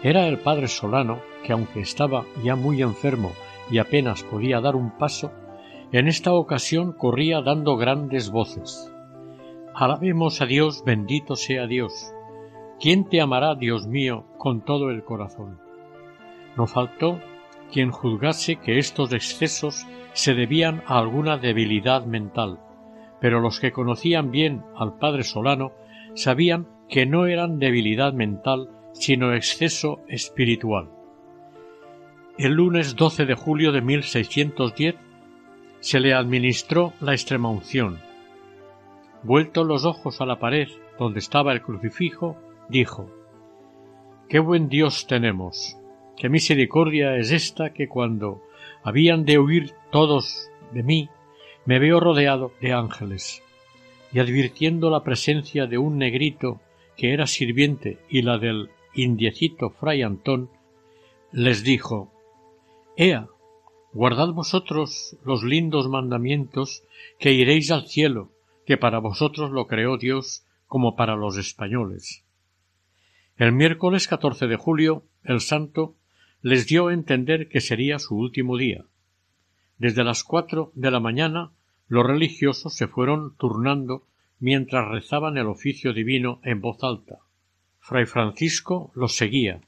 Era 0.02 0.28
el 0.28 0.40
padre 0.40 0.68
Solano, 0.68 1.20
que 1.44 1.54
aunque 1.54 1.82
estaba 1.82 2.26
ya 2.44 2.56
muy 2.56 2.82
enfermo 2.82 3.34
y 3.70 3.78
apenas 3.78 4.24
podía 4.24 4.62
dar 4.62 4.76
un 4.76 4.98
paso, 4.98 5.32
en 5.92 6.08
esta 6.08 6.34
ocasión 6.34 6.92
corría 6.92 7.44
dando 7.44 7.78
grandes 7.78 8.32
voces. 8.32 8.92
Alabemos 9.80 10.42
a 10.42 10.48
Dios, 10.48 10.84
bendito 10.84 11.36
sea 11.36 11.68
Dios. 11.68 12.12
¿Quién 12.80 13.08
te 13.08 13.22
amará, 13.22 13.54
Dios 13.54 13.86
mío, 13.86 14.26
con 14.40 14.66
todo 14.66 14.90
el 14.90 15.04
corazón? 15.04 15.60
No 16.56 16.66
faltó 16.66 17.22
quien 17.72 17.92
juzgase 17.92 18.56
que 18.56 18.80
estos 18.80 19.14
excesos 19.14 19.86
se 20.14 20.34
debían 20.34 20.82
a 20.88 20.98
alguna 20.98 21.38
debilidad 21.38 22.08
mental, 22.08 22.60
pero 23.22 23.40
los 23.40 23.60
que 23.60 23.72
conocían 23.72 24.32
bien 24.32 24.64
al 24.76 24.98
padre 24.98 25.22
Solano 25.22 25.74
sabían 26.16 26.68
que 26.90 27.06
no 27.06 27.28
eran 27.28 27.60
debilidad 27.60 28.14
mental, 28.14 28.72
sino 28.94 29.36
exceso 29.36 30.00
espiritual. 30.08 30.90
El 32.40 32.54
lunes 32.54 32.96
12 32.96 33.28
de 33.28 33.36
julio 33.36 33.72
de 33.72 33.84
1610 33.84 34.96
se 35.82 36.00
le 36.00 36.16
administró 36.16 36.94
la 37.00 37.12
extremaunción. 37.12 38.07
Vueltos 39.24 39.66
los 39.66 39.86
ojos 39.86 40.22
a 40.22 40.26
la 40.26 40.40
pared 40.40 40.68
donde 41.00 41.20
estaba 41.20 41.52
el 41.54 41.62
crucifijo, 41.62 42.38
dijo 42.70 43.10
Qué 44.30 44.40
buen 44.40 44.70
Dios 44.70 45.08
tenemos, 45.08 45.78
qué 46.18 46.30
misericordia 46.30 47.16
es 47.16 47.32
esta 47.32 47.74
que 47.74 47.88
cuando 47.88 48.42
habían 48.84 49.26
de 49.26 49.40
huir 49.40 49.74
todos 49.92 50.50
de 50.72 50.84
mí, 50.84 51.10
me 51.66 51.80
veo 51.80 52.00
rodeado 52.00 52.52
de 52.62 52.74
ángeles. 52.74 53.44
Y 54.14 54.20
advirtiendo 54.20 54.90
la 54.90 55.04
presencia 55.04 55.66
de 55.66 55.78
un 55.78 55.98
negrito 55.98 56.62
que 56.96 57.14
era 57.14 57.28
sirviente 57.28 58.00
y 58.10 58.22
la 58.22 58.38
del 58.38 58.70
indiecito 58.94 59.70
fray 59.70 60.02
Antón, 60.02 60.50
les 61.32 61.64
dijo 61.64 62.12
Ea, 62.96 63.28
guardad 63.94 64.30
vosotros 64.30 65.18
los 65.24 65.44
lindos 65.44 65.88
mandamientos 65.90 66.84
que 67.20 67.34
iréis 67.34 67.72
al 67.72 67.88
cielo, 67.88 68.32
que 68.68 68.76
para 68.76 69.00
vosotros 69.00 69.50
lo 69.52 69.66
creó 69.66 69.98
Dios 69.98 70.46
como 70.66 70.98
para 70.98 71.16
los 71.16 71.38
españoles. 71.38 72.26
El 73.38 73.54
miércoles 73.54 74.10
14 74.10 74.48
de 74.48 74.58
julio, 74.58 75.06
el 75.24 75.40
santo 75.40 75.96
les 76.42 76.68
dio 76.68 76.90
a 76.90 76.94
entender 76.94 77.48
que 77.48 77.62
sería 77.62 77.98
su 77.98 78.18
último 78.18 78.58
día. 78.58 78.84
Desde 79.78 80.04
las 80.04 80.26
cuatro 80.26 80.74
de 80.76 80.92
la 80.92 81.00
mañana 81.00 81.52
los 81.88 82.06
religiosos 82.06 82.76
se 82.76 82.90
fueron 82.90 83.38
turnando 83.38 84.06
mientras 84.38 84.86
rezaban 84.90 85.38
el 85.38 85.48
oficio 85.48 85.94
divino 85.94 86.42
en 86.44 86.60
voz 86.60 86.84
alta. 86.84 87.20
Fray 87.80 88.06
Francisco 88.06 88.92
los 88.96 89.16
seguía, 89.16 89.62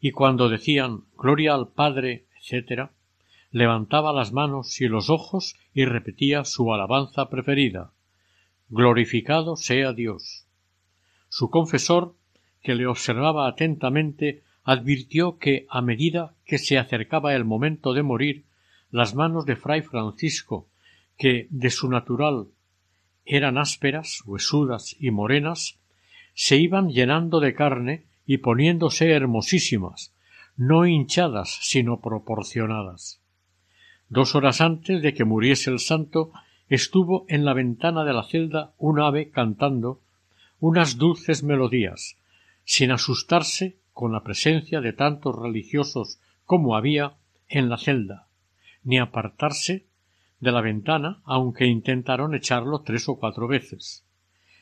y 0.00 0.10
cuando 0.10 0.48
decían 0.48 1.04
Gloria 1.16 1.54
al 1.54 1.68
Padre, 1.68 2.26
etc., 2.42 2.90
levantaba 3.52 4.12
las 4.12 4.32
manos 4.32 4.80
y 4.80 4.88
los 4.88 5.08
ojos 5.08 5.54
y 5.72 5.84
repetía 5.84 6.44
su 6.44 6.74
alabanza 6.74 7.30
preferida 7.30 7.92
Glorificado 8.68 9.56
sea 9.56 9.92
Dios. 9.92 10.46
Su 11.28 11.50
confesor 11.50 12.14
que 12.62 12.74
le 12.74 12.86
observaba 12.86 13.48
atentamente, 13.48 14.42
advirtió 14.64 15.38
que, 15.38 15.66
a 15.70 15.80
medida 15.80 16.34
que 16.44 16.58
se 16.58 16.78
acercaba 16.78 17.34
el 17.34 17.44
momento 17.44 17.94
de 17.94 18.02
morir, 18.02 18.44
las 18.90 19.14
manos 19.14 19.46
de 19.46 19.56
fray 19.56 19.82
Francisco, 19.82 20.68
que 21.16 21.46
de 21.50 21.70
su 21.70 21.88
natural 21.88 22.48
eran 23.24 23.58
ásperas, 23.58 24.22
huesudas 24.24 24.96
y 24.98 25.10
morenas, 25.10 25.78
se 26.34 26.56
iban 26.56 26.90
llenando 26.90 27.40
de 27.40 27.54
carne 27.54 28.04
y 28.26 28.38
poniéndose 28.38 29.10
hermosísimas, 29.10 30.14
no 30.56 30.86
hinchadas, 30.86 31.58
sino 31.62 32.00
proporcionadas. 32.00 33.20
Dos 34.08 34.34
horas 34.34 34.60
antes 34.60 35.02
de 35.02 35.12
que 35.12 35.24
muriese 35.24 35.70
el 35.70 35.78
santo, 35.78 36.32
estuvo 36.68 37.24
en 37.28 37.44
la 37.44 37.54
ventana 37.54 38.04
de 38.04 38.12
la 38.12 38.24
celda 38.24 38.72
un 38.78 39.00
ave 39.00 39.30
cantando 39.30 40.00
unas 40.60 40.98
dulces 40.98 41.42
melodías, 41.42 42.16
sin 42.64 42.90
asustarse 42.90 43.76
con 43.92 44.12
la 44.12 44.22
presencia 44.22 44.80
de 44.80 44.92
tantos 44.92 45.36
religiosos 45.36 46.20
como 46.44 46.76
había 46.76 47.14
en 47.48 47.68
la 47.68 47.78
celda, 47.78 48.26
ni 48.84 48.98
apartarse 48.98 49.86
de 50.40 50.52
la 50.52 50.60
ventana, 50.60 51.20
aunque 51.24 51.66
intentaron 51.66 52.34
echarlo 52.34 52.82
tres 52.82 53.08
o 53.08 53.16
cuatro 53.16 53.48
veces. 53.48 54.04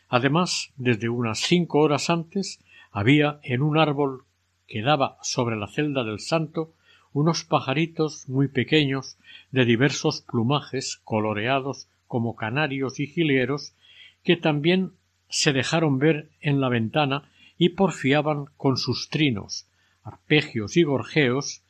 Además, 0.08 0.72
desde 0.76 1.08
unas 1.08 1.40
cinco 1.40 1.80
horas 1.80 2.10
antes, 2.10 2.60
había 2.92 3.40
en 3.42 3.62
un 3.62 3.78
árbol 3.78 4.24
que 4.66 4.82
daba 4.82 5.18
sobre 5.22 5.56
la 5.56 5.66
celda 5.66 6.04
del 6.04 6.20
santo 6.20 6.72
unos 7.12 7.44
pajaritos 7.44 8.28
muy 8.28 8.48
pequeños 8.48 9.16
de 9.50 9.64
diversos 9.64 10.22
plumajes 10.22 11.00
coloreados 11.04 11.88
como 12.06 12.36
canarios 12.36 13.00
y 13.00 13.06
jilgueros 13.06 13.74
que 14.22 14.36
también 14.36 14.92
se 15.28 15.52
dejaron 15.52 15.98
ver 15.98 16.30
en 16.40 16.60
la 16.60 16.68
ventana 16.68 17.30
y 17.58 17.70
porfiaban 17.70 18.46
con 18.56 18.76
sus 18.76 19.08
trinos, 19.08 19.68
arpegios 20.02 20.76
y 20.76 20.82
gorjeos 20.82 21.62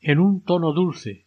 en 0.00 0.18
un 0.18 0.42
tono 0.42 0.72
dulce 0.72 1.26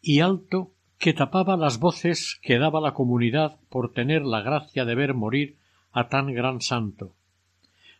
y 0.00 0.20
alto 0.20 0.72
que 0.98 1.12
tapaba 1.12 1.56
las 1.56 1.78
voces 1.78 2.38
que 2.42 2.58
daba 2.58 2.80
la 2.80 2.94
comunidad 2.94 3.58
por 3.68 3.92
tener 3.92 4.22
la 4.22 4.40
gracia 4.40 4.84
de 4.84 4.94
ver 4.94 5.14
morir 5.14 5.56
a 5.90 6.08
tan 6.08 6.32
gran 6.32 6.60
santo. 6.60 7.14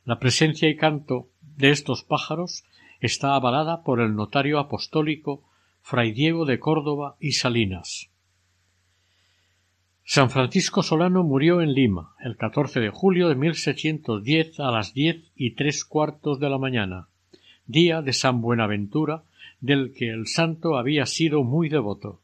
La 0.04 0.18
presencia 0.18 0.68
y 0.68 0.76
canto 0.76 1.28
de 1.40 1.70
estos 1.70 2.04
pájaros 2.04 2.64
está 3.00 3.34
avalada 3.34 3.82
por 3.82 4.00
el 4.00 4.14
notario 4.14 4.58
apostólico 4.58 5.42
Fray 5.80 6.12
Diego 6.12 6.44
de 6.44 6.60
Córdoba 6.60 7.16
y 7.18 7.32
Salinas. 7.32 8.11
San 10.04 10.30
Francisco 10.30 10.82
Solano 10.82 11.22
murió 11.22 11.60
en 11.60 11.74
Lima 11.74 12.14
el 12.20 12.36
14 12.36 12.80
de 12.80 12.90
julio 12.90 13.28
de 13.28 13.36
1610 13.36 14.58
a 14.58 14.72
las 14.72 14.94
diez 14.94 15.30
y 15.36 15.52
tres 15.52 15.84
cuartos 15.84 16.40
de 16.40 16.50
la 16.50 16.58
mañana, 16.58 17.08
día 17.66 18.02
de 18.02 18.12
San 18.12 18.40
Buenaventura, 18.42 19.22
del 19.60 19.94
que 19.94 20.10
el 20.10 20.26
santo 20.26 20.76
había 20.76 21.06
sido 21.06 21.44
muy 21.44 21.68
devoto. 21.68 22.20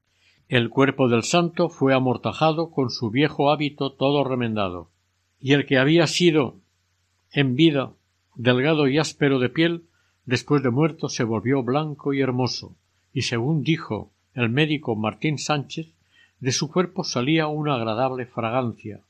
El 0.49 0.71
cuerpo 0.71 1.09
del 1.09 1.23
santo 1.23 1.69
fue 1.69 1.95
amortajado 1.95 2.73
con 2.73 2.91
su 2.91 3.11
viejo 3.11 3.51
hábito 3.51 3.93
todo 3.93 4.25
remendado, 4.25 4.91
y 5.41 5.53
el 5.53 5.65
que 5.65 5.79
había 5.79 6.09
sido 6.09 6.57
en 7.33 7.55
vida 7.55 7.93
delgado 8.35 8.89
y 8.89 8.99
áspero 8.99 9.39
de 9.39 9.51
piel, 9.51 9.85
después 10.27 10.65
de 10.65 10.71
muerto 10.71 11.09
se 11.09 11.23
volvió 11.23 11.63
blanco 11.63 12.13
y 12.13 12.21
hermoso, 12.21 12.75
y 13.13 13.23
según 13.23 13.63
dijo 13.63 14.11
el 14.35 14.49
médico 14.49 14.97
Martín 14.97 15.39
Sánchez, 15.39 15.95
de 16.41 16.53
su 16.53 16.71
cuerpo 16.71 17.05
salía 17.05 17.47
una 17.47 17.75
agradable 17.75 18.27
fragancia. 18.27 19.01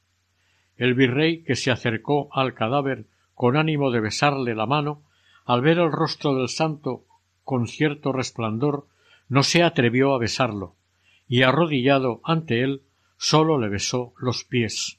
El 0.76 0.94
virrey, 0.94 1.42
que 1.42 1.56
se 1.56 1.70
acercó 1.70 2.28
al 2.32 2.54
cadáver 2.54 3.06
con 3.34 3.56
ánimo 3.56 3.90
de 3.90 4.00
besarle 4.00 4.54
la 4.54 4.66
mano, 4.66 5.02
al 5.44 5.60
ver 5.60 5.78
el 5.78 5.92
rostro 5.92 6.34
del 6.34 6.48
santo 6.48 7.04
con 7.44 7.66
cierto 7.66 8.12
resplandor, 8.12 8.86
no 9.28 9.42
se 9.42 9.62
atrevió 9.62 10.14
a 10.14 10.18
besarlo, 10.18 10.76
y 11.26 11.42
arrodillado 11.42 12.20
ante 12.24 12.62
él 12.62 12.82
sólo 13.16 13.58
le 13.58 13.68
besó 13.68 14.14
los 14.18 14.44
pies. 14.44 14.98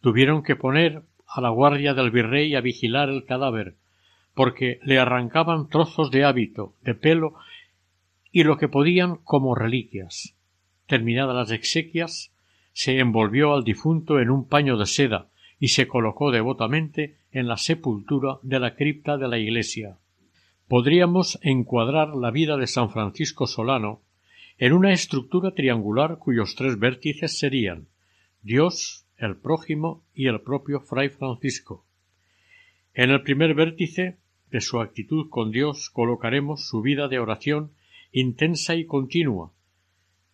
Tuvieron 0.00 0.42
que 0.42 0.56
poner 0.56 1.02
a 1.26 1.40
la 1.40 1.50
guardia 1.50 1.94
del 1.94 2.10
virrey 2.10 2.54
a 2.54 2.60
vigilar 2.60 3.08
el 3.08 3.24
cadáver, 3.24 3.76
porque 4.34 4.80
le 4.82 4.98
arrancaban 4.98 5.68
trozos 5.68 6.10
de 6.10 6.24
hábito, 6.24 6.74
de 6.82 6.94
pelo 6.94 7.34
y 8.30 8.44
lo 8.44 8.56
que 8.56 8.68
podían 8.68 9.16
como 9.16 9.54
reliquias. 9.54 10.33
Terminadas 10.86 11.34
las 11.34 11.50
exequias, 11.50 12.32
se 12.72 12.98
envolvió 12.98 13.54
al 13.54 13.64
difunto 13.64 14.20
en 14.20 14.30
un 14.30 14.48
paño 14.48 14.76
de 14.76 14.86
seda 14.86 15.28
y 15.58 15.68
se 15.68 15.86
colocó 15.86 16.30
devotamente 16.30 17.18
en 17.32 17.48
la 17.48 17.56
sepultura 17.56 18.38
de 18.42 18.60
la 18.60 18.74
cripta 18.74 19.16
de 19.16 19.28
la 19.28 19.38
iglesia. 19.38 19.96
Podríamos 20.68 21.38
encuadrar 21.42 22.14
la 22.14 22.30
vida 22.30 22.56
de 22.56 22.66
San 22.66 22.90
Francisco 22.90 23.46
Solano 23.46 24.02
en 24.58 24.72
una 24.72 24.92
estructura 24.92 25.52
triangular 25.52 26.18
cuyos 26.18 26.54
tres 26.54 26.78
vértices 26.78 27.38
serían 27.38 27.88
Dios, 28.42 29.06
el 29.16 29.36
prójimo 29.36 30.02
y 30.14 30.26
el 30.26 30.40
propio 30.40 30.80
Fray 30.80 31.08
Francisco. 31.08 31.86
En 32.92 33.10
el 33.10 33.22
primer 33.22 33.54
vértice 33.54 34.18
de 34.50 34.60
su 34.60 34.80
actitud 34.80 35.28
con 35.30 35.50
Dios 35.50 35.90
colocaremos 35.90 36.68
su 36.68 36.82
vida 36.82 37.08
de 37.08 37.18
oración 37.18 37.72
intensa 38.12 38.74
y 38.76 38.84
continua, 38.84 39.52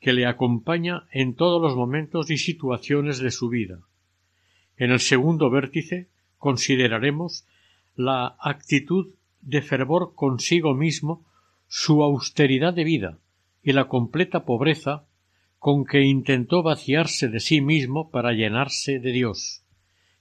que 0.01 0.13
le 0.13 0.27
acompaña 0.27 1.07
en 1.13 1.35
todos 1.35 1.61
los 1.61 1.77
momentos 1.77 2.31
y 2.31 2.39
situaciones 2.39 3.19
de 3.19 3.31
su 3.31 3.49
vida. 3.49 3.81
En 4.77 4.91
el 4.91 5.01
segundo 5.01 5.51
vértice 5.51 6.09
consideraremos 6.39 7.47
la 7.95 8.37
actitud 8.41 9.15
de 9.43 9.63
fervor 9.63 10.15
consigo 10.15 10.75
mismo, 10.75 11.27
su 11.69 12.03
austeridad 12.03 12.73
de 12.73 12.85
vida 12.85 13.19
y 13.63 13.73
la 13.73 13.89
completa 13.89 14.45
pobreza 14.45 15.05
con 15.59 15.85
que 15.85 16.01
intentó 16.03 16.63
vaciarse 16.63 17.29
de 17.29 17.39
sí 17.39 17.61
mismo 17.61 18.11
para 18.11 18.33
llenarse 18.33 18.99
de 18.99 19.13
Dios. 19.13 19.63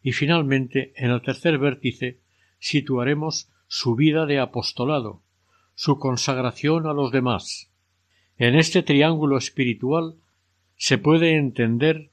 Y 0.04 0.12
finalmente, 0.12 0.92
en 0.98 1.12
el 1.12 1.22
tercer 1.22 1.58
vértice, 1.58 2.20
situaremos 2.60 3.50
su 3.68 3.96
vida 3.96 4.26
de 4.26 4.40
apostolado, 4.40 5.22
su 5.76 5.98
consagración 5.98 6.88
a 6.88 6.94
los 6.94 7.12
demás. 7.12 7.69
En 8.40 8.56
este 8.56 8.82
triángulo 8.84 9.38
espiritual 9.38 10.16
se 10.78 10.98
puede 10.98 11.36
entender 11.36 12.10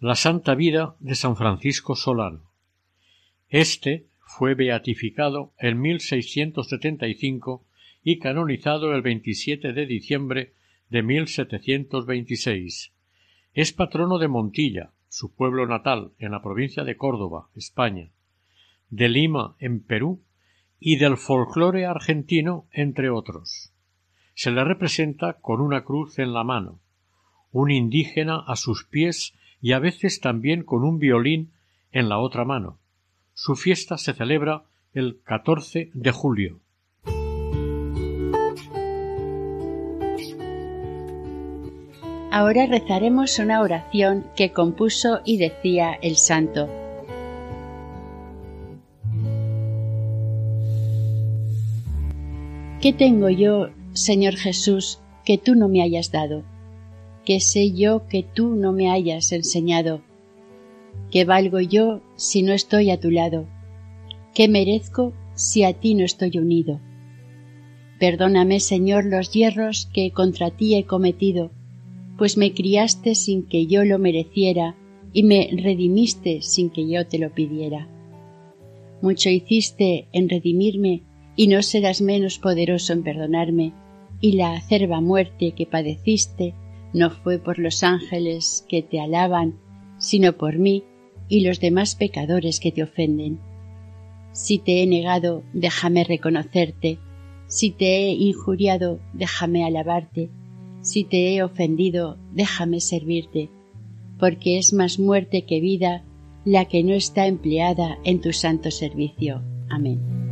la 0.00 0.16
santa 0.16 0.56
vida 0.56 0.96
de 0.98 1.14
San 1.14 1.36
Francisco 1.36 1.94
Solano. 1.94 2.50
Este 3.48 4.08
fue 4.18 4.56
beatificado 4.56 5.52
en 5.60 5.80
1675 5.80 7.64
y 8.02 8.18
canonizado 8.18 8.92
el 8.92 9.02
27 9.02 9.72
de 9.72 9.86
diciembre 9.86 10.54
de 10.88 11.04
1726. 11.04 12.92
Es 13.54 13.72
patrono 13.72 14.18
de 14.18 14.26
Montilla, 14.26 14.90
su 15.08 15.32
pueblo 15.32 15.68
natal, 15.68 16.10
en 16.18 16.32
la 16.32 16.42
provincia 16.42 16.82
de 16.82 16.96
Córdoba, 16.96 17.50
España, 17.54 18.10
de 18.90 19.08
Lima, 19.08 19.54
en 19.60 19.78
Perú, 19.78 20.24
y 20.80 20.96
del 20.96 21.16
folclore 21.16 21.86
argentino, 21.86 22.66
entre 22.72 23.10
otros. 23.10 23.72
Se 24.36 24.50
le 24.50 24.62
representa 24.64 25.32
con 25.40 25.62
una 25.62 25.82
cruz 25.82 26.18
en 26.18 26.34
la 26.34 26.44
mano, 26.44 26.78
un 27.52 27.70
indígena 27.70 28.44
a 28.46 28.54
sus 28.54 28.84
pies 28.84 29.32
y 29.62 29.72
a 29.72 29.78
veces 29.78 30.20
también 30.20 30.62
con 30.62 30.84
un 30.84 30.98
violín 30.98 31.54
en 31.90 32.10
la 32.10 32.18
otra 32.18 32.44
mano. 32.44 32.78
Su 33.32 33.56
fiesta 33.56 33.96
se 33.96 34.12
celebra 34.12 34.64
el 34.92 35.22
14 35.24 35.90
de 35.94 36.10
julio. 36.10 36.60
Ahora 42.30 42.66
rezaremos 42.66 43.38
una 43.38 43.62
oración 43.62 44.26
que 44.36 44.52
compuso 44.52 45.22
y 45.24 45.38
decía 45.38 45.94
el 46.02 46.16
santo. 46.16 46.68
¿Qué 52.82 52.92
tengo 52.92 53.30
yo, 53.30 53.70
Señor 53.96 54.36
Jesús, 54.36 55.00
que 55.24 55.38
tú 55.38 55.54
no 55.54 55.68
me 55.68 55.80
hayas 55.80 56.12
dado? 56.12 56.44
¿Qué 57.24 57.40
sé 57.40 57.72
yo 57.72 58.06
que 58.08 58.22
tú 58.22 58.54
no 58.54 58.72
me 58.72 58.90
hayas 58.90 59.32
enseñado? 59.32 60.02
¿Qué 61.10 61.24
valgo 61.24 61.60
yo 61.60 62.02
si 62.14 62.42
no 62.42 62.52
estoy 62.52 62.90
a 62.90 63.00
tu 63.00 63.10
lado? 63.10 63.46
¿Qué 64.34 64.48
merezco 64.48 65.14
si 65.34 65.64
a 65.64 65.72
ti 65.72 65.94
no 65.94 66.04
estoy 66.04 66.36
unido? 66.36 66.78
Perdóname, 67.98 68.60
Señor, 68.60 69.06
los 69.06 69.32
hierros 69.32 69.88
que 69.94 70.10
contra 70.10 70.50
ti 70.50 70.74
he 70.74 70.84
cometido, 70.84 71.50
pues 72.18 72.36
me 72.36 72.52
criaste 72.52 73.14
sin 73.14 73.44
que 73.44 73.66
yo 73.66 73.82
lo 73.86 73.98
mereciera 73.98 74.76
y 75.14 75.22
me 75.22 75.48
redimiste 75.56 76.42
sin 76.42 76.68
que 76.68 76.86
yo 76.86 77.06
te 77.06 77.18
lo 77.18 77.32
pidiera. 77.32 77.88
Mucho 79.00 79.30
hiciste 79.30 80.06
en 80.12 80.28
redimirme 80.28 81.02
y 81.34 81.46
no 81.46 81.62
serás 81.62 82.02
menos 82.02 82.38
poderoso 82.38 82.92
en 82.92 83.02
perdonarme, 83.02 83.72
y 84.20 84.32
la 84.32 84.54
acerba 84.54 85.00
muerte 85.00 85.52
que 85.52 85.66
padeciste 85.66 86.54
no 86.92 87.10
fue 87.10 87.38
por 87.38 87.58
los 87.58 87.82
ángeles 87.82 88.64
que 88.68 88.82
te 88.82 89.00
alaban, 89.00 89.58
sino 89.98 90.36
por 90.36 90.58
mí 90.58 90.84
y 91.28 91.40
los 91.40 91.60
demás 91.60 91.94
pecadores 91.94 92.60
que 92.60 92.72
te 92.72 92.82
ofenden. 92.82 93.38
Si 94.32 94.58
te 94.58 94.82
he 94.82 94.86
negado, 94.86 95.42
déjame 95.52 96.04
reconocerte, 96.04 96.98
si 97.46 97.70
te 97.70 97.96
he 97.96 98.10
injuriado, 98.10 99.00
déjame 99.12 99.64
alabarte, 99.64 100.30
si 100.80 101.04
te 101.04 101.34
he 101.34 101.42
ofendido, 101.42 102.16
déjame 102.32 102.80
servirte, 102.80 103.50
porque 104.18 104.58
es 104.58 104.72
más 104.72 104.98
muerte 104.98 105.42
que 105.42 105.60
vida 105.60 106.04
la 106.44 106.66
que 106.66 106.84
no 106.84 106.94
está 106.94 107.26
empleada 107.26 107.98
en 108.04 108.20
tu 108.20 108.32
santo 108.32 108.70
servicio. 108.70 109.42
Amén. 109.68 110.25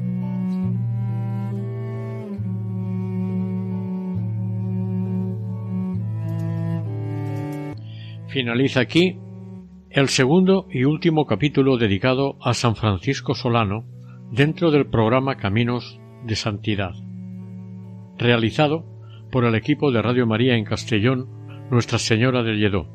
Finaliza 8.35 8.81
aquí 8.81 9.17
el 9.91 10.09
segundo 10.09 10.67
y 10.69 10.83
último 10.83 11.25
capítulo 11.25 11.77
dedicado 11.77 12.37
a 12.43 12.53
San 12.53 12.75
Francisco 12.75 13.37
Solano 13.37 13.85
dentro 14.33 14.73
del 14.73 14.87
programa 14.87 15.37
Caminos 15.37 16.01
de 16.27 16.35
Santidad, 16.35 16.95
realizado 18.19 18.85
por 19.31 19.45
el 19.45 19.55
equipo 19.55 19.93
de 19.93 20.03
Radio 20.03 20.27
María 20.27 20.57
en 20.57 20.65
Castellón, 20.65 21.29
Nuestra 21.71 22.01
Señora 22.01 22.43
del 22.43 22.59
Lledó. 22.59 22.89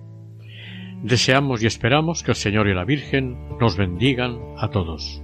Deseamos 1.03 1.63
y 1.63 1.67
esperamos 1.67 2.21
que 2.21 2.31
el 2.31 2.35
Señor 2.35 2.67
y 2.67 2.73
la 2.73 2.83
Virgen 2.83 3.37
nos 3.61 3.77
bendigan 3.77 4.41
a 4.57 4.71
todos. 4.71 5.23